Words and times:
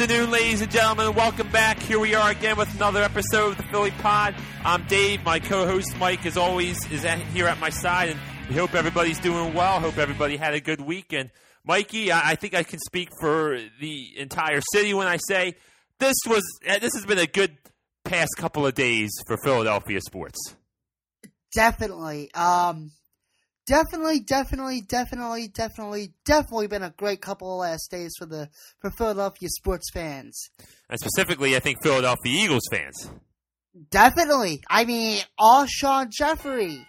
afternoon, 0.00 0.30
ladies 0.30 0.62
and 0.62 0.70
gentlemen. 0.70 1.14
Welcome 1.14 1.52
back. 1.52 1.78
Here 1.78 1.98
we 1.98 2.14
are 2.14 2.30
again 2.30 2.56
with 2.56 2.74
another 2.74 3.02
episode 3.02 3.50
of 3.50 3.56
the 3.58 3.62
Philly 3.64 3.90
Pod. 3.90 4.34
I'm 4.64 4.86
Dave. 4.86 5.22
My 5.24 5.38
co-host 5.40 5.94
Mike, 5.98 6.24
as 6.24 6.38
always, 6.38 6.90
is 6.90 7.04
at, 7.04 7.18
here 7.18 7.46
at 7.46 7.60
my 7.60 7.68
side, 7.68 8.08
and 8.08 8.18
we 8.48 8.54
hope 8.54 8.74
everybody's 8.74 9.18
doing 9.18 9.52
well. 9.52 9.78
Hope 9.78 9.98
everybody 9.98 10.38
had 10.38 10.54
a 10.54 10.60
good 10.60 10.80
week. 10.80 11.12
And 11.12 11.30
Mikey, 11.66 12.12
I, 12.12 12.30
I 12.30 12.34
think 12.36 12.54
I 12.54 12.62
can 12.62 12.78
speak 12.78 13.10
for 13.20 13.58
the 13.78 14.18
entire 14.18 14.62
city 14.72 14.94
when 14.94 15.06
I 15.06 15.18
say 15.28 15.56
this 15.98 16.16
was 16.26 16.44
uh, 16.66 16.78
this 16.78 16.94
has 16.94 17.04
been 17.04 17.18
a 17.18 17.26
good 17.26 17.58
past 18.06 18.30
couple 18.38 18.66
of 18.66 18.72
days 18.72 19.10
for 19.26 19.36
Philadelphia 19.44 20.00
sports. 20.00 20.38
Definitely. 21.52 22.32
Um, 22.32 22.92
definitely, 23.70 24.18
definitely, 24.20 24.80
definitely, 24.80 25.48
definitely, 25.48 26.12
definitely 26.24 26.66
been 26.66 26.82
a 26.82 26.90
great 26.90 27.22
couple 27.22 27.54
of 27.54 27.60
last 27.60 27.88
days 27.90 28.10
for 28.18 28.26
the 28.26 28.48
for 28.80 28.90
Philadelphia 28.90 29.48
sports 29.48 29.88
fans. 29.94 30.50
And 30.88 30.98
specifically, 30.98 31.54
I 31.54 31.60
think 31.60 31.78
Philadelphia 31.82 32.44
Eagles 32.44 32.64
fans. 32.70 33.10
Definitely. 33.90 34.60
I 34.68 34.84
mean, 34.84 35.22
Alshon 35.38 36.10
Jeffery. 36.10 36.84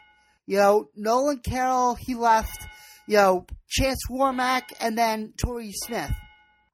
You 0.48 0.58
know, 0.58 0.90
Nolan 0.96 1.40
Carroll, 1.40 1.96
he 1.96 2.16
left. 2.16 2.68
You 3.08 3.18
know, 3.18 3.46
Chance 3.70 4.00
Warmack, 4.10 4.64
and 4.80 4.98
then 4.98 5.34
Torrey 5.38 5.72
Smith. 5.74 6.12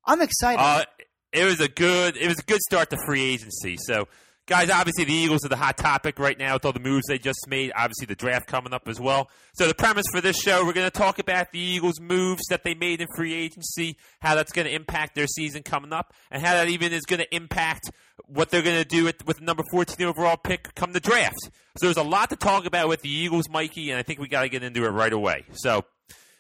I'm 0.06 0.22
excited. 0.22 0.62
Uh, 0.62 0.86
it 1.34 1.46
was 1.46 1.60
a 1.60 1.68
good 1.68 2.16
it 2.16 2.28
was 2.28 2.40
a 2.40 2.44
good 2.44 2.62
start 2.62 2.90
to 2.92 2.98
free 3.06 3.24
agency. 3.24 3.76
So 3.78 4.08
guys, 4.48 4.70
obviously 4.70 5.04
the 5.04 5.14
Eagles 5.14 5.46
are 5.46 5.50
the 5.50 5.58
hot 5.58 5.78
topic 5.78 6.18
right 6.18 6.40
now 6.40 6.54
with 6.54 6.66
all 6.66 6.72
the 6.72 6.80
moves 6.80 7.06
they 7.08 7.20
just 7.20 7.46
made. 7.48 7.72
Obviously 7.76 8.08
the 8.08 8.16
draft 8.16 8.48
coming 8.48 8.74
up 8.74 8.88
as 8.88 9.00
well. 9.00 9.30
So 9.54 9.68
the 9.68 9.76
premise 9.76 10.06
for 10.12 10.22
this 10.22 10.40
show, 10.40 10.66
we're 10.66 10.74
going 10.74 10.88
to 10.88 10.98
talk 10.98 11.20
about 11.20 11.52
the 11.52 11.60
Eagles' 11.60 12.00
moves 12.00 12.44
that 12.50 12.64
they 12.64 12.74
made 12.74 13.02
in 13.02 13.08
free 13.16 13.34
agency, 13.34 13.98
how 14.20 14.36
that's 14.36 14.52
going 14.52 14.66
to 14.66 14.74
impact 14.74 15.16
their 15.16 15.28
season 15.28 15.64
coming 15.64 15.94
up, 15.94 16.14
and 16.32 16.42
how 16.42 16.54
that 16.54 16.70
even 16.70 16.94
is 16.94 17.06
going 17.06 17.20
to 17.20 17.36
impact 17.36 17.92
what 18.26 18.50
they're 18.50 18.64
going 18.64 18.82
to 18.82 18.88
do 18.88 19.04
with, 19.04 19.26
with 19.28 19.38
the 19.38 19.46
number 19.46 19.64
14 19.70 20.06
overall 20.08 20.38
pick 20.38 20.74
come 20.76 20.94
the 20.94 21.00
draft. 21.00 21.38
So 21.78 21.86
there's 21.86 21.98
a 21.98 22.04
lot 22.04 22.30
to 22.30 22.36
talk 22.36 22.66
about 22.66 22.88
with 22.88 23.02
the 23.02 23.10
Eagles, 23.10 23.50
Mikey, 23.50 23.92
and 23.92 24.00
I 24.00 24.04
think 24.04 24.20
we 24.20 24.28
got 24.28 24.42
to 24.42 24.50
get 24.50 24.64
into 24.64 24.86
it 24.86 24.90
right 24.90 25.14
away. 25.14 25.44
So 25.54 25.84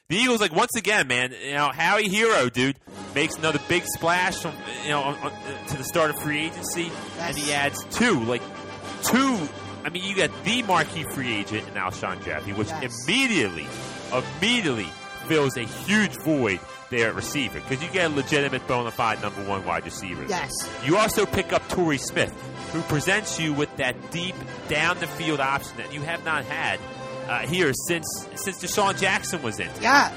the 0.09 0.16
Eagles, 0.16 0.39
like 0.39 0.53
once 0.55 0.75
again, 0.75 1.08
man, 1.08 1.33
you 1.44 1.53
know 1.53 1.69
Howie 1.69 2.08
Hero, 2.08 2.50
dude, 2.50 2.77
makes 3.13 3.36
another 3.36 3.59
big 3.67 3.83
splash 3.86 4.38
from 4.41 4.53
you 4.83 4.89
know 4.91 5.02
on, 5.02 5.16
on, 5.17 5.31
to 5.67 5.77
the 5.77 5.83
start 5.83 6.09
of 6.11 6.19
free 6.22 6.45
agency, 6.45 6.89
and 7.19 7.36
he 7.38 7.52
adds 7.53 7.83
two, 7.91 8.19
like 8.23 8.41
two. 9.03 9.47
I 9.83 9.89
mean, 9.89 10.03
you 10.03 10.16
got 10.16 10.31
the 10.44 10.64
marquee 10.64 11.03
free 11.14 11.33
agent 11.33 11.67
in 11.67 11.73
Alshon 11.75 12.23
Jeffery, 12.23 12.53
which 12.53 12.67
Yes. 12.69 13.05
immediately, 13.08 13.67
immediately 14.38 14.88
fills 15.27 15.55
a 15.58 15.61
huge 15.64 16.16
void 16.23 16.59
there 16.89 17.09
at 17.09 17.16
receiver 17.16 17.59
because 17.59 17.83
you 17.83 17.89
get 17.92 18.11
a 18.11 18.14
legitimate 18.14 18.66
bona 18.67 18.92
fide 18.92 19.21
number 19.21 19.44
one 19.44 19.66
wide 19.66 19.83
receiver. 19.86 20.25
yes. 20.27 20.52
You 20.86 20.97
also 20.97 21.25
pick 21.25 21.52
up 21.53 21.67
Torrey 21.69 21.97
Smith, 21.97 22.31
who 22.73 22.81
presents 22.83 23.39
you 23.39 23.53
with 23.53 23.73
that 23.77 24.11
deep 24.11 24.36
down 24.69 24.97
the 24.99 25.08
field 25.08 25.39
option 25.42 25.75
that 25.77 25.94
you 25.94 26.02
have 26.02 26.23
not 26.23 26.45
had 26.45 26.80
uh, 27.28 27.39
here 27.47 27.72
since 27.88 28.08
since 28.36 28.58
DeSean 28.64 29.00
Jackson 29.00 29.42
was 29.42 29.59
in. 29.59 29.70
Yeah. 29.81 30.11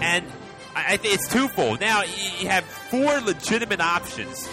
And 0.00 0.24
I, 0.74 0.94
I 0.94 0.96
think 0.96 1.14
it's 1.14 1.28
twofold. 1.28 1.80
Now 1.80 2.02
you 2.02 2.48
have 2.48 2.64
four 2.64 3.20
legitimate 3.20 3.80
options 3.80 4.46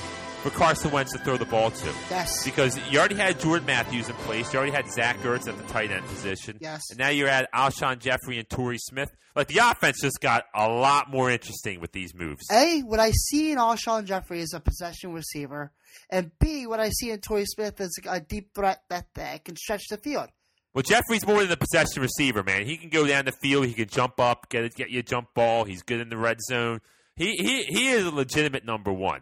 for 0.44 0.50
Carson 0.50 0.90
Wentz 0.92 1.12
to 1.12 1.20
throw 1.20 1.38
the 1.38 1.46
ball 1.46 1.70
to. 1.72 1.94
Yes. 2.10 2.44
Because 2.44 2.80
you 2.90 2.98
already 2.98 3.16
had 3.16 3.40
Jordan 3.40 3.66
Matthews 3.68 4.10
in 4.10 4.16
place, 4.16 4.52
you 4.52 4.58
already 4.58 4.72
had 4.72 4.90
Zach 4.90 5.18
Ertz 5.20 5.48
at 5.48 5.56
the 5.58 5.64
tight 5.72 5.92
end 5.92 6.04
position, 6.08 6.58
Yes. 6.60 6.82
and 6.90 6.98
now 6.98 7.10
you're 7.10 7.28
at 7.28 7.52
Alshon 7.54 8.00
Jeffery 8.00 8.40
and 8.40 8.50
Torrey 8.50 8.80
Smith. 8.80 9.10
Like 9.36 9.48
the 9.48 9.60
offense 9.60 10.02
just 10.02 10.20
got 10.20 10.46
a 10.56 10.68
lot 10.68 11.10
more 11.12 11.30
interesting 11.30 11.80
with 11.80 11.92
these 11.92 12.14
moves. 12.16 12.42
A, 12.52 12.80
what 12.82 13.00
I 13.00 13.12
see 13.12 13.52
in 13.52 13.60
Alshon 13.60 14.06
Jeffery 14.06 14.42
is 14.42 14.54
a 14.54 14.60
possession 14.60 15.14
receiver, 15.14 15.72
and 16.10 16.32
B, 16.40 16.66
what 16.66 16.80
I 16.80 16.90
see 16.90 17.12
in 17.12 17.20
Torrey 17.22 17.46
Smith 17.46 17.80
is 17.80 17.98
a 18.10 18.20
deep 18.20 18.54
threat 18.56 18.82
that, 18.90 19.06
that 19.14 19.46
can 19.46 19.56
stretch 19.56 19.84
the 19.90 19.98
field. 19.98 20.30
Well, 20.74 20.84
Jeffery's 20.84 21.26
more 21.28 21.42
than 21.42 21.52
a 21.52 21.58
possession 21.58 22.02
receiver, 22.02 22.44
man. 22.44 22.66
He 22.66 22.78
can 22.78 22.90
go 22.90 23.06
down 23.06 23.26
the 23.26 23.34
field. 23.34 23.66
He 23.66 23.74
can 23.74 23.90
jump 23.90 24.20
up, 24.20 24.48
get 24.50 24.64
it, 24.64 24.76
get 24.76 24.90
you 24.90 25.00
a 25.00 25.04
jump 25.04 25.34
ball. 25.34 25.66
He's 25.66 25.84
good 25.84 26.00
in 26.00 26.10
the 26.10 26.18
red 26.18 26.38
zone. 26.42 26.80
He 27.16 27.36
he 27.36 27.64
he 27.64 27.90
is 27.90 28.06
a 28.06 28.12
legitimate 28.12 28.66
number 28.66 28.92
one. 28.92 29.22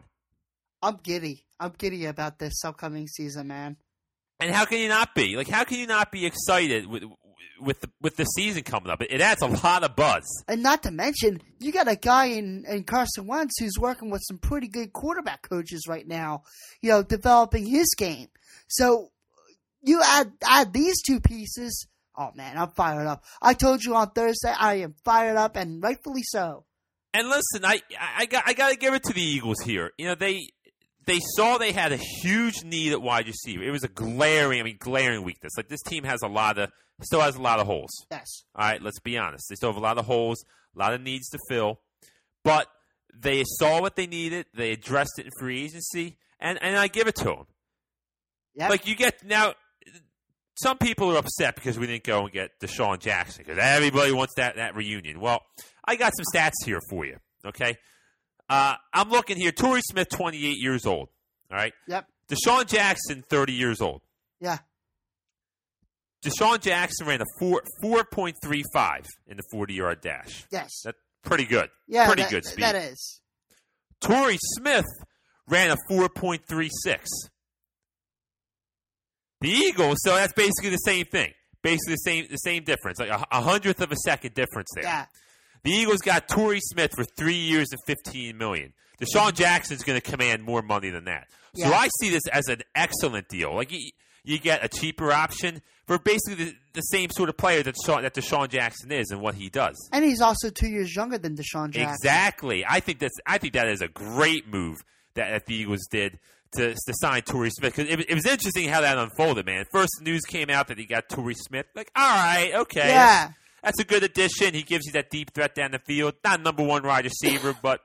I'm 0.81 0.99
giddy. 1.01 1.45
I'm 1.59 1.73
giddy 1.77 2.05
about 2.05 2.39
this 2.39 2.63
upcoming 2.63 3.07
season, 3.07 3.47
man. 3.47 3.77
And 4.39 4.51
how 4.51 4.65
can 4.65 4.79
you 4.79 4.88
not 4.88 5.13
be? 5.15 5.35
Like, 5.35 5.49
how 5.49 5.63
can 5.63 5.79
you 5.79 5.88
not 5.88 6.11
be 6.11 6.25
excited 6.25 6.85
with 6.85 7.03
with 7.59 7.81
the, 7.81 7.89
with 7.99 8.15
the 8.15 8.23
season 8.23 8.63
coming 8.63 8.89
up? 8.89 9.01
It, 9.01 9.11
it 9.11 9.21
adds 9.21 9.41
a 9.41 9.47
lot 9.47 9.83
of 9.83 9.95
buzz. 9.95 10.23
And 10.47 10.63
not 10.63 10.83
to 10.83 10.91
mention, 10.91 11.41
you 11.59 11.71
got 11.71 11.89
a 11.89 11.95
guy 11.95 12.27
in, 12.27 12.63
in 12.69 12.83
Carson 12.83 13.27
Wentz 13.27 13.59
who's 13.59 13.77
working 13.77 14.09
with 14.09 14.21
some 14.25 14.38
pretty 14.38 14.67
good 14.67 14.93
quarterback 14.93 15.49
coaches 15.49 15.85
right 15.89 16.07
now, 16.07 16.43
you 16.81 16.89
know, 16.89 17.03
developing 17.03 17.65
his 17.65 17.93
game. 17.97 18.29
So 18.69 19.11
you 19.81 20.01
add 20.03 20.31
add 20.47 20.73
these 20.73 21.01
two 21.01 21.19
pieces. 21.19 21.88
Oh 22.17 22.31
man, 22.35 22.57
I'm 22.57 22.72
fired 22.72 23.07
up. 23.07 23.23
I 23.41 23.53
told 23.53 23.84
you 23.84 23.95
on 23.95 24.12
Thursday 24.12 24.53
I 24.57 24.75
am 24.75 24.95
fired 25.06 25.38
up 25.38 25.56
and 25.56 25.81
rightfully 25.81 26.23
so. 26.23 26.66
And 27.13 27.28
listen, 27.29 27.63
I 27.63 27.81
I 28.18 28.25
got 28.25 28.44
I 28.45 28.53
got 28.53 28.72
to 28.72 28.78
give 28.78 28.94
it 28.94 29.03
to 29.03 29.13
the 29.13 29.22
Eagles 29.22 29.62
here. 29.62 29.91
You 29.97 30.07
know 30.07 30.16
they. 30.16 30.50
They 31.06 31.19
saw 31.38 31.57
they 31.57 31.72
had 31.72 31.91
a 31.91 31.97
huge 31.97 32.63
need 32.63 32.91
at 32.91 33.01
wide 33.01 33.25
receiver. 33.25 33.63
It 33.63 33.72
was 33.72 33.84
a 33.84 33.88
glaring, 33.88 34.59
I 34.59 34.63
mean, 34.63 34.78
glaring 34.79 35.23
weakness. 35.23 35.53
Like 35.57 35.68
this 35.68 35.81
team 35.81 36.03
has 36.03 36.22
a 36.22 36.28
lot 36.28 36.59
of, 36.59 36.69
still 37.01 37.22
has 37.22 37.35
a 37.35 37.41
lot 37.41 37.59
of 37.59 37.66
holes. 37.66 37.89
Yes. 38.12 38.44
All 38.53 38.69
right, 38.69 38.79
let's 38.79 39.00
be 39.00 39.18
honest. 39.18 39.45
They 39.50 39.56
still 39.56 39.69
have 39.69 39.78
a 39.78 39.84
lot 39.84 39.97
of 39.97 40.06
holes, 40.06 40.45
a 40.75 40.79
lot 40.79 40.94
of 40.94 41.01
needs 41.01 41.28
to 41.29 41.39
fill, 41.50 41.79
but 42.44 42.68
they 43.18 43.44
saw 43.44 43.81
what 43.81 43.95
they 43.95 44.06
needed. 44.06 44.45
They 44.53 44.72
addressed 44.72 45.18
it 45.18 45.25
in 45.25 45.31
free 45.39 45.63
agency, 45.63 46.18
and 46.39 46.62
and 46.62 46.78
I 46.78 46.88
give 46.88 47.07
it 47.07 47.16
to 47.16 47.23
them. 47.23 47.47
Yep. 48.53 48.69
Like 48.69 48.85
you 48.85 48.95
get 48.95 49.25
now, 49.25 49.56
some 50.61 50.77
people 50.77 51.11
are 51.13 51.17
upset 51.17 51.55
because 51.55 51.77
we 51.79 51.87
didn't 51.87 52.03
go 52.03 52.23
and 52.23 52.31
get 52.31 52.51
DeSean 52.59 52.99
Jackson 52.99 53.43
because 53.45 53.59
everybody 53.61 54.11
wants 54.11 54.33
that 54.37 54.55
that 54.57 54.75
reunion. 54.75 55.19
Well, 55.19 55.41
I 55.85 55.95
got 55.95 56.13
some 56.15 56.25
stats 56.33 56.53
here 56.65 56.79
for 56.89 57.05
you. 57.05 57.17
Okay, 57.45 57.75
uh, 58.49 58.75
I'm 58.93 59.09
looking 59.09 59.37
here. 59.37 59.51
Torrey 59.51 59.81
Smith, 59.81 60.09
28 60.09 60.57
years 60.57 60.85
old. 60.85 61.09
All 61.51 61.57
right, 61.57 61.73
Yep. 61.87 62.05
DeSean 62.29 62.67
Jackson, 62.67 63.23
30 63.29 63.53
years 63.53 63.81
old. 63.81 64.01
Yeah. 64.39 64.59
DeSean 66.23 66.59
Jackson 66.59 67.07
ran 67.07 67.21
a 67.21 67.25
four 67.39 67.63
four 67.81 68.03
point 68.03 68.35
three 68.43 68.63
five 68.73 69.05
in 69.27 69.37
the 69.37 69.43
forty 69.51 69.73
yard 69.75 70.01
dash. 70.01 70.45
Yes. 70.51 70.81
That's 70.83 70.97
pretty 71.23 71.45
good. 71.45 71.69
Yeah. 71.87 72.07
pretty 72.07 72.23
that- 72.23 72.31
good 72.31 72.45
speed. 72.45 72.63
That 72.63 72.75
is. 72.75 73.21
Torrey 74.01 74.37
Smith 74.57 74.85
ran 75.47 75.71
a 75.71 75.77
four 75.89 76.09
point 76.09 76.41
three 76.49 76.69
six. 76.83 77.07
The 79.41 79.50
Eagles, 79.50 79.97
so 80.03 80.16
that's 80.16 80.33
basically 80.33 80.72
the 80.72 80.77
same 80.77 81.05
thing. 81.05 81.33
Basically 81.61 81.94
the 81.94 81.97
same 81.97 82.27
the 82.29 82.38
same 82.38 82.63
difference, 82.63 83.00
like 83.00 83.09
a, 83.09 83.25
a 83.31 83.41
hundredth 83.41 83.81
of 83.81 83.91
a 83.91 83.95
second 83.97 84.33
difference 84.33 84.69
there. 84.75 84.83
Yeah. 84.85 85.05
The 85.63 85.72
Eagles 85.72 86.00
got 86.00 86.27
Torrey 86.29 86.59
Smith 86.61 86.91
for 86.95 87.03
three 87.17 87.35
years 87.35 87.67
and 87.72 87.79
fifteen 87.85 88.38
million. 88.38 88.73
DeSean 89.01 89.33
Jackson's 89.33 89.83
going 89.83 90.00
to 90.00 90.11
command 90.11 90.44
more 90.44 90.61
money 90.61 90.89
than 90.89 91.05
that. 91.05 91.27
So 91.55 91.69
Yeah. 91.69 91.77
I 91.77 91.89
see 92.01 92.09
this 92.09 92.27
as 92.31 92.47
an 92.47 92.61
excellent 92.75 93.27
deal. 93.29 93.55
Like 93.55 93.72
you, 93.72 93.91
you 94.25 94.39
get 94.39 94.63
a 94.63 94.68
cheaper 94.68 95.12
option 95.12 95.62
for 95.88 95.97
basically 95.97 96.45
the, 96.45 96.56
the 96.74 96.81
same 96.81 97.09
sort 97.09 97.30
of 97.30 97.38
player 97.38 97.63
that 97.63 97.75
DeSean, 97.75 98.01
that 98.01 98.13
DeSean 98.13 98.50
Jackson 98.50 98.91
is 98.91 99.09
and 99.12 99.21
what 99.21 99.36
he 99.36 99.50
does. 99.50 99.75
And 99.94 100.03
he's 100.03 100.19
also 100.21 100.50
two 100.50 100.68
years 100.68 100.94
younger 100.94 101.18
than 101.18 101.36
DeSean 101.38 101.71
Jackson. 101.71 101.89
Exactly. 101.94 102.65
I 102.68 102.81
think 102.81 103.00
that's. 103.00 103.15
I 103.25 103.38
think 103.38 103.53
that 103.53 103.68
is 103.69 103.81
a 103.81 103.88
great 103.88 104.47
move 104.50 104.77
that, 105.15 105.30
that 105.31 105.45
the 105.45 105.56
Eagles 105.56 105.88
did 105.89 106.19
to 106.54 106.74
to 106.74 106.94
sign 106.94 107.22
Torrey 107.24 107.50
Smith 107.51 107.75
because 107.75 107.92
it, 107.92 108.10
it 108.10 108.13
was 108.16 108.25
interesting 108.25 108.68
how 108.69 108.81
that 108.81 108.98
unfolded. 108.98 109.46
Man, 109.46 109.66
first 109.72 109.92
news 110.01 110.22
came 110.25 110.50
out 110.50 110.68
that 110.69 110.78
he 110.78 110.86
got 110.86 111.10
Torrey 111.10 111.36
Smith. 111.36 111.66
Like, 111.75 111.92
all 111.96 112.04
right, 112.10 112.51
okay, 112.56 112.90
Yeah. 112.90 113.31
that's 113.63 113.80
a 113.80 113.84
good 113.84 114.04
addition. 114.04 114.54
He 114.54 114.63
gives 114.63 114.86
you 114.86 114.94
that 114.94 115.10
deep 115.10 115.34
threat 115.34 115.56
down 115.56 115.72
the 115.72 115.80
field. 115.80 116.16
Not 116.24 116.42
number 116.42 116.63
one 116.63 116.84
wide 116.84 117.06
receiver, 117.06 117.56
but 117.62 117.81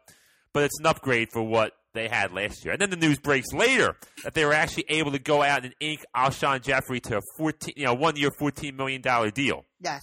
but 0.53 0.63
it's 0.65 0.79
an 0.81 0.87
upgrade 0.87 1.29
for 1.33 1.43
what 1.43 1.73
they 1.95 2.09
had 2.09 2.33
last 2.33 2.65
year. 2.65 2.73
And 2.73 2.81
then 2.81 2.91
the 2.91 2.97
news 2.97 3.19
breaks 3.21 3.53
later 3.53 3.97
that 4.25 4.35
they 4.35 4.45
were 4.45 4.53
actually 4.53 4.85
able 4.89 5.13
to 5.13 5.19
go 5.21 5.43
out 5.43 5.65
and 5.65 5.75
ink 5.81 6.01
Alshon 6.17 6.63
Jeffery 6.63 7.01
to 7.01 7.19
a 7.19 7.21
fourteen, 7.37 7.75
you 7.77 7.85
know, 7.85 7.95
one 7.95 8.17
year, 8.17 8.31
fourteen 8.39 8.77
million 8.77 9.01
dollar 9.01 9.31
deal. 9.31 9.65
Yes. 9.81 10.03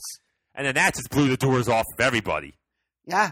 And 0.53 0.67
then 0.67 0.75
that 0.75 0.93
just 0.95 1.09
blew 1.09 1.29
the 1.29 1.37
doors 1.37 1.67
off 1.69 1.85
of 1.97 1.99
everybody. 2.01 2.53
Yeah. 3.05 3.31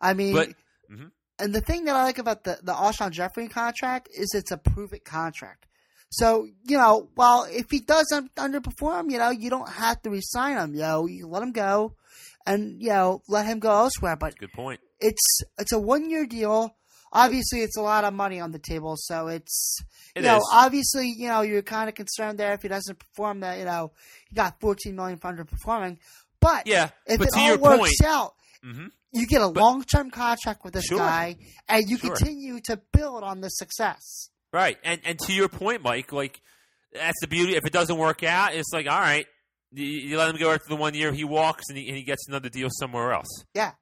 I 0.00 0.14
mean, 0.14 0.34
But 0.34 0.48
mhm. 0.92 1.10
And 1.38 1.54
the 1.54 1.60
thing 1.60 1.84
that 1.84 1.96
I 1.96 2.02
like 2.04 2.18
about 2.18 2.44
the 2.44 2.58
the 2.62 2.72
Alshon 2.72 3.10
Jeffery 3.10 3.48
contract 3.48 4.08
is 4.16 4.32
it's 4.34 4.50
a 4.50 4.56
prove 4.56 4.92
it 4.92 5.04
contract. 5.04 5.66
So 6.10 6.46
you 6.64 6.78
know, 6.78 7.08
well, 7.16 7.46
if 7.50 7.66
he 7.70 7.80
does 7.80 8.10
un- 8.12 8.30
underperform, 8.36 9.10
you 9.10 9.18
know, 9.18 9.30
you 9.30 9.50
don't 9.50 9.68
have 9.68 10.00
to 10.02 10.10
resign 10.10 10.56
him. 10.56 10.74
You 10.74 10.80
know, 10.80 11.06
you 11.06 11.26
let 11.26 11.42
him 11.42 11.52
go, 11.52 11.94
and 12.46 12.80
you 12.80 12.88
know, 12.90 13.22
let 13.28 13.46
him 13.46 13.58
go 13.58 13.70
elsewhere. 13.70 14.16
But 14.16 14.38
good 14.38 14.52
point. 14.52 14.80
it's 15.00 15.40
it's 15.58 15.72
a 15.72 15.78
one 15.78 16.08
year 16.08 16.26
deal. 16.26 16.74
Obviously, 17.12 17.60
it's 17.62 17.76
a 17.76 17.82
lot 17.82 18.04
of 18.04 18.12
money 18.14 18.40
on 18.40 18.52
the 18.52 18.58
table, 18.58 18.94
so 18.96 19.28
it's 19.28 19.78
It 20.14 20.20
you 20.22 20.28
know, 20.28 20.38
is. 20.38 20.50
obviously, 20.52 21.08
you 21.16 21.28
know, 21.28 21.42
you're 21.42 21.62
kind 21.62 21.88
of 21.88 21.94
concerned 21.94 22.38
there 22.38 22.52
if 22.54 22.62
he 22.62 22.68
doesn't 22.68 22.98
perform. 22.98 23.40
That 23.40 23.58
you 23.58 23.64
know, 23.64 23.92
he 24.28 24.34
got 24.34 24.60
14 24.60 24.94
million 24.94 25.18
for 25.18 25.32
underperforming. 25.32 25.98
But 26.40 26.66
Yeah, 26.66 26.90
if 27.06 27.18
but 27.18 27.28
it 27.28 27.34
to 27.34 27.40
all 27.40 27.46
your 27.46 27.58
works 27.58 27.78
point, 28.00 28.10
out, 28.10 28.34
Mhm. 28.66 28.90
You 29.12 29.26
get 29.26 29.40
a 29.40 29.46
long 29.46 29.84
term 29.84 30.10
contract 30.10 30.64
with 30.64 30.74
this 30.74 30.84
Sure. 30.86 30.98
guy, 30.98 31.36
and 31.68 31.88
you 31.88 31.98
Sure. 31.98 32.14
continue 32.16 32.60
to 32.64 32.76
build 32.92 33.22
on 33.22 33.40
the 33.40 33.48
success. 33.48 34.30
Right, 34.52 34.78
and 34.82 35.00
and 35.04 35.18
to 35.20 35.32
your 35.32 35.48
point, 35.48 35.82
Mike, 35.82 36.12
like 36.12 36.40
that's 36.92 37.20
the 37.20 37.28
beauty. 37.28 37.54
If 37.56 37.64
it 37.64 37.72
doesn't 37.72 37.96
work 37.98 38.22
out, 38.22 38.54
it's 38.54 38.72
like 38.72 38.86
all 38.86 39.00
right, 39.00 39.26
you, 39.72 39.84
you 39.84 40.18
let 40.18 40.30
him 40.30 40.36
go 40.40 40.50
after 40.52 40.68
the 40.68 40.76
one 40.76 40.94
year. 40.94 41.12
He 41.12 41.24
walks 41.24 41.64
and 41.68 41.78
he, 41.78 41.86
and 41.88 41.96
he 41.96 42.02
gets 42.02 42.26
another 42.28 42.48
deal 42.48 42.68
somewhere 42.70 43.12
else. 43.12 43.44
Yeah. 43.54 43.72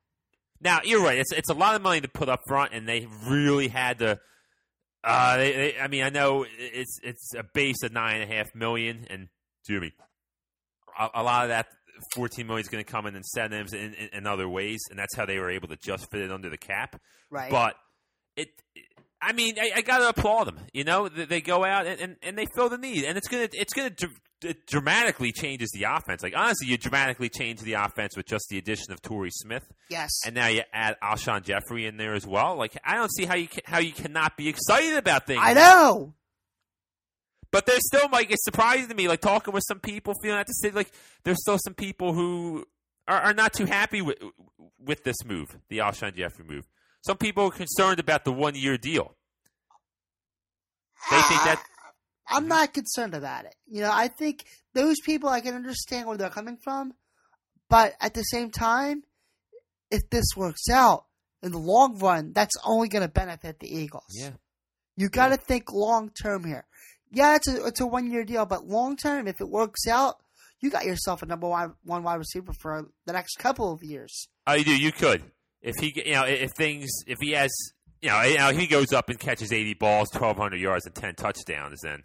Now 0.61 0.81
you're 0.85 1.03
right. 1.03 1.19
It's 1.19 1.33
it's 1.33 1.51
a 1.51 1.55
lot 1.55 1.75
of 1.77 1.83
money 1.83 2.01
to 2.01 2.09
put 2.09 2.29
up 2.29 2.41
front, 2.47 2.73
and 2.75 2.89
they 2.89 3.07
really 3.27 3.69
had 3.69 3.99
to. 4.01 4.21
Uh, 5.03 5.37
they, 5.37 5.53
they, 5.53 5.79
I 5.79 5.89
mean, 5.89 6.03
I 6.03 6.09
know 6.09 6.47
it's 6.59 6.99
it's 7.03 7.35
a 7.35 7.43
base 7.43 7.83
of 7.83 7.93
nine 7.93 8.21
and 8.21 8.31
a 8.31 8.35
half 8.35 8.55
million, 8.55 9.07
and 9.11 9.29
me, 9.69 9.93
a, 10.99 11.09
a 11.15 11.23
lot 11.23 11.45
of 11.45 11.49
that 11.51 11.67
fourteen 12.15 12.47
million 12.47 12.63
is 12.63 12.69
going 12.69 12.85
to 12.85 12.91
come 12.91 13.07
in 13.07 13.17
incentives 13.17 13.73
and 13.73 13.95
in, 13.95 14.09
in 14.13 14.27
other 14.27 14.49
ways, 14.49 14.81
and 14.91 14.99
that's 14.99 15.15
how 15.15 15.27
they 15.27 15.39
were 15.39 15.51
able 15.51 15.69
to 15.69 15.77
just 15.77 16.11
fit 16.11 16.21
it 16.21 16.31
under 16.31 16.51
the 16.51 16.59
cap. 16.59 17.01
Right. 17.31 17.51
But 17.51 17.77
it, 18.37 18.49
I 19.21 19.33
mean, 19.33 19.59
I, 19.59 19.73
I 19.77 19.83
got 19.83 19.99
to 19.99 20.09
applaud 20.09 20.45
them. 20.45 20.59
You 20.73 20.85
know, 20.85 21.09
they, 21.09 21.25
they 21.25 21.41
go 21.41 21.65
out 21.65 21.87
and, 21.87 22.01
and, 22.01 22.17
and 22.23 22.39
they 22.39 22.47
fill 22.55 22.69
the 22.69 22.79
need, 22.79 23.05
and 23.05 23.17
it's 23.17 23.29
gonna 23.29 23.49
it's 23.53 23.73
gonna 23.73 23.93
it 24.43 24.67
dramatically 24.67 25.33
changes 25.33 25.71
the 25.73 25.85
offense. 25.85 26.23
Like 26.23 26.35
honestly, 26.37 26.69
you 26.69 26.77
dramatically 26.77 27.31
change 27.31 27.61
the 27.61 27.75
offense 27.75 28.17
with 28.17 28.27
just 28.27 28.47
the 28.51 28.59
addition 28.59 28.93
of 28.93 29.01
Torrey 29.01 29.31
Smith, 29.31 29.65
yes. 29.89 30.11
and 30.27 30.35
now 30.35 30.49
you 30.49 30.63
add 30.73 30.97
Alshon 31.03 31.43
Jeffery 31.43 31.87
in 31.87 31.97
there 31.97 32.15
as 32.15 32.27
well. 32.27 32.57
Like 32.57 32.77
I 32.85 32.97
don't 32.97 33.13
see 33.13 33.25
how 33.25 33.35
you 33.35 33.49
can, 33.49 33.63
how 33.65 33.79
you 33.79 33.93
cannot 33.93 34.37
be 34.37 34.49
excited 34.49 34.97
about 34.97 35.27
things. 35.27 35.41
I 35.43 35.55
know. 35.55 36.15
But 37.55 37.67
there's 37.67 37.87
still 37.87 38.09
like 38.11 38.33
it's 38.33 38.43
surprising 38.43 38.89
to 38.89 38.97
me, 38.97 39.07
like 39.07 39.21
talking 39.21 39.55
with 39.55 39.63
some 39.69 39.79
people, 39.79 40.13
feeling 40.21 40.41
at 40.41 40.49
the 40.49 40.55
city, 40.55 40.75
like 40.75 40.91
there's 41.23 41.41
still 41.41 41.57
some 41.65 41.75
people 41.75 42.13
who 42.13 42.65
are, 43.07 43.21
are 43.21 43.33
not 43.33 43.53
too 43.53 43.65
happy 43.65 44.03
with 44.03 44.19
with 44.85 45.05
this 45.05 45.25
move, 45.25 45.57
the 45.69 45.79
Alshon 45.79 46.17
Jeffery 46.17 46.45
move. 46.47 46.67
Some 47.03 47.17
people 47.17 47.45
are 47.45 47.51
concerned 47.53 48.01
about 48.01 48.25
the 48.25 48.33
one 48.33 48.57
year 48.57 48.77
deal. 48.77 49.15
They 51.13 51.23
think 51.23 51.45
that 51.45 51.65
I'm 52.27 52.41
mm-hmm. 52.41 52.49
not 52.49 52.75
concerned 52.75 53.15
about 53.15 53.45
it. 53.45 53.55
You 53.69 53.83
know, 53.83 53.91
I 53.93 54.09
think 54.09 54.47
those 54.73 54.97
people 55.05 55.29
I 55.29 55.41
can 55.41 55.55
understand 55.55 56.09
where 56.09 56.17
they're 56.17 56.31
coming 56.31 56.57
from, 56.57 56.93
but 57.71 57.95
at 58.01 58.15
the 58.15 58.23
same 58.23 58.51
time, 58.51 59.05
if 59.93 60.11
this 60.11 60.27
works 60.37 60.69
out 60.73 61.05
in 61.41 61.53
the 61.53 61.59
long 61.59 62.01
run, 62.01 62.33
that's 62.33 62.57
only 62.65 62.89
going 62.89 63.03
to 63.03 63.09
benefit 63.09 63.61
the 63.61 63.73
Eagles. 63.73 64.11
yeah, 64.11 64.31
You 64.97 65.09
got 65.09 65.29
to 65.29 65.37
think 65.37 65.73
long 65.73 66.11
term 66.11 66.43
here. 66.43 66.67
Yeah, 67.15 67.37
it's 67.37 67.49
a 67.49 67.65
it's 67.67 67.81
a 67.81 67.87
one 67.87 68.11
year 68.11 68.25
deal, 68.25 68.45
but 68.47 68.67
long 68.67 68.97
term, 68.97 69.27
if 69.29 69.41
it 69.41 69.49
works 69.49 69.87
out, 69.87 70.17
you 70.61 70.71
got 70.71 70.85
yourself 70.85 71.23
a 71.23 71.27
number 71.27 71.49
one 71.49 71.75
one 71.85 72.03
wide 72.03 72.17
receiver 72.17 72.53
for 72.53 72.89
the 73.07 73.13
next 73.13 73.37
couple 73.39 73.73
of 73.73 73.83
years. 73.83 74.29
oh, 74.47 74.55
you 74.55 74.65
do, 74.65 74.77
you 74.77 74.93
could 74.93 75.23
if 75.63 75.75
he, 75.81 75.93
you 76.05 76.13
know, 76.13 76.25
if 76.25 76.51
things, 76.53 76.91
if 77.07 77.19
he 77.21 77.31
has, 77.33 77.51
you 78.03 78.11
know, 78.11 78.21
you 78.23 78.37
know, 78.37 78.51
he 78.51 78.67
goes 78.67 78.93
up 78.93 79.09
and 79.09 79.19
catches 79.19 79.51
80 79.51 79.75
balls, 79.75 80.09
1,200 80.13 80.61
yards, 80.61 80.85
and 80.85 80.95
10 80.95 81.15
touchdowns, 81.15 81.81
then 81.83 82.03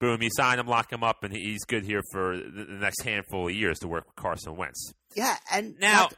boom, 0.00 0.22
you 0.22 0.30
sign 0.32 0.58
him, 0.58 0.66
lock 0.66 0.90
him 0.92 1.02
up, 1.04 1.22
and 1.22 1.32
he's 1.34 1.64
good 1.64 1.84
here 1.84 2.02
for 2.12 2.36
the 2.36 2.64
the 2.64 2.78
next 2.78 3.02
handful 3.02 3.48
of 3.48 3.54
years 3.54 3.78
to 3.80 3.88
work 3.88 4.06
with 4.06 4.16
Carson 4.16 4.56
Wentz. 4.56 4.92
Yeah, 5.14 5.36
and 5.52 5.74
Now, 5.78 6.08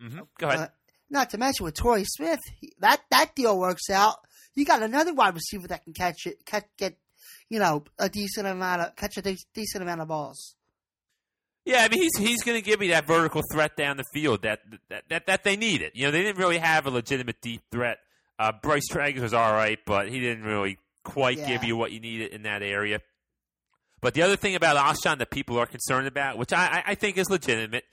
not, 0.00 0.10
mhm, 0.12 0.26
go 0.38 0.48
ahead. 0.48 0.60
uh, 0.60 0.68
not 1.10 1.30
to 1.30 1.38
mention 1.38 1.64
with 1.64 1.74
Torrey 1.74 2.04
Smith, 2.04 2.40
he- 2.60 2.72
that 2.80 3.00
that 3.10 3.34
deal 3.34 3.58
works 3.58 3.90
out. 3.90 4.16
You 4.54 4.64
got 4.64 4.82
another 4.82 5.14
wide 5.14 5.34
receiver 5.34 5.68
that 5.68 5.84
can 5.84 5.92
catch 5.92 6.26
it, 6.26 6.44
catch 6.44 6.64
get, 6.76 6.96
you 7.48 7.58
know, 7.58 7.84
a 7.98 8.08
decent 8.08 8.46
amount 8.46 8.82
of 8.82 8.96
catch 8.96 9.16
a 9.16 9.22
de- 9.22 9.38
decent 9.54 9.82
amount 9.82 10.00
of 10.00 10.08
balls. 10.08 10.56
Yeah, 11.64 11.82
I 11.84 11.88
mean 11.88 12.02
he's 12.02 12.16
he's 12.18 12.42
going 12.42 12.56
to 12.58 12.64
give 12.64 12.82
you 12.82 12.90
that 12.90 13.06
vertical 13.06 13.42
threat 13.52 13.76
down 13.76 13.96
the 13.96 14.04
field 14.14 14.42
that 14.42 14.60
that 14.88 15.04
that, 15.08 15.26
that 15.26 15.44
they 15.44 15.56
needed. 15.56 15.92
You 15.94 16.06
know, 16.06 16.10
they 16.10 16.22
didn't 16.22 16.38
really 16.38 16.58
have 16.58 16.86
a 16.86 16.90
legitimate 16.90 17.40
deep 17.40 17.62
threat. 17.70 17.98
Uh, 18.38 18.52
Bryce 18.62 18.88
Treggs 18.90 19.20
was 19.20 19.34
all 19.34 19.52
right, 19.52 19.78
but 19.84 20.08
he 20.08 20.18
didn't 20.18 20.44
really 20.44 20.78
quite 21.04 21.38
Yeah. 21.38 21.48
give 21.48 21.64
you 21.64 21.76
what 21.76 21.92
you 21.92 22.00
needed 22.00 22.32
in 22.32 22.42
that 22.42 22.62
area. 22.62 23.00
But 24.00 24.14
the 24.14 24.22
other 24.22 24.36
thing 24.36 24.54
about 24.54 24.76
Alshon 24.78 25.18
that 25.18 25.30
people 25.30 25.58
are 25.58 25.66
concerned 25.66 26.06
about, 26.06 26.38
which 26.38 26.52
I, 26.54 26.82
I- 26.86 26.94
think 26.94 27.18
is 27.18 27.28
legitimate, 27.28 27.84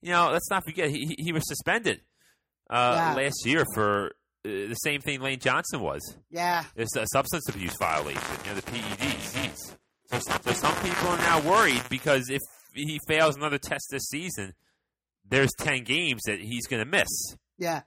you 0.00 0.10
know, 0.12 0.30
let's 0.30 0.48
not 0.50 0.64
forget 0.64 0.88
he 0.88 1.16
he- 1.18 1.32
was 1.32 1.42
suspended 1.48 2.00
uh, 2.70 2.94
Yeah. 2.96 3.14
last 3.24 3.44
year 3.44 3.64
for 3.74 4.12
Uh, 4.44 4.68
the 4.68 4.74
same 4.74 5.00
thing 5.00 5.20
Lane 5.20 5.40
Johnson 5.40 5.80
was. 5.80 6.00
Yeah, 6.30 6.64
It's 6.76 6.94
a 6.96 7.06
substance 7.12 7.48
abuse 7.48 7.76
violation, 7.78 8.22
you 8.44 8.50
know, 8.50 8.56
the 8.56 8.62
PEDs. 8.62 9.74
So, 10.10 10.18
so 10.20 10.52
some 10.52 10.74
people 10.76 11.08
are 11.08 11.18
now 11.18 11.40
worried 11.48 11.82
because 11.90 12.30
if 12.30 12.40
he 12.72 12.98
fails 13.08 13.36
another 13.36 13.58
test 13.58 13.88
this 13.90 14.04
season, 14.08 14.54
there's 15.28 15.50
10 15.58 15.84
games 15.84 16.22
that 16.26 16.40
he's 16.40 16.66
going 16.66 16.82
to 16.82 16.88
miss. 16.90 17.08
yeah, 17.58 17.82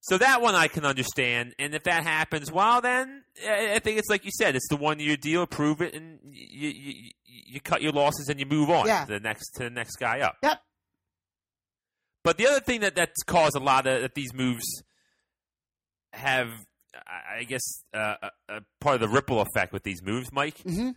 So 0.00 0.18
that 0.18 0.40
one 0.42 0.54
I 0.54 0.68
can 0.68 0.84
understand. 0.84 1.54
And 1.58 1.74
if 1.74 1.82
that 1.84 2.04
happens, 2.04 2.52
well, 2.52 2.80
then 2.80 3.24
I 3.48 3.74
I 3.74 3.78
think 3.80 3.98
it's 3.98 4.08
like 4.10 4.24
you 4.24 4.30
said, 4.38 4.54
it's 4.54 4.68
the 4.68 4.76
one 4.76 5.00
year 5.00 5.16
deal, 5.16 5.46
prove 5.46 5.80
it, 5.80 5.94
and 5.94 6.20
you, 6.30 6.68
you, 6.68 7.10
you 7.24 7.60
cut 7.60 7.82
your 7.82 7.92
losses 7.92 8.28
and 8.28 8.38
you 8.38 8.46
move 8.46 8.68
on 8.70 8.86
Yeah. 8.86 9.06
to 9.06 9.12
the 9.14 9.20
next 9.20 9.50
to 9.54 9.64
the 9.64 9.70
next 9.70 9.96
guy 9.96 10.20
up. 10.20 10.36
Yep. 10.42 10.60
But 12.22 12.36
the 12.38 12.46
other 12.46 12.60
thing 12.60 12.80
that 12.82 12.94
that's 12.94 13.22
caused 13.24 13.56
a 13.56 13.60
lot 13.60 13.86
of 13.86 14.02
that 14.02 14.14
these 14.14 14.32
moves 14.32 14.64
have, 16.22 16.48
I 17.38 17.44
guess, 17.44 17.82
uh, 17.94 18.14
a, 18.22 18.30
a 18.56 18.60
part 18.80 18.94
of 18.94 19.00
the 19.00 19.08
ripple 19.08 19.40
effect 19.40 19.72
with 19.72 19.82
these 19.82 20.02
moves, 20.02 20.32
Mike. 20.32 20.58
hmm 20.62 20.90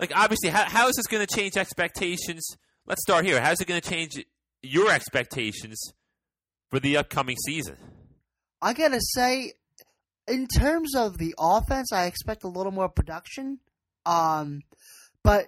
Like, 0.00 0.12
obviously, 0.14 0.48
how, 0.50 0.64
how 0.64 0.88
is 0.88 0.96
this 0.96 1.06
going 1.06 1.26
to 1.26 1.34
change 1.34 1.56
expectations? 1.56 2.56
Let's 2.86 3.02
start 3.02 3.24
here. 3.24 3.40
How's 3.40 3.60
it 3.60 3.66
going 3.66 3.80
to 3.80 3.88
change 3.90 4.24
your 4.62 4.90
expectations 4.90 5.78
for 6.70 6.80
the 6.80 6.96
upcoming 6.96 7.36
season? 7.46 7.76
I 8.60 8.72
gotta 8.72 9.00
say, 9.00 9.52
in 10.26 10.46
terms 10.48 10.94
of 10.96 11.18
the 11.18 11.34
offense, 11.38 11.92
I 11.92 12.06
expect 12.06 12.44
a 12.44 12.48
little 12.48 12.72
more 12.72 12.88
production. 12.88 13.60
Um, 14.04 14.62
but 15.22 15.46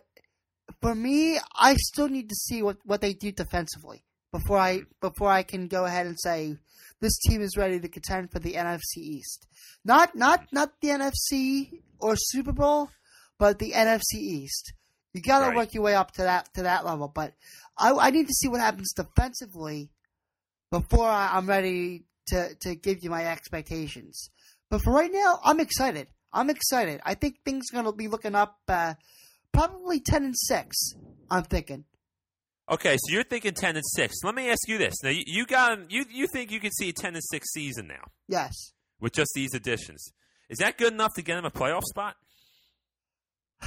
for 0.81 0.95
me, 0.95 1.39
I 1.57 1.75
still 1.75 2.09
need 2.09 2.29
to 2.29 2.37
see 2.37 2.63
what, 2.63 2.77
what 2.85 3.01
they 3.01 3.13
do 3.13 3.33
defensively 3.33 4.05
before 4.33 4.59
I 4.59 4.83
before 5.01 5.29
I 5.29 5.43
can 5.43 5.67
go 5.67 5.85
ahead 5.85 6.07
and 6.07 6.17
say 6.21 6.57
this 7.01 7.19
team 7.19 7.41
is 7.43 7.57
ready 7.57 7.81
to 7.81 7.89
contend 7.89 8.31
for 8.31 8.39
the 8.39 8.55
NFC 8.55 8.97
East. 8.99 9.47
Not 9.85 10.15
not 10.15 10.53
not 10.53 10.81
the 10.81 10.89
NFC 10.89 11.81
or 11.99 12.15
Super 12.17 12.53
Bowl, 12.53 12.91
but 13.39 13.59
the 13.59 13.73
NFC 13.73 14.15
East. 14.17 14.73
You 15.13 15.23
got 15.23 15.41
to 15.41 15.47
Right. 15.47 15.57
work 15.57 15.75
your 15.75 15.83
way 15.83 15.95
up 15.95 16.13
to 16.13 16.23
that 16.23 16.53
to 16.55 16.63
that 16.63 16.85
level. 16.85 17.09
But 17.09 17.35
I, 17.77 17.93
I 17.93 18.11
need 18.11 18.27
to 18.29 18.35
see 18.35 18.49
what 18.49 18.61
happens 18.61 18.93
defensively 18.93 19.91
before 20.71 21.09
I, 21.09 21.31
I'm 21.37 21.49
ready 21.49 22.05
to 22.29 22.55
to 22.61 22.75
give 22.75 22.99
you 23.03 23.11
my 23.11 23.25
expectations. 23.27 24.31
But 24.71 24.83
for 24.83 24.93
right 24.93 25.11
now, 25.13 25.41
I'm 25.45 25.59
excited. 25.61 26.09
I'm 26.33 26.49
excited. 26.51 27.01
I 27.05 27.15
think 27.15 27.37
things 27.45 27.67
are 27.73 27.77
gonna 27.77 27.93
be 27.93 28.09
looking 28.09 28.35
up. 28.37 28.59
Uh, 28.69 28.95
probably 29.53 30.01
ten 30.01 30.25
and 30.25 30.37
six. 30.39 30.77
I'm 31.31 31.45
thinking. 31.45 31.85
Okay, 32.71 32.97
so 32.99 33.13
you're 33.13 33.25
thinking 33.25 33.53
ten 33.53 33.75
and 33.77 33.85
six. 33.85 34.17
Let 34.23 34.35
me 34.35 34.49
ask 34.49 34.69
you 34.69 34.79
this: 34.79 34.95
Now, 35.03 35.11
you, 35.11 35.23
you 35.27 35.47
got 35.47 35.91
you 35.91 36.05
you 36.09 36.27
think 36.33 36.51
you 36.53 36.61
can 36.61 36.71
see 36.71 36.91
a 36.91 36.93
ten 36.93 37.15
and 37.15 37.25
six 37.25 37.51
season 37.53 37.89
now 37.89 38.05
Yes. 38.29 38.73
with 39.01 39.13
just 39.13 39.33
these 39.35 39.55
additions? 39.55 40.13
Is 40.49 40.59
that 40.59 40.79
good 40.79 40.93
enough 40.93 41.13
to 41.15 41.23
get 41.23 41.37
him 41.39 41.45
a 41.45 41.51
playoff 41.51 41.83
spot? 41.83 42.15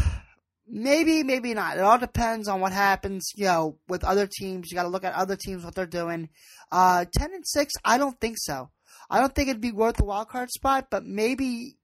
Maybe, 0.65 1.23
maybe 1.23 1.53
not. 1.53 1.77
It 1.77 1.81
all 1.81 1.97
depends 1.99 2.47
on 2.47 2.61
what 2.61 2.71
happens, 2.71 3.31
you 3.35 3.45
know, 3.45 3.77
with 3.89 4.05
other 4.05 4.27
teams. 4.27 4.71
You 4.71 4.75
got 4.75 4.83
to 4.83 4.89
look 4.89 5.03
at 5.03 5.13
other 5.13 5.35
teams 5.35 5.65
what 5.65 5.75
they're 5.75 5.85
doing. 5.85 6.29
Uh, 6.71 7.03
ten 7.13 7.33
and 7.33 7.45
six, 7.45 7.73
I 7.83 7.97
don't 7.97 8.17
think 8.21 8.37
so. 8.39 8.71
I 9.09 9.19
don't 9.19 9.35
think 9.35 9.49
it'd 9.49 9.61
be 9.61 9.73
worth 9.73 9.97
the 9.97 10.05
wild 10.05 10.29
card 10.29 10.49
spot, 10.49 10.87
but 10.89 11.03
maybe 11.05 11.75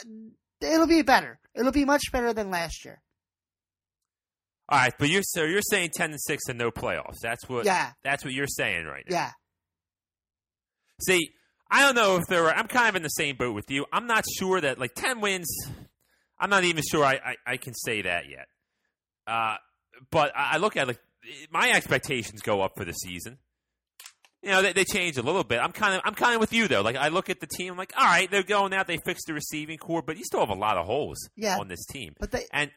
uh, 0.00 0.08
it'll 0.62 0.86
be 0.86 1.02
better. 1.02 1.38
It'll 1.54 1.72
be 1.72 1.84
much 1.84 2.04
better 2.10 2.32
than 2.32 2.50
last 2.50 2.84
year. 2.86 3.02
All 4.70 4.78
right, 4.78 4.94
but 4.98 5.08
you're 5.08 5.22
so 5.24 5.42
you're 5.44 5.62
saying 5.62 5.90
ten 5.94 6.10
and 6.12 6.20
six 6.20 6.44
and 6.48 6.56
no 6.58 6.70
playoffs. 6.70 7.18
That's 7.20 7.48
what 7.48 7.64
Yeah, 7.66 7.90
that's 8.04 8.24
what 8.24 8.32
you're 8.32 8.46
saying 8.46 8.86
right 8.86 9.04
now. 9.08 9.16
yeah, 9.16 9.30
See, 11.00 11.30
I 11.70 11.82
don't 11.82 11.94
know 11.94 12.16
if 12.16 12.26
there 12.28 12.42
were. 12.42 12.52
I'm 12.54 12.68
kind 12.68 12.88
of 12.88 12.96
in 12.96 13.02
the 13.02 13.08
same 13.08 13.36
boat 13.36 13.54
with 13.54 13.70
you. 13.70 13.86
I'm 13.92 14.06
not 14.06 14.24
sure 14.38 14.60
that 14.60 14.78
like 14.78 14.94
ten 14.94 15.20
wins. 15.20 15.48
I'm 16.38 16.50
not 16.50 16.64
even 16.64 16.82
sure 16.88 17.04
I 17.04 17.14
I, 17.14 17.36
I 17.46 17.56
can 17.56 17.74
say 17.74 18.02
that 18.02 18.24
yet. 18.28 18.46
Uh, 19.26 19.56
but 20.10 20.32
I 20.36 20.54
I 20.54 20.56
look 20.58 20.76
at 20.76 20.86
like 20.88 21.00
my 21.50 21.70
expectations 21.72 22.40
go 22.42 22.60
up 22.62 22.72
for 22.76 22.84
the 22.84 22.92
season. 22.92 23.38
You 24.42 24.50
know, 24.50 24.62
they, 24.62 24.72
they 24.72 24.84
change 24.84 25.18
a 25.18 25.22
little 25.22 25.44
bit. 25.44 25.58
I'm 25.60 25.72
kind 25.72 25.94
of 25.94 26.00
I'm 26.04 26.14
kind 26.14 26.34
of 26.34 26.40
with 26.40 26.52
you 26.52 26.66
though. 26.68 26.80
Like 26.82 26.96
I 26.96 27.08
look 27.08 27.28
at 27.28 27.40
the 27.40 27.46
team, 27.46 27.72
I'm 27.72 27.78
like, 27.78 27.92
all 27.96 28.04
right, 28.04 28.30
they're 28.30 28.42
going 28.42 28.72
out. 28.72 28.86
They 28.86 28.98
fixed 29.04 29.26
the 29.26 29.34
receiving 29.34 29.78
core, 29.78 30.02
but 30.02 30.16
you 30.16 30.24
still 30.24 30.40
have 30.40 30.48
a 30.50 30.54
lot 30.54 30.76
of 30.78 30.86
holes 30.86 31.28
Yeah. 31.36 31.58
on 31.58 31.68
this 31.68 31.84
team. 31.86 32.14
but 32.18 32.30
they, 32.30 32.46
And 32.52 32.70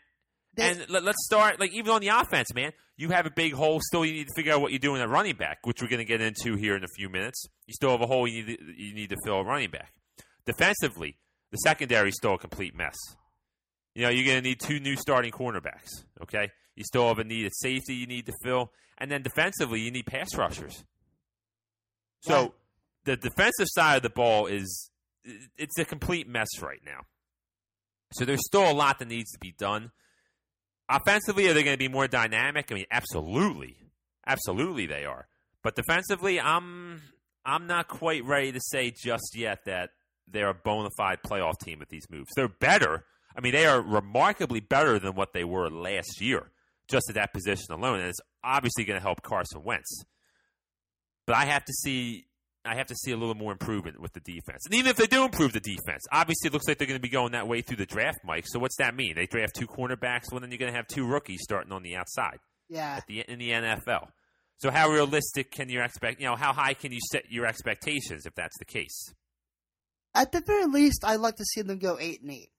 and 0.58 0.86
let, 0.90 1.04
let's 1.04 1.26
start 1.26 1.60
like 1.60 1.72
even 1.74 1.92
on 1.92 2.02
the 2.02 2.10
offense, 2.10 2.54
man. 2.54 2.72
You 2.96 3.10
have 3.10 3.26
a 3.26 3.32
big 3.32 3.54
hole. 3.54 3.80
Still, 3.82 4.06
you 4.06 4.14
need 4.14 4.28
to 4.28 4.34
figure 4.36 4.54
out 4.54 4.62
what 4.62 4.72
you're 4.72 4.80
doing 4.80 5.02
at 5.02 5.10
running 5.10 5.36
back, 5.36 5.60
which 5.66 5.82
we're 5.82 5.88
going 5.88 6.00
to 6.00 6.06
get 6.06 6.22
into 6.22 6.56
here 6.56 6.76
in 6.76 6.84
a 6.84 6.88
few 6.96 7.10
minutes. 7.10 7.46
You 7.66 7.74
still 7.74 7.90
have 7.92 8.02
a 8.02 8.06
hole. 8.08 8.28
You 8.28 8.46
need 8.46 8.58
to, 8.58 8.64
you 8.78 8.94
need 8.94 9.10
to 9.10 9.18
fill 9.26 9.40
a 9.40 9.44
running 9.44 9.72
back. 9.72 9.94
Defensively, 10.46 11.18
the 11.52 11.58
secondary 11.58 12.10
is 12.10 12.16
still 12.16 12.36
a 12.36 12.38
complete 12.38 12.76
mess. 12.76 12.96
You 13.96 14.04
know, 14.04 14.10
you're 14.10 14.26
going 14.26 14.38
to 14.44 14.48
need 14.48 14.60
two 14.60 14.80
new 14.80 14.96
starting 14.96 15.32
cornerbacks. 15.32 15.90
Okay, 16.22 16.52
You 16.76 16.84
still 16.84 17.08
have 17.08 17.20
a 17.20 17.24
need 17.24 17.46
at 17.46 17.56
safety 17.56 17.96
you 17.96 18.06
need 18.08 18.26
to 18.28 18.34
fill, 18.44 18.72
and 18.98 19.10
then 19.12 19.22
defensively 19.24 19.80
you 19.82 19.90
need 19.92 20.06
pass 20.06 20.36
rushers. 20.36 20.84
So 22.22 22.34
Right. 22.42 22.52
the 23.06 23.18
defensive 23.18 23.68
side 23.70 23.98
of 23.98 24.04
the 24.04 24.10
ball 24.10 24.46
is 24.48 24.92
it's 25.58 25.78
a 25.80 25.86
complete 25.86 26.28
mess 26.28 26.50
right 26.62 26.82
now. 26.86 27.02
So 28.14 28.26
there's 28.26 28.46
still 28.46 28.70
a 28.70 28.74
lot 28.74 29.00
that 29.00 29.08
needs 29.08 29.32
to 29.32 29.40
be 29.40 29.54
done. 29.58 29.92
Offensively, 30.90 31.48
are 31.48 31.54
they 31.54 31.64
going 31.64 31.76
to 31.76 31.80
be 31.80 31.88
more 31.88 32.08
dynamic? 32.08 32.72
I 32.72 32.76
mean, 32.76 32.86
absolutely, 32.92 33.78
absolutely 34.28 34.86
they 34.86 35.06
are. 35.06 35.28
But 35.64 35.76
defensively, 35.76 36.40
I'm 36.40 37.02
I'm 37.46 37.68
not 37.68 37.88
quite 37.88 38.24
ready 38.26 38.52
to 38.52 38.60
say 38.62 38.92
just 38.92 39.36
yet 39.36 39.66
that 39.66 39.92
they're 40.28 40.50
a 40.50 40.54
bona 40.54 40.90
fide 40.98 41.20
playoff 41.26 41.58
team 41.64 41.80
with 41.80 41.90
these 41.90 42.10
moves. 42.10 42.30
They're 42.36 42.48
better. 42.48 43.06
I 43.36 43.42
mean, 43.42 43.54
they 43.54 43.66
are 43.66 43.82
remarkably 43.82 44.60
better 44.60 45.00
than 45.00 45.16
what 45.16 45.34
they 45.34 45.44
were 45.44 45.70
last 45.70 46.22
year, 46.22 46.52
just 46.90 47.10
at 47.10 47.16
that 47.16 47.34
position 47.34 47.72
alone, 47.72 48.00
and 48.00 48.10
it's 48.10 48.20
obviously 48.44 48.84
going 48.84 49.00
to 49.00 49.04
help 49.04 49.22
Carson 49.24 49.64
Wentz. 49.64 50.04
But 51.26 51.36
I 51.36 51.46
have 51.46 51.64
to 51.66 51.74
see 51.74 52.26
I 52.66 52.76
have 52.76 52.88
to 52.88 52.96
see 52.96 53.12
a 53.12 53.18
little 53.18 53.36
more 53.36 53.52
improvement 53.52 54.00
with 54.00 54.14
the 54.14 54.20
defense. 54.22 54.66
And 54.66 54.74
even 54.76 54.90
if 54.90 54.96
they 54.96 55.08
do 55.08 55.26
improve 55.26 55.52
the 55.54 55.60
defense, 55.60 56.04
obviously 56.12 56.48
it 56.48 56.54
looks 56.54 56.68
like 56.68 56.78
they're 56.78 56.88
going 56.88 57.00
to 57.00 57.02
be 57.02 57.10
going 57.10 57.34
that 57.34 57.48
way 57.48 57.62
through 57.62 57.78
the 57.78 57.86
draft, 57.86 58.20
Mike. 58.24 58.46
So 58.48 58.60
what's 58.60 58.78
that 58.78 58.96
mean? 58.96 59.16
They 59.16 59.26
draft 59.26 59.56
two 59.56 59.68
cornerbacks, 59.68 60.32
well 60.32 60.40
then 60.40 60.50
you're 60.52 60.58
going 60.60 60.72
to 60.72 60.78
have 60.78 60.88
two 60.88 61.06
rookies 61.06 61.42
starting 61.44 61.72
on 61.74 61.84
the 61.84 61.96
outside 61.96 62.40
Yeah. 62.70 62.96
at 62.98 63.08
the 63.08 63.22
in 63.28 63.40
the 63.40 63.50
NFL. 63.52 64.08
So 64.58 64.72
how 64.72 64.90
realistic 64.90 65.52
can 65.52 65.68
you 65.70 65.82
expect? 65.82 66.22
You 66.22 66.28
know, 66.28 66.36
how 66.38 66.54
high 66.54 66.74
can 66.74 66.92
you 66.94 67.00
set 67.12 67.30
your 67.30 67.46
expectations 67.46 68.26
if 68.26 68.34
that's 68.36 68.58
the 68.60 68.66
case? 68.66 69.14
At 70.16 70.32
the 70.32 70.42
very 70.46 70.66
least, 70.68 71.04
I'd 71.04 71.16
like 71.20 71.36
to 71.38 71.44
see 71.46 71.64
them 71.64 71.80
go 71.80 71.98
eight 72.00 72.22
and 72.22 72.32
eight. 72.32 72.50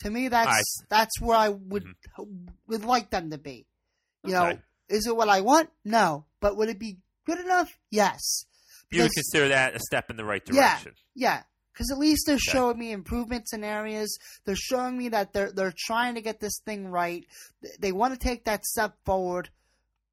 To 0.00 0.10
me, 0.10 0.28
that's 0.28 0.48
I- 0.82 0.84
that's 0.90 1.20
where 1.20 1.36
I 1.36 1.48
would 1.50 1.84
would 2.66 2.84
like 2.84 3.10
them 3.10 3.30
to 3.30 3.38
be. 3.38 3.66
You 4.24 4.32
know, 4.32 4.42
Mm-hmm. 4.42 4.60
Is 4.94 5.06
it 5.06 5.14
what 5.16 5.28
I 5.28 5.40
want? 5.40 5.70
No, 5.84 6.24
but 6.40 6.56
would 6.56 6.68
it 6.68 6.80
be 6.80 6.98
good 7.24 7.38
enough? 7.38 7.70
Yes. 7.92 8.44
You 8.90 9.02
would 9.02 9.12
consider 9.12 9.48
that 9.48 9.74
a 9.74 9.78
step 9.80 10.10
in 10.10 10.16
the 10.16 10.24
right 10.24 10.44
direction. 10.44 10.92
Yeah, 11.14 11.28
yeah. 11.28 11.42
because 11.72 11.90
at 11.92 11.98
least 11.98 12.24
they're 12.26 12.34
Okay. 12.34 12.50
showing 12.52 12.78
me 12.78 12.92
improvements 12.92 13.52
in 13.52 13.62
areas. 13.64 14.18
They're 14.44 14.56
showing 14.56 14.98
me 14.98 15.08
that 15.10 15.32
they're 15.32 15.52
they're 15.52 15.74
trying 15.76 16.14
to 16.16 16.20
get 16.20 16.40
this 16.40 16.60
thing 16.64 16.88
right. 16.88 17.24
They 17.78 17.92
want 17.92 18.12
to 18.14 18.18
take 18.18 18.44
that 18.44 18.64
step 18.64 18.96
forward, 19.04 19.50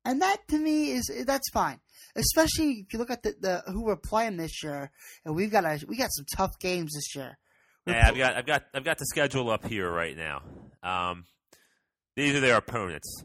and 0.05 0.21
that 0.21 0.47
to 0.49 0.57
me 0.59 0.91
is 0.91 1.11
that's 1.25 1.49
fine. 1.51 1.79
Especially 2.15 2.85
if 2.87 2.93
you 2.93 2.99
look 2.99 3.11
at 3.11 3.23
the, 3.23 3.35
the 3.39 3.63
who 3.71 3.83
we're 3.83 3.95
playing 3.95 4.37
this 4.37 4.63
year, 4.63 4.91
and 5.25 5.35
we've 5.35 5.51
got 5.51 5.65
a 5.65 5.83
we 5.87 5.97
got 5.97 6.11
some 6.11 6.25
tough 6.35 6.57
games 6.59 6.93
this 6.93 7.15
year. 7.15 7.37
We're 7.85 7.93
Yeah, 7.93 8.07
I've 8.09 8.17
got 8.17 8.35
I've 8.37 8.45
got 8.45 8.63
I've 8.73 8.83
got 8.83 8.97
the 8.99 9.05
schedule 9.05 9.49
up 9.49 9.65
here 9.65 9.89
right 9.89 10.15
now. 10.15 10.41
Um, 10.83 11.25
these 12.15 12.35
are 12.35 12.39
their 12.39 12.57
opponents. 12.57 13.23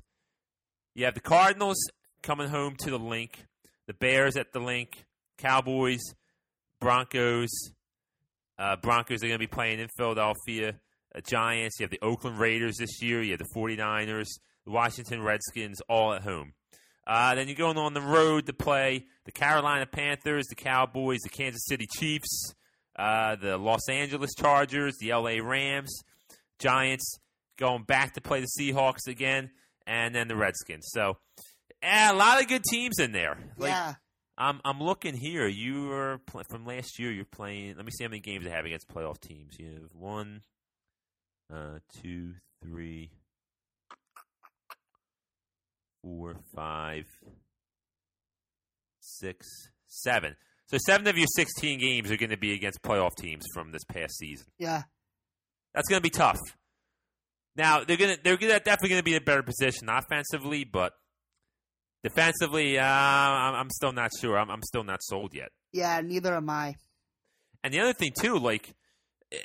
You 0.94 1.04
have 1.06 1.14
the 1.14 1.20
Cardinals 1.20 1.78
coming 2.22 2.48
home 2.48 2.76
to 2.80 2.90
the 2.90 2.98
Linc, 2.98 3.44
the 3.86 3.94
Bears 3.94 4.36
at 4.36 4.52
the 4.52 4.60
Linc, 4.60 5.04
Cowboys, 5.42 6.00
Broncos. 6.80 7.50
Uh, 8.58 8.76
Broncos 8.76 9.22
are 9.22 9.26
going 9.26 9.32
to 9.32 9.38
be 9.38 9.46
playing 9.46 9.80
in 9.80 9.88
Philadelphia. 9.96 10.76
Uh, 11.14 11.20
Giants. 11.20 11.80
You 11.80 11.84
have 11.84 11.90
the 11.90 12.00
Oakland 12.02 12.38
Raiders 12.38 12.76
this 12.78 13.02
year. 13.02 13.22
You 13.22 13.32
have 13.32 13.40
the 13.40 13.48
49ers, 13.56 14.28
the 14.64 14.70
Washington 14.70 15.22
Redskins, 15.22 15.80
all 15.88 16.14
at 16.14 16.22
home. 16.22 16.54
Uh, 17.06 17.34
then 17.34 17.48
you're 17.48 17.56
going 17.56 17.76
on 17.76 17.94
the 17.94 18.00
road 18.00 18.46
to 18.46 18.52
play 18.52 19.06
the 19.24 19.32
Carolina 19.32 19.86
Panthers, 19.86 20.46
the 20.46 20.54
Cowboys, 20.54 21.18
the 21.24 21.28
Kansas 21.28 21.64
City 21.66 21.86
Chiefs, 21.98 22.54
uh, 22.96 23.34
the 23.36 23.58
Los 23.58 23.88
Angeles 23.88 24.30
Chargers, 24.38 24.96
the 25.00 25.12
LA 25.12 25.38
Rams, 25.42 26.02
Giants, 26.60 27.18
going 27.58 27.82
back 27.82 28.14
to 28.14 28.20
play 28.20 28.40
the 28.40 28.46
Seahawks 28.46 29.08
again, 29.08 29.50
and 29.86 30.14
then 30.14 30.28
the 30.28 30.36
Redskins. 30.36 30.88
So, 30.92 31.18
eh, 31.82 32.12
a 32.12 32.14
lot 32.14 32.40
of 32.40 32.46
good 32.46 32.62
teams 32.70 33.00
in 33.00 33.10
there. 33.10 33.36
Like, 33.58 33.70
yeah, 33.70 33.94
I'm 34.38 34.60
I'm 34.64 34.80
looking 34.82 35.14
here. 35.14 35.46
You 35.46 35.92
are 35.92 36.18
pl- 36.26 36.44
from 36.48 36.64
last 36.66 36.98
year. 36.98 37.12
You're 37.12 37.24
playing. 37.24 37.76
Let 37.76 37.84
me 37.84 37.90
see 37.92 38.04
how 38.04 38.10
many 38.10 38.20
games 38.20 38.44
they 38.44 38.50
have 38.50 38.64
against 38.64 38.88
playoff 38.88 39.20
teams. 39.20 39.58
You 39.58 39.66
have 39.82 39.94
one, 39.94 40.42
uh, 41.52 41.78
two, 42.02 42.34
three, 42.62 43.10
four, 46.02 46.36
five, 46.54 47.04
six, 49.00 49.46
seven. 49.86 50.36
So 50.66 50.78
seven 50.86 51.06
of 51.06 51.18
your 51.18 51.26
16 51.36 51.78
games 51.78 52.10
are 52.10 52.16
going 52.16 52.30
to 52.30 52.38
be 52.38 52.54
against 52.54 52.82
playoff 52.82 53.14
teams 53.18 53.44
from 53.52 53.72
this 53.72 53.84
past 53.84 54.16
season. 54.16 54.46
yeah, 54.58 54.84
That's 55.74 55.86
going 55.88 55.98
to 56.00 56.02
be 56.02 56.08
tough. 56.10 56.38
Now 57.54 57.84
they're 57.84 57.98
gonna 57.98 58.16
they're 58.24 58.38
gonna 58.38 58.58
definitely 58.60 58.88
going 58.88 59.00
to 59.00 59.04
be 59.04 59.10
in 59.14 59.20
a 59.20 59.24
better 59.24 59.42
position 59.42 59.90
offensively, 59.90 60.64
but 60.64 60.94
defensively, 62.02 62.78
uh, 62.78 62.84
I'm, 62.84 63.70
still 63.70 63.92
not 63.92 64.10
sure. 64.20 64.38
I'm, 64.38 64.50
I'm 64.50 64.62
still 64.62 64.84
not 64.84 65.02
sold 65.02 65.34
yet. 65.34 65.50
yeah. 65.72 66.00
Neither 66.00 66.34
am 66.34 66.50
I. 66.50 66.76
And 67.64 67.72
the 67.72 67.80
other 67.80 67.92
thing 67.92 68.12
too, 68.18 68.38
like 68.38 68.74
eh, 69.32 69.36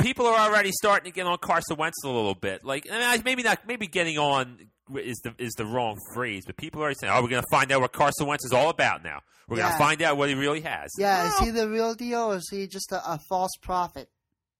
people 0.00 0.26
are 0.26 0.38
already 0.38 0.70
starting 0.72 1.10
to 1.10 1.14
get 1.14 1.26
on 1.26 1.36
Carson 1.38 1.76
Wentz 1.76 1.96
a 2.04 2.08
little 2.08 2.34
bit. 2.36 2.64
Like 2.64 2.86
I 2.90 3.14
mean, 3.14 3.22
maybe 3.24 3.42
not, 3.42 3.66
maybe 3.66 3.86
getting 3.88 4.18
on 4.18 4.58
is 4.94 5.18
the 5.24 5.34
is 5.38 5.52
the 5.54 5.66
wrong 5.66 5.98
phrase, 6.14 6.44
but 6.46 6.56
people 6.56 6.80
are 6.80 6.84
already 6.84 6.96
saying, 7.00 7.12
"Oh, 7.12 7.22
we're 7.22 7.28
going 7.28 7.42
to 7.42 7.48
find 7.50 7.72
out 7.72 7.80
what 7.80 7.92
Carson 7.92 8.26
Wentz 8.26 8.44
is 8.44 8.52
all 8.52 8.70
about 8.70 9.02
now. 9.02 9.18
We're 9.48 9.56
going 9.56 9.72
to 9.72 9.78
find 9.78 10.00
out 10.02 10.16
what 10.16 10.28
he 10.28 10.36
really 10.36 10.60
has." 10.60 10.90
Yeah, 10.96 11.26
is 11.26 11.38
he 11.38 11.50
the 11.50 11.68
real 11.68 11.94
deal 11.94 12.32
or 12.32 12.36
is 12.36 12.48
he 12.52 12.68
just 12.68 12.92
a, 12.92 13.14
a 13.14 13.18
false 13.28 13.52
prophet? 13.60 14.08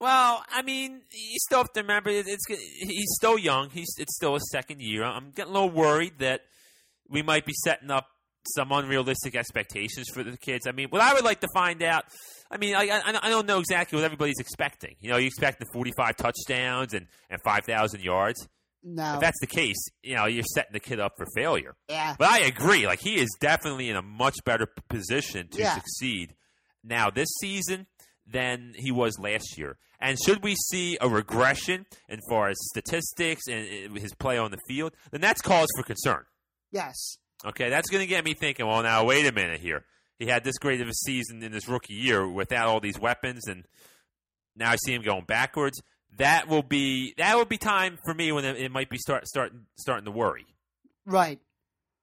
Well, 0.00 0.42
I 0.50 0.62
mean, 0.62 1.02
you 1.12 1.36
still 1.46 1.58
have 1.58 1.72
to 1.74 1.82
remember 1.82 2.10
it- 2.10 2.26
it's 2.26 2.44
he's 2.48 3.10
still 3.16 3.38
young. 3.38 3.70
He's 3.70 3.88
it's 3.98 4.16
still 4.16 4.34
his 4.34 4.50
second 4.50 4.80
year. 4.80 5.04
I'm 5.04 5.30
getting 5.30 5.50
a 5.50 5.54
little 5.54 5.70
worried 5.70 6.14
that 6.18 6.40
we 7.10 7.22
might 7.22 7.44
be 7.44 7.52
setting 7.64 7.90
up 7.90 8.06
some 8.56 8.72
unrealistic 8.72 9.34
expectations 9.36 10.08
for 10.12 10.22
the 10.22 10.36
kids. 10.38 10.66
I 10.66 10.72
mean, 10.72 10.88
what 10.88 11.02
I 11.02 11.12
would 11.14 11.24
like 11.24 11.40
to 11.40 11.48
find 11.52 11.82
out. 11.82 12.04
I 12.50 12.56
mean, 12.56 12.74
I, 12.74 12.88
I, 12.88 13.18
I 13.22 13.28
don't 13.28 13.46
know 13.46 13.58
exactly 13.60 13.96
what 13.96 14.04
everybody's 14.04 14.38
expecting. 14.40 14.96
You 15.00 15.10
know, 15.10 15.18
you 15.18 15.26
expect 15.26 15.60
the 15.60 15.66
45 15.72 16.16
touchdowns 16.16 16.94
and, 16.94 17.06
and 17.28 17.40
5,000 17.42 18.00
yards. 18.02 18.48
No. 18.82 19.14
If 19.14 19.20
that's 19.20 19.38
the 19.40 19.46
case, 19.46 19.76
you 20.02 20.16
know, 20.16 20.24
you're 20.26 20.42
setting 20.54 20.72
the 20.72 20.80
kid 20.80 20.98
up 21.00 21.12
for 21.18 21.26
failure. 21.36 21.76
yeah. 21.88 22.16
But 22.18 22.28
I 22.28 22.38
agree. 22.40 22.86
Like 22.86 23.00
he 23.00 23.20
is 23.20 23.28
definitely 23.40 23.90
in 23.90 23.96
a 23.96 24.02
much 24.02 24.36
better 24.46 24.66
position 24.88 25.48
to 25.48 25.58
Yeah. 25.58 25.74
succeed 25.74 26.34
now 26.82 27.10
this 27.10 27.28
season 27.40 27.86
than 28.26 28.72
he 28.74 28.90
was 28.90 29.18
last 29.18 29.58
year. 29.58 29.76
And 30.00 30.16
should 30.24 30.42
we 30.42 30.54
see 30.56 30.96
a 31.00 31.08
regression 31.10 31.84
as 32.08 32.20
far 32.28 32.48
as 32.48 32.56
statistics 32.70 33.42
and 33.50 33.90
uh, 33.96 34.00
his 34.00 34.14
play 34.14 34.38
on 34.38 34.50
the 34.50 34.58
field, 34.66 34.94
then 35.12 35.20
that's 35.20 35.42
cause 35.42 35.68
for 35.76 35.82
concern. 35.82 36.24
Yes. 36.70 37.18
Okay, 37.44 37.70
that's 37.70 37.88
going 37.88 38.02
to 38.02 38.06
get 38.06 38.24
me 38.24 38.34
thinking. 38.34 38.66
Well, 38.66 38.82
now 38.82 39.04
wait 39.04 39.26
a 39.26 39.32
minute 39.32 39.60
here. 39.60 39.84
He 40.18 40.26
had 40.26 40.44
this 40.44 40.58
great 40.58 40.80
of 40.80 40.88
a 40.88 40.94
season 40.94 41.42
in 41.42 41.52
his 41.52 41.66
rookie 41.66 41.94
year 41.94 42.28
without 42.28 42.68
all 42.68 42.80
these 42.80 42.98
weapons, 42.98 43.46
and 43.48 43.64
now 44.54 44.70
I 44.70 44.76
see 44.76 44.92
him 44.92 45.02
going 45.02 45.24
backwards. 45.24 45.80
That 46.18 46.48
will 46.48 46.62
be 46.62 47.14
that 47.16 47.36
will 47.36 47.46
be 47.46 47.56
time 47.56 47.98
for 48.04 48.12
me 48.12 48.30
when 48.30 48.44
it, 48.44 48.70
might 48.70 48.90
be 48.90 48.98
start 48.98 49.26
starting 49.26 49.66
starting 49.78 50.04
to 50.04 50.10
worry. 50.10 50.44
Right. 51.06 51.38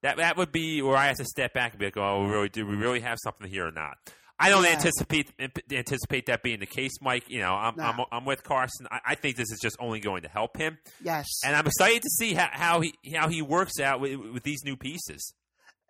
That 0.02 0.18
that 0.18 0.38
would 0.38 0.52
be 0.52 0.82
where 0.82 0.98
I 0.98 1.08
have 1.08 1.18
to 1.18 1.26
step 1.26 1.54
back 1.54 1.74
and 1.74 1.80
be 1.80 1.86
like, 1.86 1.98
"Oh, 1.98 2.26
really? 2.26 2.50
Do 2.50 2.66
we 2.66 2.76
really 2.76 3.02
have 3.02 3.20
something 3.24 3.48
here 3.48 3.68
or 3.68 3.72
not?" 3.72 3.98
I 4.40 4.50
don't 4.50 4.64
Yeah. 4.64 4.72
anticipate 4.72 5.32
anticipate 5.72 6.28
that 6.28 6.44
being 6.44 6.60
the 6.60 6.66
case, 6.68 6.94
Mike. 7.02 7.24
You 7.28 7.40
know, 7.40 7.54
I'm 7.54 7.76
No. 7.76 7.84
I'm, 7.84 8.00
I'm 8.12 8.26
with 8.26 8.44
Carson. 8.44 8.88
I, 8.92 9.00
I 9.08 9.16
think 9.16 9.36
this 9.36 9.52
is 9.52 9.60
just 9.60 9.76
only 9.80 10.00
going 10.00 10.22
to 10.24 10.30
help 10.30 10.58
him, 10.58 10.78
Yes. 11.04 11.26
and 11.44 11.56
I'm 11.56 11.66
excited 11.66 12.02
to 12.04 12.10
see 12.10 12.34
how, 12.36 12.50
how 12.52 12.82
he 12.82 12.94
how 13.16 13.30
he 13.30 13.42
works 13.42 13.80
out 13.80 14.00
with, 14.00 14.16
with 14.16 14.44
these 14.44 14.60
new 14.64 14.76
pieces. 14.78 15.34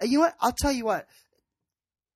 You 0.01 0.19
know 0.19 0.25
what? 0.25 0.35
I'll 0.39 0.55
tell 0.57 0.71
you 0.71 0.85
what. 0.85 1.07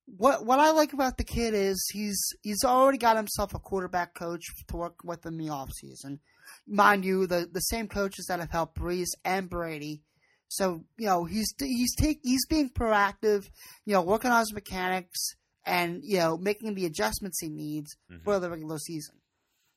What 0.06 0.44
what 0.44 0.58
I 0.58 0.72
like 0.72 0.92
about 0.92 1.16
the 1.16 1.24
kid 1.24 1.54
is 1.54 1.82
he's 1.92 2.20
he's 2.42 2.64
already 2.64 2.98
got 2.98 3.16
himself 3.16 3.54
a 3.54 3.58
quarterback 3.58 4.14
coach 4.14 4.42
to 4.68 4.76
work 4.76 4.96
with 5.04 5.24
in 5.26 5.36
the 5.38 5.46
offseason. 5.46 6.18
Mind 6.66 7.04
you, 7.04 7.26
the, 7.26 7.48
the 7.50 7.60
same 7.60 7.88
coaches 7.88 8.26
that 8.26 8.40
have 8.40 8.50
helped 8.50 8.76
Brees 8.78 9.08
and 9.24 9.48
Brady. 9.48 10.02
So, 10.48 10.84
you 10.98 11.06
know, 11.06 11.24
he's 11.24 11.54
he's 11.58 11.94
take 11.94 12.18
he's 12.22 12.44
being 12.46 12.68
proactive, 12.70 13.48
you 13.86 13.94
know, 13.94 14.02
working 14.02 14.30
on 14.30 14.40
his 14.40 14.52
mechanics 14.52 15.34
and, 15.64 16.02
you 16.04 16.18
know, 16.18 16.36
making 16.36 16.74
the 16.74 16.86
adjustments 16.86 17.38
he 17.40 17.48
needs 17.48 17.96
Mhm. 18.10 18.22
for 18.24 18.40
the 18.40 18.50
regular 18.50 18.78
season. 18.78 19.16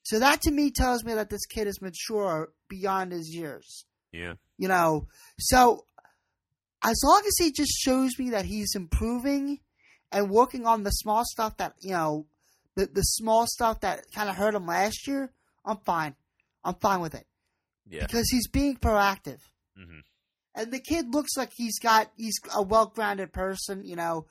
So 0.04 0.20
that 0.20 0.42
to 0.44 0.52
me 0.52 0.72
tells 0.72 1.04
me 1.04 1.14
that 1.16 1.30
this 1.30 1.46
kid 1.46 1.68
is 1.68 1.82
mature 1.82 2.54
beyond 2.68 3.12
his 3.12 3.30
years 3.34 3.86
Yeah, 4.12 4.36
you 4.58 4.68
know. 4.68 5.08
So 5.40 5.86
as 6.84 7.02
long 7.04 7.24
as 7.26 7.34
he 7.40 7.52
just 7.52 7.72
shows 7.72 8.18
me 8.20 8.30
that 8.32 8.46
he's 8.46 8.76
improving 8.76 9.60
and 10.12 10.30
working 10.30 10.66
on 10.66 10.84
the 10.84 10.92
small 10.92 11.24
stuff 11.26 11.58
that 11.58 11.74
you 11.80 11.92
know, 11.92 12.28
the 12.76 12.86
the 12.86 13.02
small 13.02 13.46
stuff 13.48 13.80
that 13.82 14.12
kind 14.12 14.30
of 14.30 14.36
hurt 14.36 14.54
him 14.56 14.68
last 14.68 15.08
year, 15.08 15.32
I'm 15.64 15.78
fine. 15.78 16.16
I'm 16.64 16.76
fine 16.76 17.00
with 17.00 17.16
it 17.16 17.28
yeah, 17.88 18.06
because 18.06 18.28
he's 18.30 18.48
being 18.48 18.78
proactive. 18.78 19.40
hmm 19.76 20.00
And 20.54 20.72
the 20.72 20.80
kid 20.80 21.14
looks 21.14 21.36
like 21.36 21.52
he's 21.56 21.80
got 21.80 22.12
he's 22.16 22.36
a 22.54 22.62
well 22.62 22.88
grounded 22.88 23.34
person, 23.34 23.84
you 23.84 23.96
know, 23.96 24.28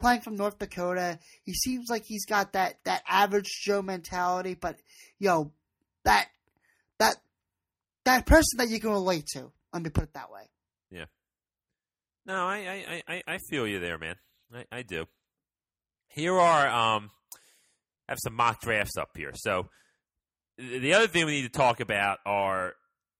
playing 0.00 0.20
from 0.20 0.36
North 0.36 0.58
Dakota. 0.58 1.18
He 1.44 1.52
seems 1.54 1.88
like 1.88 2.04
he's 2.04 2.26
got 2.26 2.52
that 2.52 2.78
that 2.84 3.02
average 3.08 3.60
Joe 3.62 3.82
mentality, 3.82 4.54
but 4.54 4.76
yo, 5.18 5.30
know, 5.30 5.52
that 6.04 6.28
that 6.98 7.16
that 8.04 8.26
person 8.26 8.58
that 8.58 8.68
you 8.68 8.80
can 8.80 8.90
relate 8.90 9.26
to. 9.34 9.50
Let 9.72 9.82
me 9.82 9.90
put 9.90 10.04
it 10.04 10.14
that 10.14 10.30
way. 10.30 10.42
Yeah. 10.90 11.06
No, 12.26 12.46
I, 12.46 12.56
I, 12.56 13.02
I, 13.08 13.22
I 13.26 13.38
feel 13.50 13.66
you 13.66 13.80
there, 13.80 13.98
man. 13.98 14.14
I, 14.54 14.64
I 14.70 14.82
do. 14.82 15.06
Here 16.08 16.34
are 16.38 16.68
um, 16.68 17.10
I 18.08 18.12
have 18.12 18.18
some 18.22 18.34
mock 18.34 18.60
drafts 18.60 18.96
up 18.96 19.10
here. 19.16 19.32
So 19.34 19.68
the 20.58 20.94
other 20.94 21.08
thing 21.08 21.26
we 21.26 21.32
need 21.32 21.52
to 21.52 21.58
talk 21.58 21.80
about 21.80 22.18
are 22.24 22.74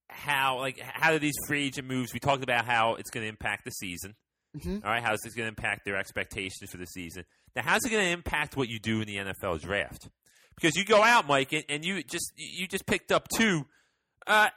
how 0.08 0.58
like 0.58 0.78
how 0.78 1.10
do 1.12 1.18
these 1.18 1.34
free 1.48 1.66
agent 1.66 1.88
moves? 1.88 2.12
We 2.12 2.20
talked 2.20 2.44
about 2.44 2.64
how 2.64 2.94
it's 2.94 3.10
going 3.10 3.24
to 3.24 3.28
impact 3.28 3.64
the 3.64 3.70
season. 3.70 4.14
Hmm 4.62 4.78
All 4.84 4.90
right, 4.90 5.02
how's 5.02 5.20
this 5.20 5.34
going 5.34 5.44
to 5.44 5.48
impact 5.48 5.84
their 5.84 5.96
expectations 5.96 6.70
for 6.70 6.76
the 6.76 6.86
season? 6.86 7.24
Now, 7.56 7.62
how's 7.64 7.84
it 7.84 7.90
going 7.90 8.04
to 8.04 8.10
impact 8.10 8.56
what 8.56 8.68
you 8.68 8.78
do 8.78 9.00
in 9.00 9.06
the 9.06 9.16
NFL 9.16 9.60
draft? 9.60 10.08
Because 10.56 10.76
you 10.76 10.84
go 10.84 11.02
out, 11.02 11.26
Mike, 11.26 11.52
and, 11.52 11.64
and 11.68 11.84
you 11.84 12.02
just 12.02 12.32
you 12.36 12.66
just 12.68 12.86
picked 12.86 13.10
up 13.10 13.28
two. 13.28 13.66
Uh, 14.26 14.48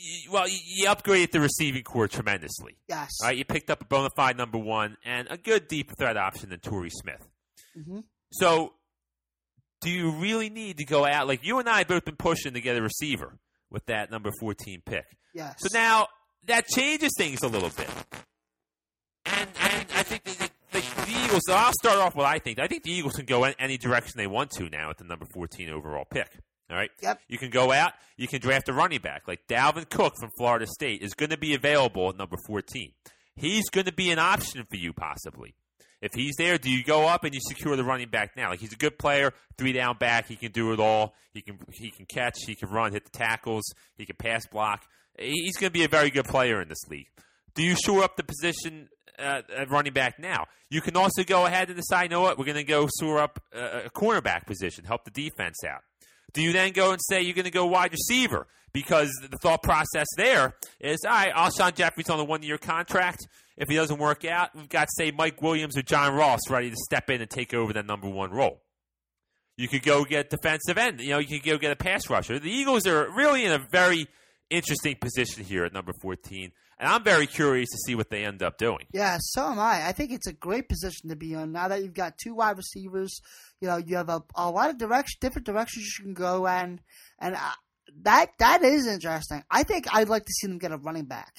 you, 0.00 0.32
well, 0.32 0.48
you, 0.48 0.58
you 0.64 0.86
upgraded 0.88 1.30
the 1.30 1.40
receiving 1.40 1.82
core 1.84 2.08
tremendously. 2.08 2.76
Yes. 2.88 3.10
All 3.22 3.28
right, 3.28 3.36
you 3.38 3.44
picked 3.44 3.70
up 3.70 3.80
a 3.82 3.84
bona 3.84 4.08
fide 4.16 4.36
number 4.36 4.58
one 4.58 4.96
and 5.04 5.28
a 5.30 5.36
good 5.36 5.68
deep 5.68 5.92
threat 5.96 6.16
option 6.16 6.52
in 6.52 6.58
Torrey 6.58 6.90
Smith. 6.90 7.24
hmm 7.74 8.00
So, 8.32 8.72
do 9.80 9.90
you 9.90 10.10
really 10.10 10.50
need 10.50 10.78
to 10.78 10.84
go 10.84 11.04
out? 11.04 11.26
Like 11.28 11.44
you 11.44 11.58
and 11.58 11.68
I 11.68 11.78
have 11.78 11.88
both 11.88 12.04
been 12.04 12.16
pushing 12.16 12.54
to 12.54 12.60
get 12.60 12.76
a 12.76 12.82
receiver 12.82 13.38
with 13.70 13.86
that 13.86 14.10
number 14.10 14.30
14 14.40 14.82
pick. 14.84 15.04
Yes. 15.34 15.54
So 15.58 15.68
now 15.72 16.08
that 16.46 16.66
changes 16.66 17.10
things 17.16 17.42
a 17.42 17.48
little 17.48 17.70
bit. 17.70 17.88
I 19.94 20.02
think 20.02 20.24
the, 20.24 20.50
the, 20.72 20.80
the 20.80 21.24
Eagles, 21.24 21.42
so 21.46 21.54
I'll 21.54 21.72
start 21.72 21.98
off 21.98 22.14
with 22.14 22.26
I 22.26 22.38
think. 22.38 22.58
I 22.58 22.66
think 22.66 22.82
the 22.82 22.92
Eagles 22.92 23.14
can 23.14 23.26
go 23.26 23.44
in 23.44 23.54
any 23.58 23.78
direction 23.78 24.14
they 24.16 24.26
want 24.26 24.50
to 24.52 24.68
now 24.68 24.90
at 24.90 24.98
the 24.98 25.04
number 25.04 25.26
14 25.34 25.70
overall 25.70 26.04
pick. 26.04 26.28
All 26.70 26.76
right? 26.76 26.90
Yep. 27.02 27.20
You 27.28 27.38
can 27.38 27.50
go 27.50 27.70
out, 27.70 27.92
you 28.16 28.26
can 28.28 28.40
draft 28.40 28.68
a 28.68 28.72
running 28.72 29.00
back. 29.00 29.28
Like 29.28 29.46
Dalvin 29.46 29.88
Cook 29.88 30.14
from 30.18 30.30
Florida 30.38 30.66
State 30.66 31.02
is 31.02 31.14
going 31.14 31.30
to 31.30 31.38
be 31.38 31.54
available 31.54 32.08
at 32.08 32.16
number 32.16 32.36
14. 32.46 32.92
He's 33.36 33.68
going 33.70 33.86
to 33.86 33.92
be 33.92 34.10
an 34.10 34.18
option 34.18 34.64
for 34.68 34.76
you, 34.76 34.92
possibly. 34.92 35.54
If 36.00 36.10
he's 36.14 36.34
there, 36.36 36.58
do 36.58 36.68
you 36.68 36.82
go 36.82 37.06
up 37.06 37.22
and 37.22 37.32
you 37.32 37.40
secure 37.46 37.76
the 37.76 37.84
running 37.84 38.08
back 38.08 38.36
now? 38.36 38.50
Like 38.50 38.58
he's 38.58 38.72
a 38.72 38.76
good 38.76 38.98
player, 38.98 39.32
three 39.56 39.72
down 39.72 39.98
back. 39.98 40.26
He 40.26 40.34
can 40.34 40.50
do 40.50 40.72
it 40.72 40.80
all. 40.80 41.14
He 41.32 41.42
can 41.42 41.58
he 41.72 41.92
can 41.92 42.06
catch. 42.12 42.34
He 42.44 42.56
can 42.56 42.70
run, 42.70 42.92
hit 42.92 43.04
the 43.04 43.16
tackles. 43.16 43.62
He 43.96 44.04
can 44.04 44.16
pass 44.16 44.44
block. 44.46 44.82
He's 45.16 45.56
going 45.56 45.70
to 45.70 45.78
be 45.78 45.84
a 45.84 45.88
very 45.88 46.10
good 46.10 46.24
player 46.24 46.60
in 46.60 46.68
this 46.68 46.88
league. 46.88 47.06
Do 47.54 47.62
you 47.62 47.76
shore 47.76 48.02
up 48.02 48.16
the 48.16 48.24
position 48.24 48.88
uh, 49.22 49.42
at 49.56 49.70
running 49.70 49.92
back 49.92 50.18
now? 50.18 50.46
You 50.70 50.80
can 50.80 50.96
also 50.96 51.22
go 51.24 51.46
ahead 51.46 51.68
and 51.68 51.76
decide, 51.76 52.04
you 52.04 52.08
know 52.10 52.20
what, 52.20 52.38
we're 52.38 52.44
going 52.44 52.56
to 52.56 52.64
go 52.64 52.88
shore 53.00 53.18
up 53.18 53.42
uh, 53.54 53.82
a 53.86 53.90
cornerback 53.90 54.46
position, 54.46 54.84
help 54.84 55.04
the 55.04 55.10
defense 55.10 55.64
out. 55.64 55.82
Do 56.32 56.42
you 56.42 56.52
then 56.52 56.72
go 56.72 56.92
and 56.92 57.00
say 57.02 57.22
you're 57.22 57.34
going 57.34 57.44
to 57.44 57.50
go 57.50 57.66
wide 57.66 57.92
receiver? 57.92 58.46
Because 58.72 59.10
the 59.30 59.36
thought 59.36 59.62
process 59.62 60.06
there 60.16 60.54
is, 60.80 61.00
all 61.04 61.10
right, 61.10 61.32
Alshon 61.34 61.74
Jeffery's 61.74 62.08
on 62.08 62.18
a 62.18 62.24
one 62.24 62.42
year 62.42 62.56
contract. 62.56 63.26
If 63.58 63.68
he 63.68 63.76
doesn't 63.76 63.98
work 63.98 64.24
out, 64.24 64.54
we've 64.54 64.68
got, 64.68 64.88
say, 64.90 65.10
Mike 65.10 65.42
Williams 65.42 65.76
or 65.76 65.82
John 65.82 66.14
Ross 66.14 66.40
ready 66.48 66.70
to 66.70 66.76
step 66.76 67.10
in 67.10 67.20
and 67.20 67.28
take 67.28 67.52
over 67.52 67.74
that 67.74 67.86
number 67.86 68.08
one 68.08 68.30
role. 68.30 68.62
You 69.58 69.68
could 69.68 69.82
go 69.82 70.04
get 70.04 70.30
defensive 70.30 70.78
end. 70.78 71.00
You 71.00 71.10
know, 71.10 71.18
you 71.18 71.38
could 71.38 71.44
go 71.44 71.58
get 71.58 71.70
a 71.70 71.76
pass 71.76 72.08
rusher. 72.08 72.38
The 72.38 72.50
Eagles 72.50 72.86
are 72.86 73.10
really 73.14 73.44
in 73.44 73.52
a 73.52 73.58
very 73.58 74.06
interesting 74.48 74.96
position 74.96 75.44
here 75.44 75.64
at 75.64 75.72
number 75.72 75.92
14, 76.00 76.52
and 76.82 76.90
I'm 76.90 77.04
very 77.04 77.28
curious 77.28 77.70
to 77.70 77.78
see 77.78 77.94
what 77.94 78.10
they 78.10 78.24
end 78.24 78.42
up 78.42 78.58
doing. 78.58 78.86
Yeah, 78.92 79.16
so 79.20 79.52
am 79.52 79.60
I. 79.60 79.86
I 79.86 79.92
think 79.92 80.10
it's 80.10 80.26
a 80.26 80.32
great 80.32 80.68
position 80.68 81.10
to 81.10 81.16
be 81.16 81.32
in 81.32 81.52
now 81.52 81.68
that 81.68 81.80
you've 81.80 81.94
got 81.94 82.18
two 82.18 82.34
wide 82.34 82.56
receivers. 82.56 83.20
You 83.60 83.68
know, 83.68 83.76
you 83.76 83.96
have 83.96 84.08
a, 84.08 84.20
a 84.34 84.50
lot 84.50 84.68
of 84.68 84.78
direction, 84.78 85.18
different 85.20 85.46
directions 85.46 85.96
you 85.96 86.04
can 86.04 86.14
go 86.14 86.44
in, 86.46 86.80
and 87.20 87.36
uh, 87.36 87.52
that 88.02 88.32
that 88.40 88.64
is 88.64 88.88
interesting. 88.88 89.44
I 89.48 89.62
think 89.62 89.86
I'd 89.94 90.08
like 90.08 90.24
to 90.24 90.32
see 90.32 90.48
them 90.48 90.58
get 90.58 90.72
a 90.72 90.76
running 90.76 91.04
back. 91.04 91.32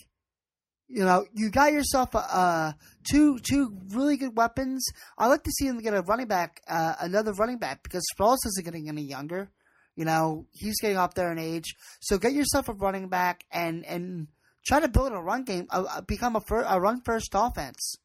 You 0.88 1.04
know, 1.04 1.26
you 1.34 1.50
got 1.50 1.74
yourself 1.74 2.16
a, 2.16 2.76
two 3.12 3.38
two 3.40 3.78
really 3.90 4.16
good 4.16 4.38
weapons. 4.38 4.86
I'd 5.18 5.28
like 5.28 5.44
to 5.44 5.52
see 5.52 5.68
them 5.68 5.82
get 5.82 5.94
a 5.94 6.04
running 6.04 6.28
back, 6.28 6.62
uh, 6.70 6.96
another 7.02 7.34
running 7.34 7.58
back, 7.58 7.84
because 7.84 8.06
Sproles 8.16 8.46
isn't 8.46 8.64
getting 8.64 8.88
any 8.88 9.04
younger. 9.04 9.52
You 9.98 10.06
know, 10.06 10.48
he's 10.52 10.80
getting 10.80 10.98
up 10.98 11.16
there 11.16 11.34
in 11.34 11.38
age. 11.38 11.76
So 12.00 12.18
get 12.18 12.32
yourself 12.32 12.70
a 12.70 12.74
running 12.74 13.10
back 13.10 13.44
and 13.52 13.86
and 13.86 14.28
try 14.66 14.80
to 14.80 14.88
build 14.88 15.12
a 15.12 15.18
run 15.18 15.44
game, 15.44 15.68
uh, 15.70 16.02
become 16.02 16.36
a, 16.36 16.42
fir- 16.42 16.66
a 16.68 16.80
run 16.80 17.02
first 17.02 17.30
offense. 17.34 17.96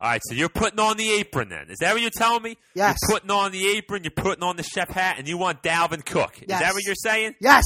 All 0.00 0.10
right, 0.10 0.20
so 0.24 0.34
you're 0.34 0.48
putting 0.50 0.80
on 0.80 0.96
the 0.96 1.10
apron 1.12 1.48
then. 1.48 1.70
Is 1.70 1.78
that 1.78 1.92
what 1.92 2.02
you're 2.02 2.10
telling 2.10 2.42
me? 2.42 2.56
Yes. 2.74 2.98
You're 3.08 3.16
putting 3.18 3.30
on 3.30 3.52
the 3.52 3.66
apron, 3.76 4.04
you're 4.04 4.10
putting 4.10 4.42
on 4.42 4.56
the 4.56 4.62
chef 4.62 4.88
hat, 4.90 5.16
and 5.18 5.26
you 5.28 5.38
want 5.38 5.62
Dalvin 5.62 6.04
Cook. 6.04 6.42
Is 6.42 6.48
that 6.48 6.74
what 6.74 6.84
you're 6.84 6.94
saying? 6.96 7.36
Yes. 7.40 7.64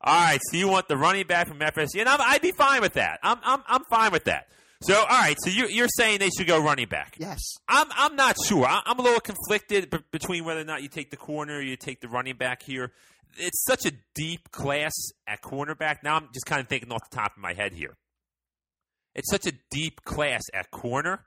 All 0.00 0.14
right, 0.14 0.40
so 0.50 0.56
you 0.58 0.68
want 0.68 0.88
the 0.88 0.96
running 0.98 1.26
back 1.26 1.48
from 1.48 1.60
FSU, 1.60 2.00
and 2.00 2.08
I'm, 2.08 2.20
I'd 2.20 2.42
be 2.42 2.52
fine 2.52 2.82
with 2.82 2.94
that. 2.94 3.20
I'm, 3.22 3.38
I'm, 3.42 3.62
I'm 3.66 3.84
fine 3.88 4.12
with 4.12 4.24
that. 4.24 4.48
So, 4.82 4.94
all 4.94 5.06
right, 5.06 5.36
so 5.42 5.48
you're, 5.48 5.70
you're 5.70 5.88
saying 5.88 6.18
they 6.18 6.28
should 6.28 6.46
go 6.46 6.62
running 6.62 6.88
back. 6.88 7.16
Yes. 7.18 7.40
I'm, 7.66 7.86
I'm 7.96 8.16
not 8.16 8.36
sure. 8.46 8.66
I, 8.66 8.82
I'm 8.84 8.98
a 8.98 9.02
little 9.02 9.20
conflicted 9.20 9.88
b- 9.88 9.98
between 10.10 10.44
whether 10.44 10.60
or 10.60 10.64
not 10.64 10.82
you 10.82 10.88
take 10.88 11.10
the 11.10 11.16
corner 11.16 11.56
or 11.56 11.62
you 11.62 11.76
take 11.76 12.02
the 12.02 12.08
running 12.08 12.36
back 12.36 12.62
here. 12.62 12.92
It's 13.36 13.64
such 13.64 13.86
a 13.86 13.92
deep 14.14 14.50
class 14.50 14.92
at 15.26 15.42
cornerback. 15.42 15.98
Now 16.02 16.16
I'm 16.16 16.28
just 16.32 16.46
kind 16.46 16.60
of 16.60 16.68
thinking 16.68 16.92
off 16.92 17.08
the 17.10 17.16
top 17.16 17.32
of 17.36 17.42
my 17.42 17.52
head 17.54 17.72
here. 17.72 17.96
It's 19.14 19.30
such 19.30 19.46
a 19.46 19.52
deep 19.70 20.02
class 20.04 20.42
at 20.52 20.70
corner 20.70 21.24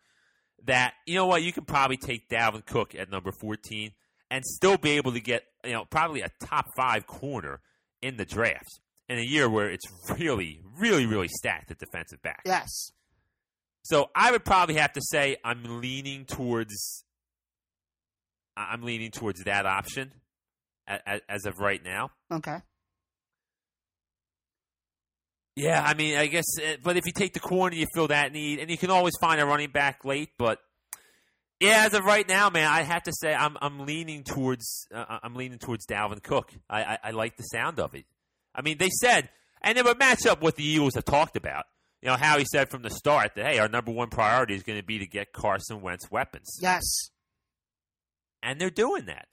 that 0.66 0.94
you 1.06 1.16
know 1.16 1.26
what 1.26 1.44
you 1.44 1.54
can 1.54 1.66
probably 1.66 1.98
take 1.98 2.30
Dalvin 2.30 2.66
Cook 2.66 2.96
at 2.96 3.10
number 3.10 3.32
14 3.32 3.92
and 4.30 4.46
still 4.46 4.78
be 4.78 4.92
able 4.92 5.14
to 5.14 5.20
get 5.20 5.44
you 5.64 5.74
know 5.74 5.86
probably 5.86 6.22
a 6.22 6.30
top 6.44 6.66
five 6.76 7.08
corner 7.08 7.62
in 8.02 8.18
the 8.18 8.26
draft 8.26 8.80
in 9.10 9.18
a 9.18 9.24
year 9.24 9.50
where 9.50 9.70
it's 9.70 9.86
really, 10.18 10.62
really, 10.78 11.06
really 11.06 11.30
stacked 11.30 11.72
at 11.72 11.80
defensive 11.80 12.22
back. 12.22 12.42
Yes. 12.46 12.92
So 13.84 14.10
I 14.14 14.32
would 14.32 14.44
probably 14.44 14.76
have 14.76 14.94
to 14.94 15.02
say 15.02 15.38
I'm 15.46 15.80
leaning 15.80 16.26
towards 16.26 17.06
I'm 18.58 18.82
leaning 18.82 19.12
towards 19.12 19.44
that 19.44 19.66
option 19.66 20.12
as 20.88 21.46
of 21.46 21.60
right 21.60 21.84
now. 21.84 22.12
Okay. 22.32 22.58
Yeah, 25.56 25.82
I 25.84 25.96
mean, 25.96 26.18
I 26.18 26.28
guess, 26.28 26.46
uh, 26.60 26.76
but 26.84 26.98
if 26.98 27.06
you 27.08 27.12
take 27.12 27.34
the 27.34 27.40
corner, 27.40 27.76
you 27.76 27.88
fill 27.96 28.10
that 28.10 28.32
need, 28.32 28.60
and 28.60 28.70
you 28.70 28.78
can 28.78 28.92
always 28.92 29.16
find 29.20 29.42
a 29.42 29.46
running 29.46 29.72
back 29.72 30.06
late. 30.06 30.30
But 30.38 30.60
yeah, 31.60 31.86
as 31.88 31.96
of 31.96 32.06
right 32.06 32.28
now, 32.28 32.52
man, 32.52 32.68
I 32.68 32.84
have 32.84 33.02
to 33.04 33.12
say 33.14 33.34
I'm 33.34 33.58
I'm 33.60 33.86
leaning 33.86 34.24
towards 34.24 34.88
uh, 34.94 35.18
I'm 35.24 35.34
leaning 35.34 35.58
towards 35.58 35.88
Dalvin 35.88 36.22
Cook. 36.22 36.52
I, 36.70 36.84
I 36.84 36.98
I 37.06 37.12
like 37.12 37.38
the 37.38 37.44
sound 37.44 37.80
of 37.80 37.96
it. 37.96 38.06
I 38.54 38.62
mean, 38.62 38.78
they 38.78 38.90
said, 38.90 39.30
and 39.64 39.78
it 39.80 39.86
would 39.86 39.98
match 39.98 40.28
up 40.28 40.44
what 40.44 40.56
the 40.58 40.64
Eagles 40.64 40.94
have 40.94 41.06
talked 41.06 41.36
about. 41.36 41.66
You 42.04 42.10
know, 42.10 42.18
how 42.18 42.38
he 42.38 42.46
said 42.46 42.70
from 42.70 42.84
the 42.84 42.92
start 42.92 43.32
that 43.36 43.46
hey, 43.48 43.58
our 43.58 43.68
number 43.68 43.92
one 43.92 44.10
priority 44.10 44.54
is 44.54 44.62
going 44.62 44.78
to 44.80 44.86
be 44.86 45.00
to 45.00 45.08
get 45.08 45.34
Carson 45.34 45.82
Wentz 45.82 46.12
weapons, 46.12 46.60
Yes. 46.62 46.84
and 48.44 48.62
they're 48.62 48.70
doing 48.70 49.06
that. 49.08 49.26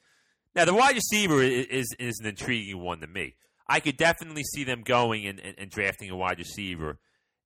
Now, 0.55 0.65
the 0.65 0.75
wide 0.75 0.95
receiver 0.95 1.43
is, 1.43 1.67
is 1.67 1.95
is 1.99 2.19
an 2.21 2.27
intriguing 2.27 2.79
one 2.81 3.01
to 3.01 3.07
me. 3.07 3.35
I 3.67 3.81
could 3.81 3.97
definitely 3.97 4.43
see 4.45 4.65
them 4.65 4.83
going 4.83 5.27
and, 5.27 5.41
and, 5.41 5.55
and 5.59 5.71
drafting 5.71 6.11
a 6.11 6.17
wide 6.17 6.39
receiver 6.39 6.99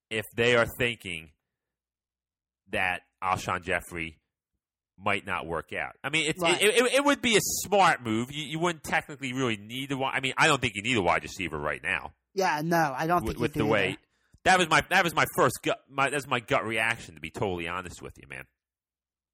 if 0.09 0.25
they 0.35 0.55
are 0.55 0.67
thinking 0.77 1.29
that 2.71 3.01
Alshon 3.23 3.63
Jeffery 3.63 4.17
might 4.97 5.25
not 5.25 5.47
work 5.47 5.71
out. 5.73 5.95
I 6.03 6.09
mean, 6.09 6.27
it's, 6.29 6.41
Right. 6.41 6.61
it, 6.61 6.75
it, 6.75 6.93
it 6.95 7.05
would 7.05 7.21
be 7.21 7.37
a 7.37 7.41
smart 7.41 8.03
move. 8.03 8.31
You, 8.31 8.43
you 8.43 8.59
wouldn't 8.59 8.83
technically 8.83 9.31
really 9.33 9.55
need 9.57 9.91
a 9.91 9.97
wide. 9.97 10.11
I 10.15 10.19
mean, 10.19 10.33
I 10.37 10.47
don't 10.47 10.59
think 10.59 10.73
you 10.75 10.81
need 10.83 10.97
a 10.97 11.01
wide 11.01 11.23
receiver 11.23 11.57
right 11.57 11.81
now 11.81 12.11
Yeah. 12.33 12.61
No, 12.63 12.93
I 12.95 13.07
don't 13.07 13.23
with, 13.23 13.35
think 13.37 13.39
with 13.41 13.55
you 13.55 13.61
the 13.63 13.65
way. 13.65 13.87
either. 13.89 13.97
That 14.45 14.59
was 14.59 14.69
my 14.69 14.83
that 14.89 15.03
was 15.03 15.13
my 15.15 15.25
first 15.35 15.59
gut. 15.63 15.79
My, 15.89 16.09
that's 16.09 16.27
my 16.27 16.39
gut 16.39 16.65
reaction 16.65 17.15
to 17.15 17.21
be 17.21 17.29
totally 17.29 17.67
honest 17.67 18.01
with 18.01 18.13
you, 18.17 18.27
man. 18.29 18.43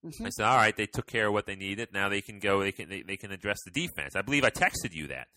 Mhm. 0.05 0.25
I 0.27 0.29
said, 0.29 0.45
all 0.45 0.57
right, 0.57 0.75
they 0.75 0.85
took 0.85 1.07
care 1.07 1.27
of 1.27 1.33
what 1.33 1.45
they 1.47 1.55
needed. 1.55 1.89
Now 1.91 2.09
they 2.09 2.21
can 2.21 2.39
go. 2.39 2.61
They 2.61 2.71
can 2.71 2.89
they, 2.89 3.01
they 3.01 3.17
can 3.17 3.31
address 3.31 3.57
the 3.65 3.71
defense. 3.71 4.15
I 4.15 4.21
believe 4.21 4.43
I 4.43 4.51
texted 4.51 4.93
you 4.93 5.07
that. 5.07 5.27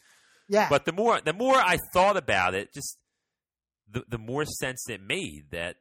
Yeah. 0.49 0.69
But 0.69 0.85
the 0.85 0.93
more 0.93 1.21
the 1.21 1.33
more 1.33 1.57
I 1.57 1.79
thought 1.93 2.17
about 2.17 2.55
it, 2.55 2.73
just 2.75 2.99
the 3.91 4.05
the 4.09 4.19
more 4.19 4.45
sense 4.45 4.89
it 4.89 5.01
made 5.03 5.51
that 5.53 5.77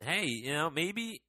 hey, 0.00 0.26
you 0.26 0.52
know, 0.52 0.70
maybe 0.70 1.22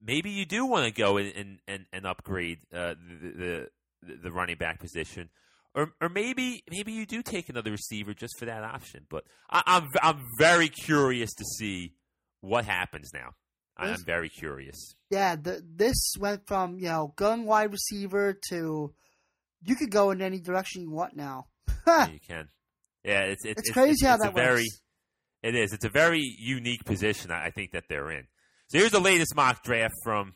maybe 0.00 0.30
you 0.30 0.46
do 0.46 0.66
want 0.66 0.86
to 0.86 0.92
go 0.92 1.16
and 1.16 1.32
and, 1.34 1.58
and, 1.66 1.86
and 1.92 2.06
upgrade 2.06 2.58
uh, 2.72 2.94
the, 3.22 3.68
the 4.06 4.16
the 4.22 4.30
running 4.30 4.56
back 4.56 4.80
position. 4.80 5.30
Or, 5.72 5.92
or 6.00 6.08
maybe 6.08 6.64
maybe 6.68 6.90
you 6.90 7.06
do 7.06 7.22
take 7.22 7.48
another 7.48 7.70
receiver 7.70 8.12
just 8.12 8.36
for 8.40 8.46
that 8.46 8.64
option, 8.64 9.06
but 9.08 9.22
I, 9.48 9.62
I'm 9.66 9.88
I'm 10.02 10.24
very 10.36 10.68
curious 10.68 11.32
to 11.34 11.44
see 11.44 11.92
what 12.40 12.64
happens 12.64 13.12
now. 13.14 13.34
I'm 13.80 14.04
very 14.04 14.28
curious. 14.28 14.94
yeah. 15.10 15.36
The, 15.36 15.62
this 15.66 16.14
went 16.18 16.46
from 16.46 16.78
you 16.78 16.86
know 16.88 17.12
gun 17.16 17.44
wide 17.44 17.72
receiver 17.72 18.38
to 18.50 18.92
you 19.62 19.74
could 19.76 19.90
go 19.90 20.10
in 20.10 20.22
any 20.22 20.40
direction 20.40 20.82
you 20.82 20.90
want 20.90 21.16
now. 21.16 21.46
Yeah, 21.86 22.08
you 22.08 22.20
can. 22.20 22.48
Yeah, 23.04 23.20
it's 23.22 23.44
it's, 23.44 23.60
It's 23.62 23.70
crazy 23.70 24.06
how 24.06 24.14
it's 24.14 24.22
that 24.24 24.32
a 24.32 24.34
very 24.34 24.62
works. 24.62 24.80
It 25.42 25.54
is. 25.54 25.72
It's 25.72 25.84
a 25.84 25.88
very 25.90 26.20
unique 26.38 26.84
position. 26.84 27.30
I 27.30 27.50
think 27.50 27.72
that 27.72 27.84
they're 27.88 28.10
in. 28.10 28.26
So 28.68 28.78
here's 28.78 28.90
the 28.92 29.00
latest 29.00 29.34
mock 29.34 29.62
draft 29.64 29.94
from 30.04 30.34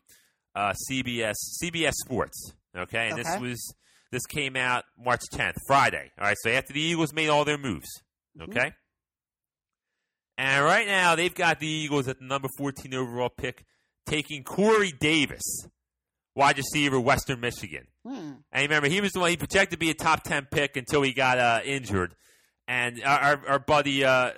uh, 0.57 0.73
CBS 0.91 1.35
CBS 1.63 1.93
Sports. 1.93 2.53
Okay, 2.77 3.09
and 3.11 3.19
this 3.19 3.39
was 3.39 3.75
this 4.11 4.25
came 4.27 4.57
out 4.57 4.85
March 4.99 5.21
10th, 5.33 5.55
Friday. 5.67 6.11
All 6.19 6.27
right, 6.27 6.37
so 6.41 6.51
after 6.51 6.73
the 6.73 6.81
Eagles 6.81 7.13
made 7.13 7.29
all 7.29 7.45
their 7.45 7.59
moves. 7.59 7.89
Mhm. 8.39 8.49
Okay, 8.49 8.73
And 10.37 10.65
right 10.65 10.87
now, 10.87 11.15
they've 11.15 11.35
got 11.35 11.61
the 11.61 11.69
Eagles 11.69 12.09
at 12.09 12.19
the 12.19 12.25
number 12.25 12.49
14 12.59 12.93
overall 12.95 13.29
pick, 13.29 13.65
taking 14.07 14.43
Corey 14.43 14.91
Davis, 14.93 15.43
wide 16.35 16.57
receiver, 16.59 16.99
Western 16.99 17.41
Michigan. 17.41 17.87
Hmm. 18.05 18.33
And 18.53 18.63
remember, 18.63 18.89
he 18.89 19.01
was 19.01 19.13
the 19.13 19.21
one 19.21 19.31
he 19.31 19.37
projected 19.37 19.73
to 19.73 19.79
be 19.79 19.91
a 19.91 19.95
top 19.95 20.25
10 20.25 20.49
pick 20.51 20.77
until 20.77 21.03
he 21.03 21.13
got 21.13 21.39
uh, 21.39 21.61
injured. 21.65 22.15
And 22.67 23.03
our, 23.05 23.19
our, 23.19 23.49
our 23.51 23.59
buddy 23.59 24.05
uh, 24.05 24.31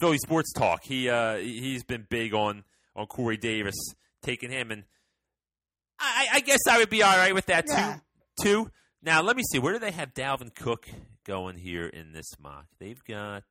Philly 0.00 0.18
Sports 0.18 0.52
Talk, 0.52 0.84
he 0.84 1.08
uh, 1.10 1.36
he's 1.36 1.84
been 1.84 2.06
big 2.08 2.32
on 2.32 2.64
on 2.94 3.06
Corey 3.06 3.36
Davis, 3.36 3.74
taking 4.22 4.50
him, 4.50 4.70
and 4.70 4.84
I, 5.98 6.26
I 6.34 6.40
guess 6.40 6.58
I 6.68 6.78
would 6.78 6.90
be 6.90 7.02
all 7.02 7.16
right 7.16 7.34
with 7.34 7.46
that 7.46 7.64
Yeah. 7.68 7.96
too. 8.38 8.42
Too. 8.42 8.70
Now 9.02 9.20
let 9.22 9.36
me 9.36 9.42
see. 9.50 9.58
Where 9.58 9.72
do 9.72 9.78
they 9.78 9.90
have 9.90 10.14
Dalvin 10.14 10.54
Cook 10.54 10.88
going 11.26 11.56
here 11.56 11.86
in 11.86 12.12
this 12.12 12.26
mock? 12.40 12.66
They've 12.78 13.02
got. 13.04 13.42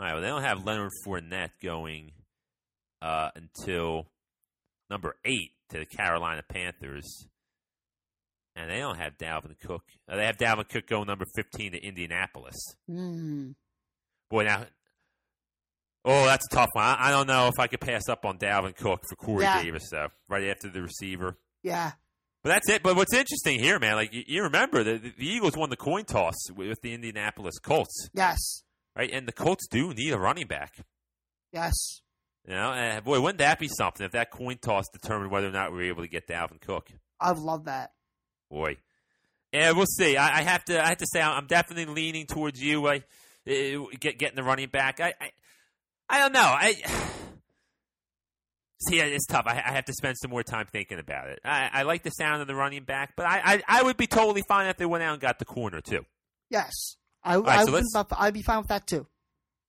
All 0.00 0.06
right. 0.06 0.12
Well, 0.14 0.22
they 0.22 0.28
don't 0.28 0.42
have 0.42 0.64
Leonard 0.64 0.92
Fournette 1.06 1.50
going 1.62 2.12
uh, 3.02 3.28
until 3.36 4.06
number 4.88 5.14
eight 5.26 5.50
to 5.68 5.78
the 5.78 5.84
Carolina 5.84 6.42
Panthers, 6.48 7.26
and 8.56 8.70
they 8.70 8.78
don't 8.78 8.96
have 8.96 9.18
Dalvin 9.18 9.58
Cook. 9.60 9.82
Uh, 10.08 10.16
they 10.16 10.24
have 10.24 10.38
Dalvin 10.38 10.68
Cook 10.68 10.86
going 10.86 11.06
number 11.06 11.26
fifteen 11.36 11.72
to 11.72 11.78
Indianapolis. 11.78 12.56
Hmm. 12.88 13.50
Boy, 14.30 14.44
now. 14.44 14.64
Oh, 16.02 16.24
that's 16.24 16.46
a 16.50 16.54
tough 16.54 16.70
one. 16.72 16.82
I, 16.86 17.08
I 17.08 17.10
don't 17.10 17.26
know 17.26 17.48
if 17.48 17.58
I 17.58 17.66
could 17.66 17.80
pass 17.82 18.08
up 18.08 18.24
on 18.24 18.38
Dalvin 18.38 18.74
Cook 18.74 19.02
for 19.06 19.16
Corey 19.16 19.44
Yeah. 19.44 19.62
Davis, 19.62 19.90
though, 19.90 20.08
right 20.30 20.44
after 20.48 20.70
the 20.70 20.80
receiver. 20.80 21.36
Yeah. 21.62 21.92
But 22.42 22.48
that's 22.50 22.70
it. 22.70 22.82
But 22.82 22.96
what's 22.96 23.12
interesting 23.12 23.60
here, 23.60 23.78
man, 23.78 23.96
like 23.96 24.14
you, 24.14 24.22
you 24.26 24.42
remember 24.44 24.82
that 24.82 25.02
the 25.02 25.12
Eagles 25.28 25.58
won 25.58 25.68
the 25.68 25.76
coin 25.76 26.06
toss 26.06 26.36
with 26.56 26.78
the 26.82 26.94
Indianapolis 26.94 27.58
Colts, 27.58 28.08
Yes. 28.14 28.62
Right? 29.00 29.10
And 29.12 29.26
the 29.26 29.32
Colts 29.32 29.66
do 29.66 29.94
need 29.94 30.12
a 30.12 30.18
running 30.18 30.46
back. 30.46 30.74
Yes. 31.52 32.02
You 32.46 32.54
know, 32.54 32.72
and 32.72 33.04
boy, 33.04 33.20
wouldn't 33.20 33.38
that 33.38 33.58
be 33.58 33.68
something 33.68 34.04
if 34.04 34.12
that 34.12 34.30
coin 34.30 34.58
toss 34.58 34.86
determined 34.92 35.30
whether 35.30 35.48
or 35.48 35.52
not 35.52 35.72
we 35.72 35.78
were 35.78 35.84
able 35.84 36.02
to 36.02 36.08
get 36.08 36.26
Dalvin 36.26 36.60
Cook? 36.60 36.88
I 37.18 37.32
love 37.32 37.64
that. 37.64 37.92
Boy, 38.50 38.76
yeah, 39.52 39.72
we'll 39.72 39.86
see. 39.86 40.16
I, 40.16 40.38
I 40.38 40.42
have 40.42 40.64
to, 40.64 40.82
I 40.82 40.88
have 40.88 40.98
to 40.98 41.06
say, 41.06 41.20
I'm 41.20 41.46
definitely 41.46 41.92
leaning 41.92 42.26
towards 42.26 42.60
you. 42.60 42.88
I 42.88 42.96
uh, 43.48 43.84
get 43.98 44.18
getting 44.18 44.36
the 44.36 44.42
running 44.42 44.68
back. 44.68 45.00
I, 45.00 45.14
I, 45.20 45.30
I 46.08 46.18
don't 46.18 46.32
know. 46.32 46.40
I 46.40 46.72
see. 48.88 48.98
It's 48.98 49.26
tough. 49.26 49.44
I, 49.46 49.62
I 49.64 49.72
have 49.72 49.84
to 49.84 49.92
spend 49.92 50.16
some 50.18 50.30
more 50.30 50.42
time 50.42 50.66
thinking 50.72 50.98
about 50.98 51.28
it. 51.28 51.40
I, 51.44 51.70
I 51.72 51.82
like 51.82 52.02
the 52.02 52.10
sound 52.10 52.42
of 52.42 52.48
the 52.48 52.54
running 52.54 52.84
back, 52.84 53.14
but 53.16 53.26
I, 53.26 53.40
I, 53.44 53.62
I 53.68 53.82
would 53.82 53.96
be 53.96 54.06
totally 54.06 54.42
fine 54.48 54.66
if 54.66 54.76
they 54.76 54.86
went 54.86 55.04
out 55.04 55.12
and 55.12 55.20
got 55.20 55.38
the 55.38 55.44
corner 55.44 55.80
too. 55.80 56.04
Yes. 56.48 56.96
I, 57.22 57.36
right, 57.36 57.48
I 57.60 57.64
so 57.64 57.72
would 57.72 57.84
let's- 57.94 58.12
I'd 58.18 58.34
be 58.34 58.42
fine 58.42 58.58
with 58.58 58.68
that 58.68 58.86
too. 58.86 59.06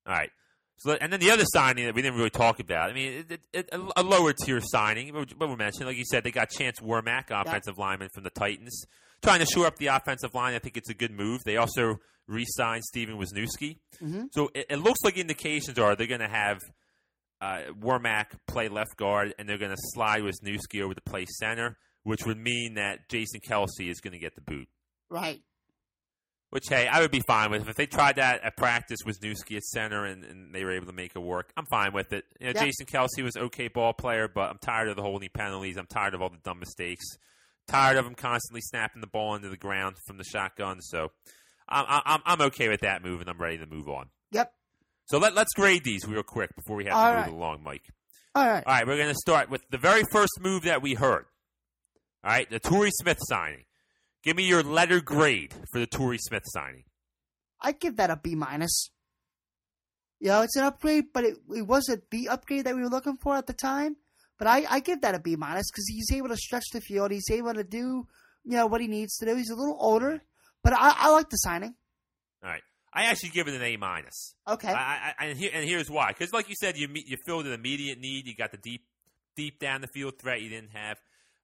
All 0.08 0.14
right. 0.14 0.30
So, 0.78 0.94
and 0.94 1.14
then 1.14 1.20
the 1.20 1.30
other 1.30 1.44
signing 1.46 1.86
that 1.86 1.94
we 1.94 2.02
didn't 2.02 2.18
really 2.18 2.32
talk 2.32 2.60
about. 2.60 2.90
I 2.90 2.94
mean, 2.94 3.26
it, 3.30 3.42
it, 3.54 3.70
a, 3.72 3.82
a 3.98 4.04
lower 4.04 4.34
tier 4.34 4.60
signing, 4.62 5.14
but 5.14 5.38
but 5.38 5.48
we 5.48 5.56
mentioned, 5.56 5.86
like 5.86 5.98
you 5.98 6.06
said, 6.06 6.24
they 6.24 6.32
got 6.32 6.50
Chance 6.50 6.80
Warmack, 6.80 7.26
offensive 7.30 7.78
lineman 7.78 8.10
from 8.14 8.24
the 8.24 8.32
Titans, 8.32 8.86
trying 9.22 9.42
to 9.42 9.46
shore 9.46 9.68
up 9.68 9.76
the 9.78 9.88
offensive 9.88 10.34
line. 10.34 10.56
I 10.56 10.60
think 10.60 10.78
it's 10.78 10.90
a 10.90 10.96
good 10.96 11.12
move. 11.12 11.42
They 11.46 11.58
also 11.58 12.00
re-signed 12.28 12.84
Stefen 12.96 13.20
Wisniewski. 13.20 13.78
Mhm. 14.02 14.30
So 14.32 14.50
it, 14.56 14.66
it 14.72 14.78
looks 14.78 15.00
like 15.04 15.18
indications 15.18 15.78
are 15.78 15.96
they're 15.96 16.08
going 16.08 16.22
to 16.22 16.28
have 16.28 16.60
uh, 17.42 17.60
Warmack 17.80 18.28
play 18.48 18.68
left 18.68 18.98
guard, 18.98 19.36
and 19.38 19.48
they're 19.48 19.60
going 19.60 19.72
to 19.76 19.78
slide 19.94 20.24
Wisniewski 20.24 20.82
over 20.82 20.96
to 20.96 21.02
play 21.02 21.26
center, 21.40 21.78
which 22.04 22.26
would 22.26 22.38
mean 22.38 22.74
that 22.76 23.08
Jason 23.10 23.40
Kelce 23.42 23.88
is 23.90 24.00
going 24.00 24.14
to 24.14 24.20
get 24.20 24.34
the 24.34 24.42
boot. 24.42 24.68
Right. 25.10 25.42
Which 26.52 26.66
hey, 26.70 26.86
I 26.88 27.00
would 27.00 27.12
be 27.12 27.22
fine 27.22 27.50
with 27.50 27.68
if 27.68 27.76
they 27.78 27.86
tried 27.86 28.18
that 28.18 28.44
at 28.44 28.58
practice 28.58 29.00
with 29.06 29.20
Newski 29.22 29.56
at 29.58 29.64
center 29.64 30.06
and, 30.06 30.24
and 30.26 30.54
they 30.54 30.64
were 30.66 30.72
able 30.74 30.88
to 30.88 30.94
make 30.94 31.14
it 31.16 31.20
work. 31.20 31.52
I'm 31.58 31.66
fine 31.72 31.94
with 31.94 32.12
it. 32.14 32.26
You 32.40 32.48
know, 32.48 32.52
Yeah. 32.56 32.66
Jason 32.66 32.86
Kelce 32.88 33.24
was 33.24 33.38
okay 33.38 33.70
ball 33.70 33.94
player, 33.94 34.28
but 34.28 34.50
I'm 34.50 34.58
tired 34.58 34.90
of 34.90 34.98
the 34.98 35.02
holding 35.02 35.30
penalties. 35.34 35.78
I'm 35.78 35.88
tired 35.88 36.14
of 36.14 36.22
all 36.22 36.30
the 36.30 36.38
dumb 36.44 36.60
mistakes. 36.60 37.06
Tired 37.68 37.96
of 37.98 38.06
him 38.06 38.16
constantly 38.16 38.60
snapping 38.62 39.00
the 39.02 39.08
ball 39.08 39.36
into 39.36 39.48
the 39.48 39.56
ground 39.56 39.96
from 40.06 40.18
the 40.18 40.26
shotgun. 40.26 40.82
So 40.82 41.12
I'm 41.70 41.86
I'm, 42.06 42.22
I'm 42.26 42.42
okay 42.48 42.68
with 42.68 42.82
that 42.82 43.02
move, 43.02 43.22
and 43.22 43.30
I'm 43.30 43.38
ready 43.38 43.58
to 43.60 43.66
move 43.66 43.88
on. 43.88 44.10
Yep. 44.32 44.52
So 45.06 45.20
let, 45.20 45.34
let's 45.34 45.54
grade 45.54 45.86
these 45.86 46.06
real 46.06 46.24
quick 46.24 46.54
before 46.56 46.76
we 46.76 46.86
have 46.86 46.94
All 46.96 47.12
to 47.12 47.16
right. 47.18 47.26
move 47.28 47.36
along, 47.38 47.64
Mike. 47.64 47.84
All 48.36 48.46
right. 48.46 48.64
All 48.66 48.74
right, 48.74 48.86
we're 48.88 48.98
going 48.98 49.10
to 49.10 49.16
start 49.16 49.50
with 49.50 49.62
the 49.70 49.78
very 49.78 50.04
first 50.12 50.32
move 50.42 50.64
that 50.64 50.82
we 50.82 50.96
heard. 50.96 51.26
All 52.26 52.32
right, 52.32 52.50
the 52.50 52.60
Torrey 52.60 52.92
Smith 53.02 53.20
signing. 53.22 53.64
Give 54.24 54.36
me 54.36 54.48
your 54.48 54.64
letter 54.64 55.02
grade 55.02 55.54
for 55.72 55.80
the 55.80 55.88
Torrey 55.88 56.20
Smith 56.20 56.44
signing. 56.46 56.84
I'd 57.60 57.80
give 57.80 57.98
that 57.98 58.10
a 58.10 58.18
B 58.18 58.36
minus. 58.36 58.92
You 60.20 60.28
know, 60.28 60.42
it's 60.42 60.56
an 60.56 60.64
upgrade, 60.64 61.06
but 61.14 61.24
it, 61.24 61.38
it 61.56 61.64
wasn't 61.64 62.04
the 62.12 62.30
upgrade 62.30 62.66
that 62.66 62.76
we 62.76 62.82
were 62.82 62.90
looking 62.90 63.18
for 63.18 63.36
at 63.36 63.48
the 63.48 63.54
time. 63.54 63.96
But 64.38 64.48
I, 64.48 64.66
I 64.70 64.80
give 64.80 65.02
that 65.02 65.16
a 65.16 65.20
B 65.20 65.36
minus 65.36 65.70
because 65.72 65.88
he's 65.88 66.12
able 66.12 66.30
to 66.30 66.38
stretch 66.38 66.66
the 66.72 66.82
field. 66.82 67.12
He's 67.12 67.30
able 67.32 67.54
to 67.54 67.64
do, 67.64 68.08
you 68.44 68.58
know, 68.58 68.68
what 68.68 68.82
he 68.82 68.88
needs 68.88 69.18
to 69.18 69.26
do. 69.26 69.36
He's 69.36 69.50
a 69.50 69.56
little 69.56 69.78
older, 69.80 70.22
but 70.64 70.74
I, 70.74 70.94
I 70.96 71.12
like 71.12 71.30
the 71.30 71.38
signing. 71.38 71.76
All 72.44 72.50
right. 72.50 72.62
I 72.94 73.06
actually 73.06 73.30
give 73.30 73.48
it 73.48 73.56
an 73.56 73.62
A 73.62 73.78
minus. 73.78 74.36
Okay. 74.48 74.68
I, 74.68 75.14
I, 75.18 75.26
and, 75.26 75.38
here, 75.38 75.52
and 75.54 75.64
here's 75.64 75.90
why. 75.90 76.10
Because, 76.10 76.34
like 76.34 76.50
you 76.50 76.56
said, 76.56 76.78
you 76.78 76.90
you 76.94 77.18
filled 77.26 77.46
an 77.46 77.54
immediate 77.54 78.00
need. 78.00 78.28
You 78.28 78.36
got 78.36 78.52
the 78.52 78.58
deep 78.58 78.84
deep 79.36 79.60
down 79.60 79.82
the 79.82 79.88
field 79.88 80.20
threat 80.20 80.42
you 80.42 80.50
didn't 80.50 80.72
have. 80.72 80.98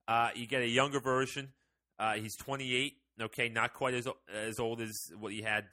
Uh, 0.08 0.30
you 0.36 0.46
get 0.46 0.62
a 0.62 0.68
younger 0.68 1.00
version. 1.00 1.54
Uh, 2.00 2.14
he's 2.16 2.36
28. 2.36 2.94
Okay, 3.20 3.50
not 3.50 3.74
quite 3.74 3.94
as 3.96 4.08
as 4.34 4.60
old 4.60 4.80
as 4.82 4.96
what 5.20 5.34
you 5.34 5.44
had 5.44 5.66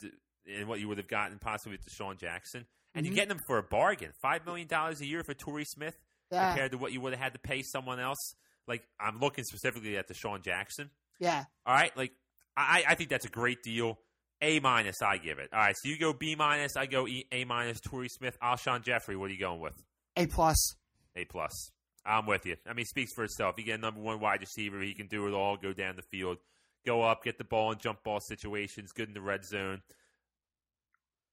and 0.47 0.67
what 0.69 0.81
you 0.81 0.89
would 0.89 0.99
have 0.99 1.09
gotten 1.09 1.39
possibly 1.39 1.77
with 1.77 1.87
DeSean 1.87 2.19
Jackson. 2.19 2.65
And 2.95 3.05
Mhm. 3.05 3.09
you're 3.09 3.15
getting 3.17 3.33
him 3.33 3.41
for 3.47 3.59
a 3.59 3.63
bargain. 3.63 4.13
Five 4.23 4.45
million 4.47 4.67
dollars 4.69 5.01
a 5.01 5.07
year 5.07 5.23
for 5.25 5.35
Torrey 5.35 5.65
Smith 5.65 5.97
yeah. 6.31 6.49
compared 6.51 6.71
to 6.73 6.79
what 6.79 6.93
you 6.93 7.01
would 7.01 7.13
have 7.13 7.21
had 7.21 7.33
to 7.35 7.39
pay 7.39 7.63
someone 7.63 8.01
else. 8.01 8.35
Like 8.67 8.83
I'm 8.99 9.21
looking 9.21 9.45
specifically 9.45 9.97
at 9.99 10.09
DeSean 10.09 10.43
Jackson. 10.43 10.91
Yeah. 11.19 11.45
All 11.67 11.75
right, 11.75 11.95
like 11.97 12.13
I, 12.57 12.85
I 12.89 12.95
think 12.95 13.11
that's 13.11 13.27
a 13.27 13.31
great 13.31 13.63
deal. 13.63 13.99
A 14.41 14.61
minus, 14.61 15.01
I 15.03 15.19
give 15.19 15.39
it. 15.39 15.49
All 15.53 15.59
right, 15.59 15.75
so 15.77 15.89
you 15.89 15.99
go 15.99 16.13
B 16.13 16.35
minus, 16.35 16.77
I 16.77 16.87
go 16.87 17.07
e, 17.07 17.27
A 17.33 17.45
minus. 17.45 17.81
Torrey 17.81 18.09
Smith, 18.09 18.37
Alshon 18.43 18.83
Jeffery. 18.85 19.17
What 19.17 19.31
are 19.31 19.35
you 19.35 19.41
going 19.41 19.61
with? 19.61 19.75
A 20.17 20.27
plus. 20.27 20.77
A 21.17 21.25
plus. 21.25 21.71
I'm 22.07 22.27
with 22.27 22.45
you. 22.47 22.57
I 22.69 22.75
mean, 22.75 22.85
speaks 22.85 23.13
for 23.15 23.25
itself. 23.25 23.55
You 23.59 23.65
get 23.65 23.79
a 23.79 23.83
number 23.83 24.01
one 24.01 24.21
wide 24.21 24.41
receiver. 24.41 24.81
He 24.81 24.95
can 24.95 25.07
do 25.07 25.27
it 25.27 25.33
all. 25.33 25.57
Go 25.57 25.73
down 25.73 25.97
the 25.97 26.03
field, 26.03 26.39
go 26.87 27.03
up, 27.03 27.25
get 27.25 27.39
the 27.39 27.45
ball 27.45 27.73
in 27.73 27.79
jump 27.79 28.03
ball 28.05 28.21
situations. 28.21 28.93
Good 28.93 29.09
in 29.09 29.15
the 29.15 29.21
red 29.21 29.45
zone. 29.45 29.83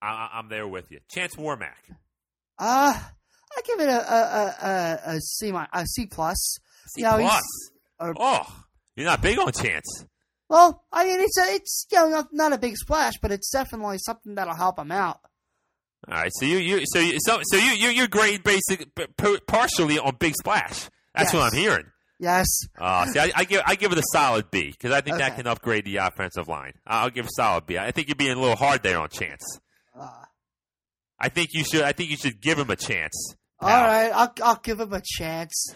I, 0.02 0.30
I'm 0.34 0.50
there 0.50 0.68
with 0.68 0.92
you. 0.92 1.00
Chance 1.10 1.36
Warmack. 1.36 1.92
Uh, 2.58 2.94
I 2.98 3.62
give 3.66 3.80
it 3.80 3.90
a 3.90 4.14
a 4.14 4.56
a, 4.62 5.16
a, 5.16 5.20
C 5.20 5.52
a 5.52 5.86
C 5.86 6.06
plus. 6.06 6.58
C 6.96 7.02
you 7.02 7.04
know, 7.04 7.18
plus. 7.18 7.42
Or, 8.00 8.14
oh, 8.18 8.64
you're 8.96 9.06
not 9.06 9.22
big 9.22 9.38
on 9.38 9.52
Chance. 9.52 10.06
Well, 10.50 10.84
I 10.92 11.06
mean, 11.06 11.20
it's 11.20 11.38
a, 11.38 11.54
it's 11.54 11.88
you 11.92 11.98
know 11.98 12.10
not, 12.10 12.28
not 12.32 12.54
a 12.54 12.58
big 12.58 12.76
splash, 12.78 13.14
but 13.22 13.32
it's 13.32 13.50
definitely 13.50 14.00
something 14.00 14.36
that'll 14.36 14.56
help 14.56 14.80
him 14.80 14.92
out. 14.92 15.20
All 16.10 16.18
right, 16.18 16.32
so 16.34 16.46
you 16.46 16.58
you 16.58 16.82
so 16.86 17.00
you, 17.00 17.18
so 17.20 17.42
so 17.44 17.58
you 17.58 17.72
you 17.72 17.90
your 17.90 18.08
grade 18.08 18.44
basic 18.44 18.88
partially 19.48 20.00
on 20.00 20.16
Big 20.20 20.36
Splash. 20.36 20.90
That's 21.14 21.34
what 21.34 21.44
I'm 21.44 21.58
hearing. 21.58 21.86
Yes. 22.20 22.48
Uh, 22.78 23.06
see, 23.08 23.20
I, 23.20 23.32
I 23.36 23.44
give 23.44 23.62
I 23.66 23.76
give 23.76 23.92
it 23.92 23.98
a 23.98 24.04
solid 24.12 24.50
B 24.52 24.72
because 24.72 24.92
I 24.92 25.02
think 25.02 25.18
that 25.18 25.36
can 25.36 25.48
upgrade 25.48 25.86
the 25.86 25.98
offensive 25.98 26.48
line. 26.48 26.74
I'll 26.86 27.10
give 27.10 27.26
a 27.26 27.30
solid 27.36 27.66
B. 27.66 27.78
I 27.78 27.92
think 27.92 28.08
you're 28.08 28.16
being 28.16 28.38
a 28.38 28.40
little 28.40 28.56
hard 28.56 28.84
there 28.84 29.00
on 29.00 29.10
Chance. 29.10 29.60
Uh, 30.00 30.08
I 31.20 31.30
think 31.30 31.50
you 31.54 31.64
should. 31.64 31.84
I 31.84 31.92
think 31.92 32.10
you 32.10 32.18
should 32.18 32.42
give 32.42 32.58
him 32.58 32.70
a 32.70 32.76
chance. 32.76 33.36
all 33.60 33.70
right, 33.70 34.12
I'll 34.12 34.34
I'll 34.44 34.60
give 34.62 34.80
him 34.80 34.94
a 34.94 35.02
chance. 35.04 35.74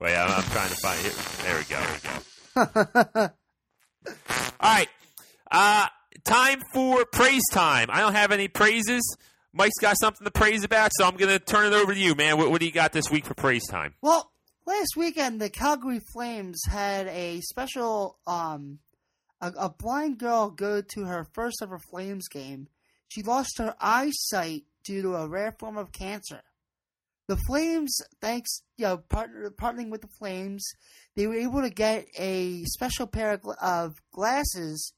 Wait, 0.00 0.16
I'm, 0.16 0.30
I'm 0.30 0.42
trying 0.50 0.68
to 0.68 0.76
find 0.76 1.04
it. 1.04 1.14
There 1.42 1.58
we 1.58 1.64
go. 1.64 1.80
There 1.80 2.94
we 2.94 3.20
go. 3.20 3.30
All 4.60 4.70
right. 4.72 4.88
Uh, 5.50 5.86
time 6.24 6.62
for 6.72 7.04
praise 7.06 7.42
time. 7.52 7.88
I 7.90 8.00
don't 8.00 8.14
have 8.14 8.30
any 8.32 8.48
praises. 8.48 9.02
Mike's 9.58 9.78
got 9.80 9.98
something 9.98 10.24
to 10.24 10.30
praise 10.30 10.62
about, 10.62 10.92
so 10.94 11.04
I'm 11.04 11.16
going 11.16 11.36
to 11.36 11.40
turn 11.40 11.66
it 11.66 11.72
over 11.76 11.92
to 11.92 11.98
you, 11.98 12.14
man. 12.14 12.38
What, 12.38 12.48
what 12.52 12.60
do 12.60 12.66
you 12.66 12.72
got 12.72 12.92
this 12.92 13.10
week 13.10 13.26
for 13.26 13.34
praise 13.34 13.66
time? 13.66 13.94
Well, 14.00 14.30
last 14.66 14.96
weekend 14.96 15.40
the 15.40 15.50
Calgary 15.50 16.00
Flames 16.12 16.62
had 16.70 17.08
a 17.08 17.40
special 17.40 18.18
um 18.24 18.78
a, 19.40 19.52
a 19.58 19.68
blind 19.68 20.18
girl 20.18 20.50
go 20.50 20.80
to 20.80 21.04
her 21.04 21.26
first 21.32 21.56
ever 21.60 21.80
Flames 21.80 22.28
game. 22.28 22.68
She 23.08 23.22
lost 23.22 23.58
her 23.58 23.74
eyesight 23.80 24.62
due 24.84 25.02
to 25.02 25.16
a 25.16 25.26
rare 25.26 25.56
form 25.58 25.76
of 25.76 25.90
cancer. 25.90 26.42
The 27.26 27.36
Flames, 27.48 28.00
thanks 28.20 28.62
you 28.76 28.84
know 28.84 28.98
partner, 28.98 29.50
partnering 29.50 29.90
with 29.90 30.02
the 30.02 30.08
Flames, 30.20 30.64
they 31.16 31.26
were 31.26 31.34
able 31.34 31.62
to 31.62 31.70
get 31.70 32.06
a 32.16 32.62
special 32.64 33.08
pair 33.08 33.32
of, 33.32 33.44
of 33.60 33.96
glasses 34.12 34.92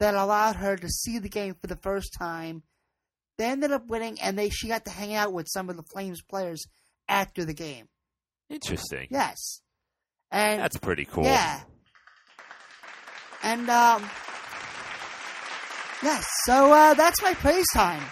that 0.00 0.14
allowed 0.14 0.56
her 0.56 0.76
to 0.76 0.88
see 0.88 1.18
the 1.18 1.28
game 1.28 1.54
for 1.60 1.66
the 1.66 1.76
first 1.76 2.14
time. 2.18 2.62
They 3.38 3.44
ended 3.46 3.72
up 3.72 3.86
winning, 3.88 4.18
and 4.20 4.38
they 4.38 4.48
she 4.48 4.68
got 4.68 4.84
to 4.86 4.90
hang 4.90 5.14
out 5.14 5.32
with 5.32 5.46
some 5.48 5.68
of 5.68 5.76
the 5.76 5.82
Flames 5.82 6.22
players 6.22 6.64
after 7.08 7.44
the 7.44 7.52
game. 7.54 7.88
Interesting. 8.48 9.08
Yes. 9.10 9.60
And 10.30 10.60
That's 10.60 10.76
pretty 10.78 11.04
cool. 11.04 11.24
yeah. 11.24 11.60
And 13.42 13.68
um 13.68 14.08
Yes. 16.02 16.26
So 16.44 16.72
uh, 16.72 16.94
that's 16.94 17.22
my 17.22 17.34
praise 17.34 17.64
time. 17.72 18.02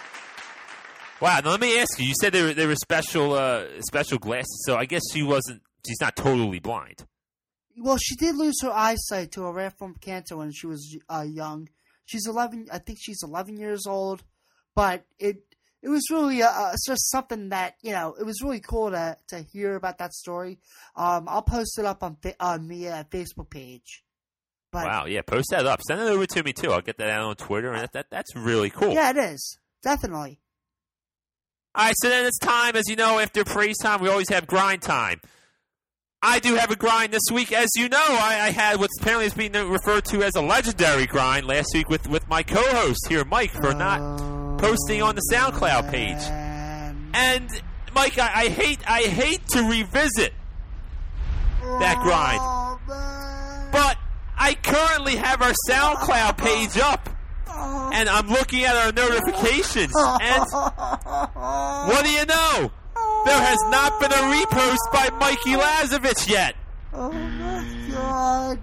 Wow. 1.21 1.39
Now 1.43 1.51
let 1.51 1.59
me 1.61 1.79
ask 1.79 1.99
you. 1.99 2.05
You 2.07 2.13
said 2.19 2.33
there 2.33 2.45
were, 2.45 2.53
there 2.53 2.67
were 2.67 2.75
special 2.75 3.33
uh, 3.33 3.65
special 3.81 4.17
glasses, 4.17 4.63
so 4.65 4.75
I 4.75 4.85
guess 4.85 5.01
she 5.13 5.23
wasn't. 5.23 5.61
She's 5.87 6.01
not 6.01 6.15
totally 6.15 6.59
blind. 6.59 7.05
Well, 7.77 7.97
she 7.97 8.15
did 8.15 8.35
lose 8.35 8.55
her 8.63 8.71
eyesight 8.71 9.31
to 9.33 9.45
a 9.45 9.51
rare 9.51 9.69
form 9.69 9.91
of 9.91 10.01
cancer 10.01 10.35
when 10.37 10.51
she 10.51 10.65
was 10.65 10.97
uh, 11.09 11.25
young. 11.27 11.69
She's 12.05 12.25
eleven. 12.27 12.67
I 12.71 12.79
think 12.79 12.97
she's 13.01 13.19
eleven 13.23 13.57
years 13.57 13.85
old. 13.85 14.23
But 14.75 15.05
it 15.19 15.41
it 15.81 15.89
was 15.89 16.03
really 16.11 16.41
uh, 16.41 16.49
uh 16.49 16.71
it's 16.73 16.85
just 16.85 17.09
something 17.11 17.49
that 17.49 17.75
you 17.81 17.91
know 17.91 18.15
it 18.19 18.25
was 18.25 18.41
really 18.41 18.59
cool 18.59 18.91
to 18.91 19.17
to 19.29 19.41
hear 19.41 19.75
about 19.75 19.99
that 19.99 20.13
story. 20.13 20.59
Um, 20.95 21.25
I'll 21.27 21.41
post 21.41 21.79
it 21.79 21.85
up 21.85 22.03
on 22.03 22.17
on 22.39 22.67
the 22.67 22.89
uh, 22.89 23.03
Facebook 23.05 23.49
page. 23.49 24.03
But, 24.71 24.87
wow, 24.87 25.05
yeah, 25.05 25.21
post 25.21 25.51
that 25.51 25.65
up. 25.65 25.79
Send 25.87 26.01
it 26.01 26.07
over 26.07 26.25
to 26.25 26.43
me 26.43 26.51
too. 26.51 26.71
I'll 26.71 26.81
get 26.81 26.97
that 26.97 27.09
out 27.09 27.21
on 27.21 27.35
Twitter, 27.35 27.71
and 27.71 27.83
that, 27.83 27.93
that 27.93 28.07
that's 28.11 28.35
really 28.35 28.69
cool. 28.69 28.93
Yeah, 28.93 29.11
it 29.11 29.17
is 29.17 29.57
definitely. 29.81 30.39
All 31.75 31.85
right, 31.85 31.95
so 32.01 32.09
then 32.09 32.25
it's 32.25 32.39
time, 32.39 32.75
as 32.75 32.83
you 32.87 32.95
know, 32.95 33.19
after 33.19 33.43
praise 33.43 33.77
time, 33.77 34.01
we 34.01 34.09
always 34.09 34.29
have 34.29 34.47
grind 34.47 34.81
time. 34.81 35.19
I 36.21 36.39
do 36.39 36.55
have 36.55 36.71
a 36.71 36.75
grind 36.75 37.13
this 37.13 37.21
week. 37.31 37.51
As 37.51 37.69
you 37.75 37.87
know, 37.89 37.97
I, 37.99 38.45
I 38.47 38.51
had 38.51 38.79
what's 38.79 38.99
apparently 38.99 39.27
is 39.27 39.33
being 39.33 39.51
referred 39.51 40.05
to 40.05 40.23
as 40.23 40.35
a 40.35 40.41
legendary 40.41 41.05
grind 41.05 41.45
last 41.45 41.67
week 41.73 41.89
with, 41.89 42.07
with 42.07 42.27
my 42.27 42.43
co 42.43 42.61
host 42.61 43.07
here, 43.09 43.25
Mike, 43.25 43.51
for 43.51 43.73
not 43.73 44.34
posting 44.57 45.01
on 45.01 45.15
the 45.15 45.21
SoundCloud 45.31 45.91
page. 45.91 46.21
And 47.13 47.49
Mike, 47.93 48.17
I, 48.17 48.43
I 48.43 48.49
hate 48.49 48.79
I 48.87 49.03
hate 49.03 49.47
to 49.49 49.61
revisit 49.63 50.33
that 51.79 51.99
grind. 52.03 52.41
But 53.71 53.97
I 54.37 54.53
currently 54.55 55.15
have 55.15 55.41
our 55.41 55.53
SoundCloud 55.69 56.37
page 56.37 56.77
up 56.77 57.09
and 57.93 58.09
I'm 58.09 58.27
looking 58.27 58.63
at 58.63 58.75
our 58.75 58.91
notifications, 58.91 59.93
and 59.95 60.43
what 60.51 62.03
do 62.03 62.11
you 62.11 62.25
know? 62.25 62.71
There 63.25 63.39
has 63.39 63.59
not 63.69 63.99
been 63.99 64.11
a 64.11 64.15
repost 64.15 64.77
by 64.91 65.09
Mikey 65.17 65.53
Lazovich 65.53 66.29
yet. 66.29 66.55
Oh 66.93 67.11
my 67.11 67.87
god. 67.91 68.59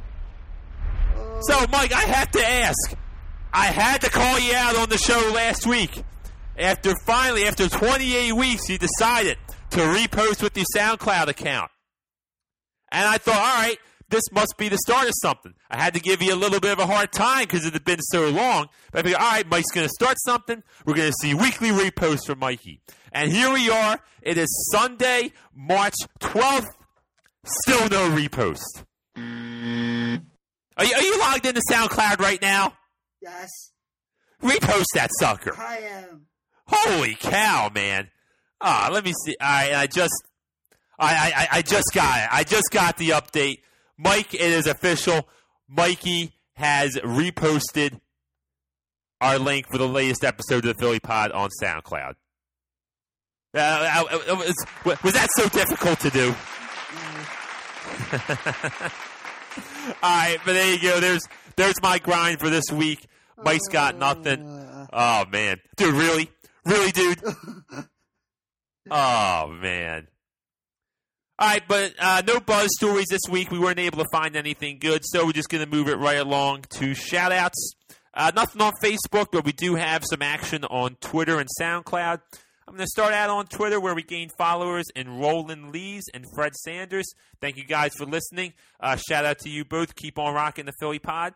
So, 1.42 1.66
Mike, 1.72 1.92
I 1.92 2.02
have 2.02 2.31
to 2.33 2.48
ask. 2.48 2.96
I 3.52 3.66
had 3.66 4.00
to 4.00 4.10
call 4.10 4.38
you 4.40 4.54
out 4.54 4.76
on 4.76 4.88
the 4.88 4.98
show 4.98 5.30
last 5.34 5.66
week. 5.66 6.02
After 6.58 6.94
finally, 7.04 7.44
after 7.44 7.68
28 7.68 8.32
weeks, 8.32 8.68
you 8.68 8.78
decided 8.78 9.36
to 9.70 9.80
repost 9.80 10.42
with 10.42 10.56
your 10.56 10.66
SoundCloud 10.76 11.28
account. 11.28 11.70
And 12.90 13.06
I 13.06 13.18
thought, 13.18 13.36
all 13.36 13.62
right, 13.62 13.78
this 14.08 14.22
must 14.32 14.56
be 14.58 14.68
the 14.68 14.78
start 14.78 15.08
of 15.08 15.14
something. 15.22 15.54
I 15.70 15.82
had 15.82 15.94
to 15.94 16.00
give 16.00 16.20
you 16.22 16.34
a 16.34 16.36
little 16.36 16.60
bit 16.60 16.72
of 16.72 16.78
a 16.78 16.86
hard 16.86 17.12
time 17.12 17.44
because 17.44 17.64
it 17.64 17.72
had 17.72 17.84
been 17.84 18.00
so 18.00 18.28
long. 18.28 18.68
But 18.90 19.00
I 19.00 19.02
figured, 19.02 19.20
all 19.20 19.30
right, 19.30 19.46
Mike's 19.48 19.70
going 19.70 19.86
to 19.86 19.92
start 19.92 20.16
something. 20.20 20.62
We're 20.84 20.94
going 20.94 21.10
to 21.10 21.16
see 21.20 21.34
weekly 21.34 21.70
reposts 21.70 22.26
from 22.26 22.38
Mikey. 22.38 22.80
And 23.12 23.32
here 23.32 23.52
we 23.52 23.70
are. 23.70 23.98
It 24.20 24.36
is 24.36 24.70
Sunday, 24.72 25.32
March 25.54 25.94
12th. 26.20 26.68
Still 27.44 27.88
no 27.88 28.10
repost. 28.16 28.84
Are 29.16 30.84
you, 30.84 30.94
are 30.94 31.02
you 31.02 31.18
logged 31.18 31.46
into 31.46 31.62
SoundCloud 31.70 32.18
right 32.20 32.40
now? 32.40 32.74
Yes. 33.22 33.70
Repost 34.42 34.87
that 34.94 35.11
sucker. 35.20 35.54
I 35.56 35.78
am. 35.78 36.26
Holy 36.66 37.14
cow, 37.14 37.70
man. 37.72 38.08
Ah, 38.61 38.90
let 38.92 39.04
me 39.04 39.12
see. 39.24 39.37
I 39.40 39.74
I 39.74 39.87
just 39.87 40.24
I, 40.98 41.32
I 41.35 41.58
I 41.58 41.62
just 41.62 41.90
got 41.94 42.18
it. 42.18 42.28
I 42.30 42.44
just 42.44 42.70
got 42.72 42.96
the 42.96 43.11
update. 43.11 43.58
Mike, 43.96 44.35
it 44.35 44.40
is 44.40 44.66
official. 44.66 45.28
Mikey 45.68 46.32
has 46.54 46.96
reposted 46.96 48.00
our 49.20 49.38
link 49.38 49.66
for 49.70 49.78
the 49.78 49.88
latest 49.88 50.24
episode 50.24 50.66
of 50.66 50.76
the 50.76 50.80
Philly 50.80 51.00
Pod 51.00 51.30
on 51.30 51.50
SoundCloud. 51.62 52.14
Uh, 53.54 53.58
uh, 53.58 54.04
uh 54.11 54.37
was, 54.37 54.54
was 55.02 55.14
that 55.14 55.28
so 55.37 55.48
difficult 55.48 56.00
to 56.00 56.11
do? 56.11 56.28
All 60.02 60.02
right, 60.02 60.38
but 60.44 60.54
there 60.54 60.74
you 60.74 60.80
go. 60.80 61.00
There's 61.00 61.22
there's 61.56 61.80
my 61.82 61.98
grind 61.98 62.40
for 62.40 62.50
this 62.50 62.64
week. 62.72 63.06
Mike's 63.44 63.68
got 63.68 63.98
nothing. 63.98 64.42
Oh 64.92 65.24
man, 65.31 65.61
dude, 65.76 65.94
really, 65.94 66.31
really, 66.64 66.90
dude. 66.92 67.20
Oh 68.90 69.57
man. 69.61 70.09
All 71.38 71.48
right, 71.48 71.62
but 71.66 71.94
uh, 71.98 72.22
no 72.26 72.40
buzz 72.40 72.68
stories 72.76 73.07
this 73.11 73.22
week. 73.31 73.50
We 73.50 73.59
weren't 73.59 73.78
able 73.78 73.98
to 73.98 74.09
find 74.12 74.37
anything 74.37 74.78
good, 74.81 75.02
so 75.05 75.24
we're 75.24 75.33
just 75.33 75.48
going 75.48 75.64
to 75.64 75.70
move 75.70 75.88
it 75.88 75.96
right 75.96 76.18
along 76.18 76.64
to 76.78 76.94
shout 76.94 77.33
outs. 77.33 77.74
Uh, 78.14 78.31
nothing 78.35 78.61
on 78.61 78.72
Facebook, 78.83 79.28
but 79.33 79.44
we 79.44 79.52
do 79.52 79.74
have 79.76 80.05
some 80.05 80.20
action 80.20 80.64
on 80.64 80.96
Twitter 81.00 81.38
and 81.38 81.48
SoundCloud. 81.61 82.20
I'm 82.68 82.74
going 82.74 82.85
to 82.85 82.90
start 82.90 83.12
out 83.12 83.31
on 83.31 83.46
Twitter 83.46 83.81
where 83.81 83.94
we 83.94 84.02
gained 84.02 84.33
followers 84.37 84.87
in 84.94 85.18
Roland 85.18 85.72
Lees 85.72 86.05
and 86.12 86.24
Fred 86.35 86.55
Sanders. 86.55 87.07
Thank 87.40 87.57
you 87.57 87.64
guys 87.64 87.92
for 87.96 88.05
listening. 88.05 88.52
Uh, 88.78 88.96
shout 88.96 89.24
out 89.24 89.38
to 89.40 89.48
you 89.48 89.64
both. 89.64 89.96
Keep 89.96 90.18
on 90.18 90.35
rocking 90.35 90.66
the 90.66 90.72
Philly 90.78 90.98
pod. 90.98 91.35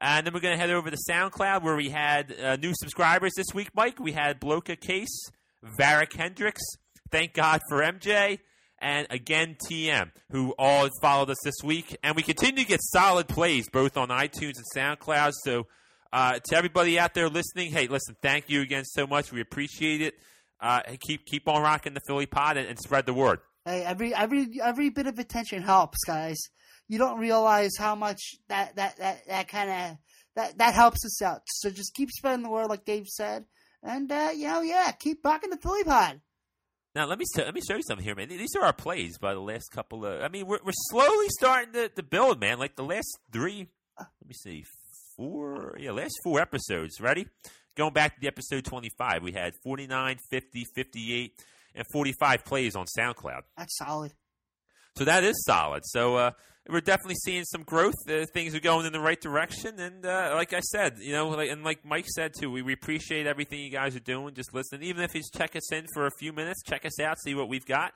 And 0.00 0.26
then 0.26 0.34
we're 0.34 0.40
going 0.40 0.54
to 0.54 0.60
head 0.60 0.70
over 0.70 0.90
to 0.90 0.96
SoundCloud 1.08 1.62
where 1.62 1.76
we 1.76 1.88
had 1.88 2.34
uh, 2.38 2.56
new 2.56 2.72
subscribers 2.74 3.32
this 3.36 3.46
week, 3.54 3.70
Mike. 3.74 3.98
We 3.98 4.12
had 4.12 4.40
Bloka 4.40 4.78
Case, 4.78 5.30
Varick 5.78 6.12
Hendricks. 6.12 6.62
Thank 7.10 7.32
God 7.32 7.60
for 7.68 7.78
MJ 7.78 8.40
and 8.78 9.06
again 9.10 9.56
TM, 9.68 10.10
who 10.30 10.54
all 10.58 10.88
followed 11.00 11.30
us 11.30 11.38
this 11.44 11.56
week. 11.64 11.96
And 12.02 12.14
we 12.14 12.22
continue 12.22 12.62
to 12.62 12.68
get 12.68 12.80
solid 12.82 13.28
plays 13.28 13.68
both 13.70 13.96
on 13.96 14.08
iTunes 14.08 14.54
and 14.56 14.66
SoundCloud. 14.76 15.32
So 15.44 15.66
uh, 16.12 16.38
to 16.44 16.56
everybody 16.56 16.98
out 16.98 17.14
there 17.14 17.28
listening, 17.28 17.72
hey, 17.72 17.88
listen, 17.88 18.16
thank 18.22 18.50
you 18.50 18.60
again 18.60 18.84
so 18.84 19.06
much. 19.06 19.32
We 19.32 19.40
appreciate 19.40 20.02
it. 20.02 20.14
Uh, 20.60 20.80
keep 21.00 21.26
keep 21.26 21.48
on 21.48 21.62
rocking 21.62 21.94
the 21.94 22.00
Philly 22.06 22.26
pod 22.26 22.56
and, 22.56 22.66
and 22.66 22.78
spread 22.78 23.06
the 23.06 23.12
word. 23.12 23.40
Hey, 23.64 23.82
every 23.84 24.14
every 24.14 24.48
every 24.62 24.90
bit 24.90 25.06
of 25.06 25.18
attention 25.18 25.62
helps, 25.62 25.98
guys. 26.06 26.38
You 26.88 26.98
don't 26.98 27.18
realize 27.18 27.72
how 27.78 27.94
much 27.94 28.36
that 28.48 28.76
that 28.76 28.96
that 28.98 29.26
that 29.26 29.48
kind 29.48 29.70
of 29.70 29.98
that 30.36 30.58
that 30.58 30.74
helps 30.74 31.04
us 31.04 31.20
out. 31.22 31.42
So 31.46 31.70
just 31.70 31.94
keep 31.94 32.10
spreading 32.10 32.44
the 32.44 32.50
word, 32.50 32.68
like 32.68 32.84
Dave 32.84 33.06
said, 33.08 33.44
and 33.82 34.10
uh, 34.10 34.30
you 34.34 34.48
know, 34.48 34.60
yeah, 34.60 34.92
keep 34.92 35.24
rocking 35.24 35.50
the 35.50 35.56
Philly 35.56 35.84
pod. 35.84 36.20
Now 36.94 37.06
let 37.06 37.18
me 37.18 37.26
let 37.36 37.52
me 37.52 37.60
show 37.60 37.76
you 37.76 37.82
something 37.82 38.04
here, 38.04 38.14
man. 38.14 38.28
These 38.28 38.56
are 38.56 38.64
our 38.64 38.72
plays 38.72 39.18
by 39.18 39.34
the 39.34 39.40
last 39.40 39.70
couple 39.70 40.06
of. 40.06 40.22
I 40.22 40.28
mean, 40.28 40.46
we're 40.46 40.60
we're 40.64 40.72
slowly 40.90 41.26
starting 41.28 41.74
to, 41.74 41.88
to 41.90 42.02
build, 42.02 42.40
man. 42.40 42.58
Like 42.58 42.76
the 42.76 42.84
last 42.84 43.18
three. 43.32 43.68
Let 43.98 44.08
me 44.26 44.34
see, 44.34 44.64
four. 45.16 45.76
Yeah, 45.78 45.90
last 45.90 46.14
four 46.24 46.40
episodes. 46.40 47.00
Ready? 47.00 47.26
Going 47.76 47.92
back 47.92 48.14
to 48.14 48.20
the 48.20 48.28
episode 48.28 48.64
twenty 48.64 48.90
five, 48.96 49.22
we 49.22 49.32
had 49.32 49.52
49, 49.62 50.16
50, 50.30 50.64
58, 50.74 51.32
and 51.74 51.86
forty 51.92 52.12
five 52.12 52.46
plays 52.46 52.74
on 52.74 52.86
SoundCloud. 52.86 53.42
That's 53.58 53.76
solid. 53.76 54.12
So 54.96 55.04
that 55.04 55.24
is 55.24 55.44
solid. 55.44 55.82
So 55.84 56.16
uh, 56.16 56.30
we're 56.68 56.80
definitely 56.80 57.16
seeing 57.16 57.44
some 57.44 57.62
growth. 57.62 57.94
Uh, 58.08 58.26
things 58.32 58.54
are 58.54 58.60
going 58.60 58.86
in 58.86 58.92
the 58.92 59.00
right 59.00 59.20
direction, 59.20 59.78
and 59.78 60.04
uh, 60.04 60.32
like 60.34 60.52
I 60.52 60.60
said, 60.60 60.98
you 60.98 61.12
know, 61.12 61.28
like, 61.28 61.50
and 61.50 61.62
like 61.64 61.84
Mike 61.84 62.06
said 62.08 62.32
too, 62.38 62.50
we, 62.50 62.62
we 62.62 62.72
appreciate 62.72 63.26
everything 63.26 63.60
you 63.60 63.70
guys 63.70 63.94
are 63.94 64.00
doing. 64.00 64.34
Just 64.34 64.54
listen, 64.54 64.82
even 64.82 65.02
if 65.02 65.14
you 65.14 65.22
check 65.34 65.54
us 65.54 65.72
in 65.72 65.86
for 65.94 66.06
a 66.06 66.10
few 66.18 66.32
minutes, 66.32 66.62
check 66.62 66.84
us 66.84 66.98
out, 67.00 67.18
see 67.20 67.34
what 67.34 67.48
we've 67.48 67.66
got. 67.66 67.92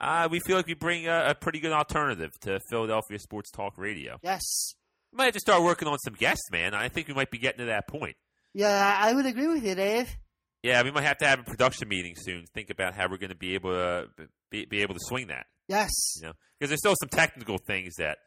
Uh, 0.00 0.28
we 0.30 0.38
feel 0.38 0.56
like 0.56 0.66
we 0.66 0.74
bring 0.74 1.08
a, 1.08 1.30
a, 1.30 1.34
pretty 1.34 1.58
good 1.58 1.72
alternative 1.72 2.30
to 2.38 2.60
Philadelphia 2.70 3.18
sports 3.18 3.50
talk 3.50 3.76
radio. 3.76 4.16
Yes, 4.22 4.74
we 5.12 5.16
might 5.16 5.24
have 5.24 5.34
to 5.34 5.40
start 5.40 5.62
working 5.62 5.88
on 5.88 5.98
some 5.98 6.14
guests, 6.14 6.50
man. 6.52 6.72
I 6.72 6.88
think 6.88 7.08
we 7.08 7.14
might 7.14 7.32
be 7.32 7.38
getting 7.38 7.58
to 7.58 7.64
that 7.66 7.88
point. 7.88 8.16
Yeah, 8.54 8.96
I 9.00 9.12
would 9.12 9.26
agree 9.26 9.48
with 9.48 9.64
you, 9.64 9.74
Dave. 9.74 10.16
Yeah, 10.62 10.82
we 10.82 10.92
might 10.92 11.04
have 11.04 11.18
to 11.18 11.26
have 11.26 11.40
a 11.40 11.44
production 11.44 11.88
meeting 11.88 12.14
soon. 12.16 12.44
Think 12.54 12.70
about 12.70 12.94
how 12.94 13.08
we're 13.10 13.18
going 13.18 13.30
to 13.30 13.36
be 13.36 13.54
able 13.54 13.72
to 13.72 14.08
be, 14.50 14.66
be 14.66 14.82
able 14.82 14.94
to 14.94 15.00
swing 15.02 15.28
that. 15.28 15.46
Yes. 15.68 15.90
You 16.16 16.28
know, 16.28 16.32
because 16.58 16.70
there's 16.70 16.80
still 16.80 16.94
some 16.98 17.08
technical 17.08 17.58
things 17.58 17.94
that, 17.98 18.18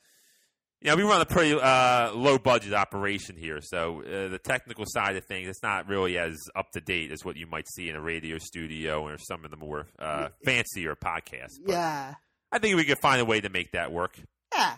you 0.82 0.90
know, 0.90 0.96
we 0.96 1.04
run 1.04 1.22
a 1.22 1.26
pretty 1.26 1.60
uh, 1.60 2.12
low 2.14 2.38
budget 2.38 2.74
operation 2.74 3.36
here, 3.38 3.60
so 3.62 4.02
uh, 4.02 4.30
the 4.30 4.40
technical 4.44 4.86
side 4.88 5.16
of 5.16 5.26
things 5.26 5.48
it's 5.48 5.62
not 5.62 5.88
really 5.88 6.18
as 6.18 6.38
up 6.56 6.72
to 6.72 6.82
date 6.82 7.12
as 7.12 7.24
what 7.24 7.38
you 7.38 7.46
might 7.46 7.68
see 7.70 7.90
in 7.90 7.96
a 7.96 8.02
radio 8.02 8.38
studio 8.40 9.04
or 9.04 9.18
some 9.18 9.46
of 9.46 9.52
the 9.52 9.58
more 9.58 9.88
uh, 10.00 10.30
fancier 10.44 10.96
podcasts. 10.96 11.60
But 11.64 11.74
yeah. 11.74 12.14
I 12.52 12.60
think 12.60 12.76
we 12.78 12.84
could 12.84 13.00
find 13.00 13.22
a 13.22 13.26
way 13.26 13.42
to 13.42 13.50
make 13.50 13.74
that 13.74 13.92
work. 13.92 14.18
Yeah. 14.54 14.76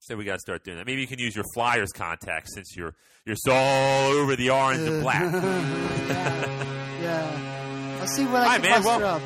So 0.00 0.16
we 0.16 0.24
got 0.24 0.34
to 0.34 0.40
start 0.40 0.64
doing 0.64 0.78
that. 0.78 0.86
Maybe 0.86 1.00
you 1.00 1.06
can 1.06 1.18
use 1.18 1.34
your 1.34 1.44
Flyers 1.54 1.92
contacts 1.92 2.54
since 2.54 2.76
you're 2.76 2.94
you're 3.26 3.36
so 3.36 3.52
all 3.52 4.12
over 4.12 4.36
the 4.36 4.50
orange 4.50 4.86
and 4.88 5.02
black. 5.02 5.32
yeah. 5.32 7.00
yeah. 7.02 7.98
I'll 8.00 8.06
see 8.06 8.24
what 8.26 8.42
I 8.42 8.58
can 8.58 8.70
man, 8.70 8.84
well, 8.84 9.16
up. 9.16 9.22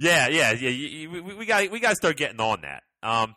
Yeah, 0.00 0.28
yeah, 0.28 0.52
yeah. 0.52 1.08
We, 1.08 1.20
we 1.20 1.46
got 1.46 1.70
we 1.70 1.78
got 1.78 1.90
to 1.90 1.94
start 1.96 2.16
getting 2.16 2.40
on 2.40 2.62
that. 2.62 2.82
Um, 3.02 3.36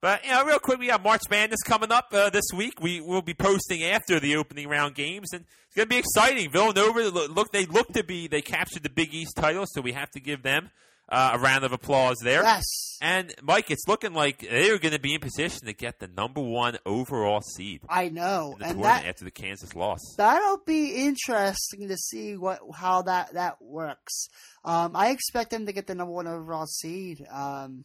but 0.00 0.24
you 0.24 0.32
know, 0.32 0.44
real 0.44 0.58
quick, 0.58 0.80
we 0.80 0.88
got 0.88 1.02
March 1.02 1.22
Madness 1.30 1.62
coming 1.62 1.92
up 1.92 2.08
uh, 2.12 2.28
this 2.28 2.46
week. 2.52 2.80
We 2.80 3.00
will 3.00 3.22
be 3.22 3.34
posting 3.34 3.84
after 3.84 4.18
the 4.18 4.34
opening 4.36 4.68
round 4.68 4.96
games, 4.96 5.28
and 5.32 5.44
it's 5.66 5.76
going 5.76 5.88
to 5.88 5.94
be 5.94 5.98
exciting. 5.98 6.50
Villanova 6.50 7.02
look 7.08 7.52
they 7.52 7.66
look 7.66 7.92
to 7.92 8.02
be 8.02 8.26
they 8.26 8.42
captured 8.42 8.82
the 8.82 8.90
Big 8.90 9.14
East 9.14 9.36
title, 9.36 9.64
so 9.66 9.80
we 9.80 9.92
have 9.92 10.10
to 10.10 10.20
give 10.20 10.42
them 10.42 10.70
Uh, 11.12 11.32
a 11.34 11.38
round 11.38 11.62
of 11.62 11.72
applause 11.72 12.16
there. 12.22 12.42
Yes. 12.42 12.64
And 13.02 13.34
Mike, 13.42 13.70
it's 13.70 13.86
looking 13.86 14.14
like 14.14 14.48
they're 14.48 14.78
going 14.78 14.94
to 14.94 14.98
be 14.98 15.12
in 15.12 15.20
position 15.20 15.66
to 15.66 15.74
get 15.74 15.98
the 15.98 16.06
number 16.06 16.40
one 16.40 16.78
overall 16.86 17.42
seed 17.42 17.82
I 17.86 18.08
know. 18.08 18.56
And 18.64 18.82
that 18.82 19.04
after 19.04 19.26
the 19.26 19.30
Kansas 19.30 19.74
loss. 19.76 20.00
that'll 20.16 20.62
be 20.64 21.06
interesting 21.06 21.88
to 21.88 21.98
see 21.98 22.38
what 22.38 22.60
how 22.74 23.02
that 23.02 23.34
that 23.34 23.60
works. 23.60 24.28
Um, 24.64 24.92
I 24.94 25.10
expect 25.10 25.50
them 25.50 25.66
to 25.66 25.72
get 25.72 25.86
the 25.86 25.94
number 25.94 26.14
one 26.14 26.26
overall 26.26 26.66
seed. 26.66 27.26
Um, 27.30 27.84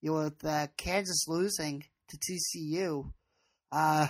you 0.00 0.12
know, 0.12 0.22
with 0.24 0.44
uh, 0.44 0.68
Kansas 0.76 1.26
losing 1.26 1.84
to 2.10 2.18
TCU. 2.18 3.10
Uh, 3.72 4.06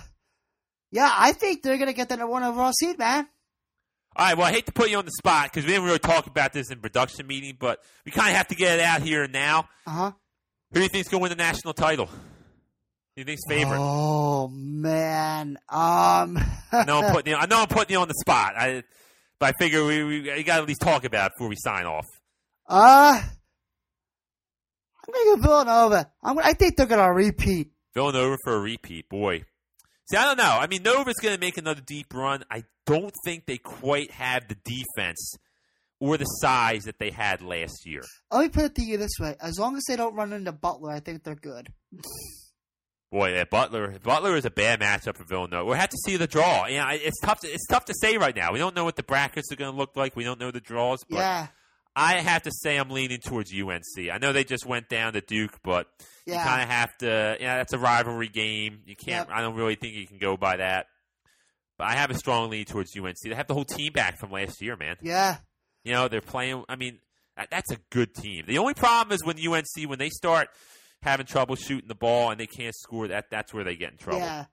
yeah, 0.91 1.11
I 1.11 1.31
think 1.31 1.63
they're 1.63 1.77
gonna 1.79 1.93
get 1.93 2.09
the 2.09 2.17
number 2.17 2.31
one 2.31 2.43
overall 2.43 2.73
seed, 2.73 2.99
man. 2.99 3.27
All 4.15 4.25
right. 4.25 4.37
Well, 4.37 4.47
I 4.47 4.51
hate 4.51 4.65
to 4.65 4.71
put 4.71 4.89
you 4.89 4.97
on 4.97 5.05
the 5.05 5.11
spot 5.11 5.45
because 5.51 5.63
we 5.65 5.71
didn't 5.71 5.85
really 5.85 5.99
talk 5.99 6.27
about 6.27 6.53
this 6.53 6.69
in 6.71 6.79
production 6.79 7.27
meeting, 7.27 7.55
but 7.59 7.79
we 8.05 8.11
kind 8.11 8.29
of 8.29 8.35
have 8.35 8.47
to 8.49 8.55
get 8.55 8.79
it 8.79 8.85
out 8.85 9.01
here 9.01 9.23
and 9.23 9.33
now. 9.33 9.69
Uh 9.87 9.91
huh. 9.91 10.11
Who 10.71 10.75
do 10.79 10.83
you 10.83 10.89
think's 10.89 11.09
going 11.09 11.19
to 11.19 11.23
win 11.23 11.29
the 11.37 11.41
national 11.43 11.73
title? 11.73 12.05
Who 12.07 12.11
do 13.15 13.21
you 13.21 13.25
think's 13.25 13.41
favorite? 13.47 13.77
Oh 13.79 14.47
man. 14.49 15.57
Um. 15.69 16.37
I 16.71 16.83
know 16.85 17.01
I'm 17.01 17.11
putting 17.13 17.33
you. 17.33 17.37
I 17.39 17.45
know 17.45 17.59
I'm 17.61 17.67
putting 17.67 17.93
you 17.93 17.99
on 18.01 18.07
the 18.07 18.13
spot. 18.15 18.53
I, 18.57 18.83
but 19.39 19.53
I 19.55 19.57
figure 19.59 19.85
we, 19.85 20.03
we 20.03 20.15
you 20.37 20.43
got 20.43 20.57
to 20.57 20.61
at 20.63 20.67
least 20.67 20.81
talk 20.81 21.03
about 21.03 21.27
it 21.27 21.33
before 21.37 21.49
we 21.49 21.55
sign 21.57 21.85
off. 21.85 22.05
uh. 22.67 23.21
I'm 25.03 25.13
gonna 25.13 25.35
go 25.37 25.41
Villanova. 25.41 26.11
I'm. 26.23 26.37
I 26.39 26.53
think 26.53 26.77
they're 26.77 26.85
gonna 26.85 27.11
repeat. 27.11 27.71
Villanova 27.93 28.37
for 28.43 28.55
a 28.55 28.59
repeat, 28.59 29.09
boy. 29.09 29.43
See, 30.11 30.17
I 30.17 30.25
don't 30.25 30.37
know. 30.37 30.57
I 30.59 30.67
mean, 30.67 30.83
Nova's 30.83 31.15
going 31.21 31.33
to 31.33 31.39
make 31.39 31.57
another 31.57 31.79
deep 31.79 32.13
run. 32.13 32.43
I 32.51 32.65
don't 32.85 33.13
think 33.23 33.45
they 33.45 33.57
quite 33.57 34.11
have 34.11 34.45
the 34.49 34.55
defense 34.55 35.35
or 36.01 36.17
the 36.17 36.25
size 36.25 36.83
that 36.83 36.99
they 36.99 37.11
had 37.11 37.41
last 37.41 37.85
year. 37.85 38.01
Let 38.29 38.41
me 38.41 38.49
put 38.49 38.63
it 38.65 38.75
to 38.75 38.81
you 38.81 38.97
this 38.97 39.13
way: 39.21 39.37
as 39.39 39.57
long 39.57 39.77
as 39.77 39.83
they 39.87 39.95
don't 39.95 40.13
run 40.13 40.33
into 40.33 40.51
Butler, 40.51 40.91
I 40.91 40.99
think 40.99 41.23
they're 41.23 41.35
good. 41.35 41.71
Boy, 43.09 43.35
yeah, 43.35 43.45
Butler. 43.45 43.99
Butler 44.03 44.35
is 44.35 44.43
a 44.43 44.49
bad 44.49 44.81
matchup 44.81 45.15
for 45.15 45.23
Villanova. 45.23 45.63
We'll 45.63 45.75
have 45.75 45.89
to 45.89 45.97
see 46.05 46.17
the 46.17 46.27
draw. 46.27 46.65
Yeah, 46.67 46.91
it's 46.91 47.19
tough. 47.21 47.39
To, 47.41 47.47
it's 47.47 47.67
tough 47.67 47.85
to 47.85 47.93
say 47.93 48.17
right 48.17 48.35
now. 48.35 48.51
We 48.51 48.59
don't 48.59 48.75
know 48.75 48.83
what 48.83 48.97
the 48.97 49.03
brackets 49.03 49.49
are 49.51 49.55
going 49.55 49.71
to 49.71 49.77
look 49.77 49.95
like. 49.95 50.15
We 50.17 50.25
don't 50.25 50.39
know 50.39 50.51
the 50.51 50.59
draws. 50.59 51.05
But 51.09 51.17
yeah. 51.17 51.47
I 51.95 52.19
have 52.19 52.43
to 52.43 52.51
say 52.51 52.77
I'm 52.77 52.89
leaning 52.89 53.19
towards 53.19 53.51
UNC. 53.53 54.09
I 54.11 54.17
know 54.17 54.31
they 54.31 54.43
just 54.43 54.65
went 54.65 54.87
down 54.87 55.13
to 55.13 55.21
Duke, 55.21 55.59
but 55.63 55.87
you 56.25 56.33
kind 56.33 56.61
of 56.61 56.69
have 56.69 56.97
to. 56.99 57.37
Yeah, 57.39 57.57
that's 57.57 57.73
a 57.73 57.79
rivalry 57.79 58.29
game. 58.29 58.79
You 58.85 58.95
can't. 58.95 59.27
Yep. 59.27 59.37
I 59.37 59.41
don't 59.41 59.55
really 59.55 59.75
think 59.75 59.95
you 59.95 60.07
can 60.07 60.17
go 60.17 60.37
by 60.37 60.57
that. 60.57 60.87
But 61.77 61.87
I 61.87 61.93
have 61.93 62.11
a 62.11 62.15
strong 62.15 62.49
lean 62.49 62.65
towards 62.65 62.95
UNC. 62.95 63.15
They 63.23 63.35
have 63.35 63.47
the 63.47 63.53
whole 63.53 63.65
team 63.65 63.91
back 63.91 64.19
from 64.19 64.31
last 64.31 64.61
year, 64.61 64.77
man. 64.77 64.97
Yeah. 65.01 65.37
You 65.83 65.93
know 65.93 66.07
they're 66.07 66.21
playing. 66.21 66.63
I 66.69 66.75
mean, 66.75 66.99
that's 67.49 67.71
a 67.71 67.77
good 67.89 68.13
team. 68.13 68.45
The 68.47 68.59
only 68.59 68.73
problem 68.73 69.13
is 69.13 69.25
when 69.25 69.37
UNC 69.37 69.89
when 69.89 69.99
they 69.99 70.09
start 70.09 70.49
having 71.01 71.25
trouble 71.25 71.55
shooting 71.55 71.87
the 71.87 71.95
ball 71.95 72.29
and 72.29 72.39
they 72.39 72.47
can't 72.47 72.75
score. 72.75 73.07
That 73.07 73.25
that's 73.31 73.53
where 73.53 73.63
they 73.63 73.75
get 73.75 73.91
in 73.91 73.97
trouble. 73.97 74.19
Yeah. 74.19 74.45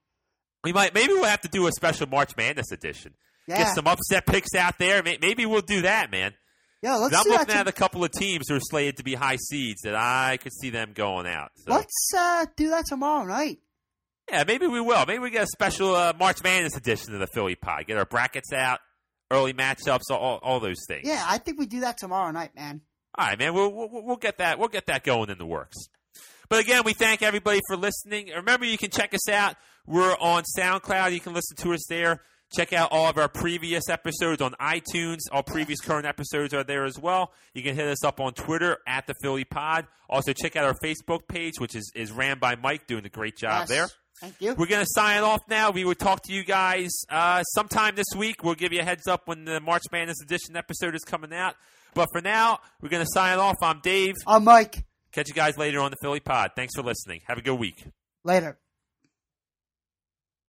We 0.64 0.72
might 0.72 0.94
maybe 0.94 1.12
we'll 1.12 1.24
have 1.24 1.42
to 1.42 1.48
do 1.48 1.66
a 1.66 1.72
special 1.72 2.08
March 2.08 2.36
Madness 2.36 2.72
edition. 2.72 3.14
Yeah. 3.46 3.58
Get 3.58 3.74
some 3.74 3.86
upset 3.86 4.26
picks 4.26 4.54
out 4.54 4.78
there. 4.78 5.02
Maybe 5.02 5.46
we'll 5.46 5.60
do 5.60 5.82
that, 5.82 6.10
man. 6.10 6.34
Yeah. 6.82 6.96
Let's 6.96 7.14
I'm 7.16 7.30
looking 7.30 7.54
at 7.54 7.68
a 7.68 7.72
couple 7.72 8.04
of 8.04 8.10
teams 8.10 8.48
who 8.48 8.56
are 8.56 8.60
slated 8.60 8.96
to 8.98 9.04
be 9.04 9.14
high 9.14 9.36
seeds 9.36 9.82
that 9.82 9.94
I 9.94 10.38
could 10.40 10.52
see 10.52 10.70
them 10.70 10.92
going 10.94 11.26
out. 11.26 11.50
So, 11.56 11.72
Let's 11.72 12.10
uh, 12.16 12.46
do 12.56 12.70
that 12.70 12.86
tomorrow 12.86 13.24
night. 13.24 13.58
yeah, 14.30 14.44
maybe 14.46 14.66
we 14.66 14.80
will. 14.80 15.04
Maybe 15.06 15.18
we 15.18 15.30
get 15.30 15.44
a 15.44 15.48
special 15.48 15.94
uh, 15.94 16.12
March 16.18 16.42
Madness 16.42 16.76
edition 16.76 17.14
of 17.14 17.20
the 17.20 17.26
Philly 17.28 17.54
Pod. 17.54 17.86
Get 17.86 17.96
our 17.98 18.04
brackets 18.06 18.52
out, 18.52 18.80
early 19.30 19.52
matchups, 19.52 20.10
all, 20.10 20.38
all 20.42 20.60
those 20.60 20.84
things. 20.86 21.02
Yeah, 21.06 21.24
I 21.26 21.38
think 21.38 21.58
we 21.58 21.66
do 21.66 21.80
that 21.80 21.98
tomorrow 21.98 22.30
night, 22.30 22.54
man. 22.54 22.82
All 23.16 23.26
right, 23.26 23.38
man. 23.38 23.54
We'll, 23.54 23.72
we'll 23.72 23.88
we'll 24.04 24.16
get 24.16 24.38
that 24.38 24.58
we'll 24.58 24.68
get 24.68 24.86
that 24.86 25.02
going 25.02 25.30
in 25.30 25.38
the 25.38 25.46
works. 25.46 25.76
But 26.48 26.60
again, 26.60 26.82
we 26.84 26.92
thank 26.94 27.22
everybody 27.22 27.60
for 27.68 27.76
listening. 27.76 28.28
Remember, 28.34 28.64
you 28.64 28.78
can 28.78 28.90
check 28.90 29.12
us 29.12 29.28
out. 29.28 29.56
We're 29.86 30.14
on 30.20 30.44
SoundCloud. 30.56 31.12
You 31.12 31.20
can 31.20 31.32
listen 31.34 31.56
to 31.58 31.72
us 31.74 31.84
there. 31.88 32.22
Check 32.56 32.72
out 32.72 32.90
all 32.92 33.06
of 33.08 33.18
our 33.18 33.28
previous 33.28 33.88
episodes 33.90 34.40
on 34.40 34.52
iTunes. 34.60 35.18
All 35.30 35.42
previous 35.42 35.80
current 35.80 36.06
episodes 36.06 36.54
are 36.54 36.64
there 36.64 36.84
as 36.86 36.98
well. 36.98 37.32
You 37.54 37.62
can 37.62 37.74
hit 37.74 37.86
us 37.86 38.02
up 38.04 38.20
on 38.20 38.32
Twitter 38.32 38.78
at 38.86 39.06
the 39.06 39.14
Philly 39.20 39.44
Pod. 39.44 39.86
Also, 40.08 40.32
check 40.32 40.56
out 40.56 40.64
our 40.64 40.74
Facebook 40.82 41.28
page, 41.28 41.54
which 41.58 41.74
is, 41.74 41.92
is 41.94 42.10
ran 42.10 42.38
by 42.38 42.56
Mike, 42.56 42.86
doing 42.86 43.04
a 43.04 43.10
great 43.10 43.36
job 43.36 43.60
Yes. 43.62 43.68
there. 43.68 43.88
Thank 44.20 44.34
you. 44.40 44.54
We're 44.54 44.66
going 44.66 44.80
to 44.84 44.90
sign 44.90 45.22
off 45.22 45.40
now. 45.48 45.70
We 45.70 45.84
will 45.84 45.94
talk 45.94 46.22
to 46.24 46.32
you 46.32 46.42
guys 46.42 46.90
uh, 47.10 47.42
sometime 47.44 47.94
this 47.94 48.06
week. 48.16 48.42
We'll 48.42 48.54
give 48.56 48.72
you 48.72 48.80
a 48.80 48.84
heads 48.84 49.06
up 49.06 49.28
when 49.28 49.44
the 49.44 49.60
March 49.60 49.84
Madness 49.92 50.20
edition 50.22 50.56
episode 50.56 50.94
is 50.96 51.04
coming 51.04 51.32
out. 51.32 51.54
But 51.94 52.08
for 52.12 52.20
now, 52.20 52.58
we're 52.80 52.88
going 52.88 53.04
to 53.04 53.10
sign 53.12 53.38
off. 53.38 53.56
I'm 53.62 53.80
Dave. 53.80 54.14
I'm 54.26 54.42
Mike. 54.44 54.84
Catch 55.12 55.28
you 55.28 55.34
guys 55.34 55.56
later 55.56 55.80
on 55.80 55.90
the 55.90 55.96
Philly 56.02 56.20
Pod. 56.20 56.52
Thanks 56.56 56.74
for 56.74 56.82
listening. 56.82 57.20
Have 57.28 57.38
a 57.38 57.42
good 57.42 57.54
week. 57.60 57.84
Later. 58.24 58.58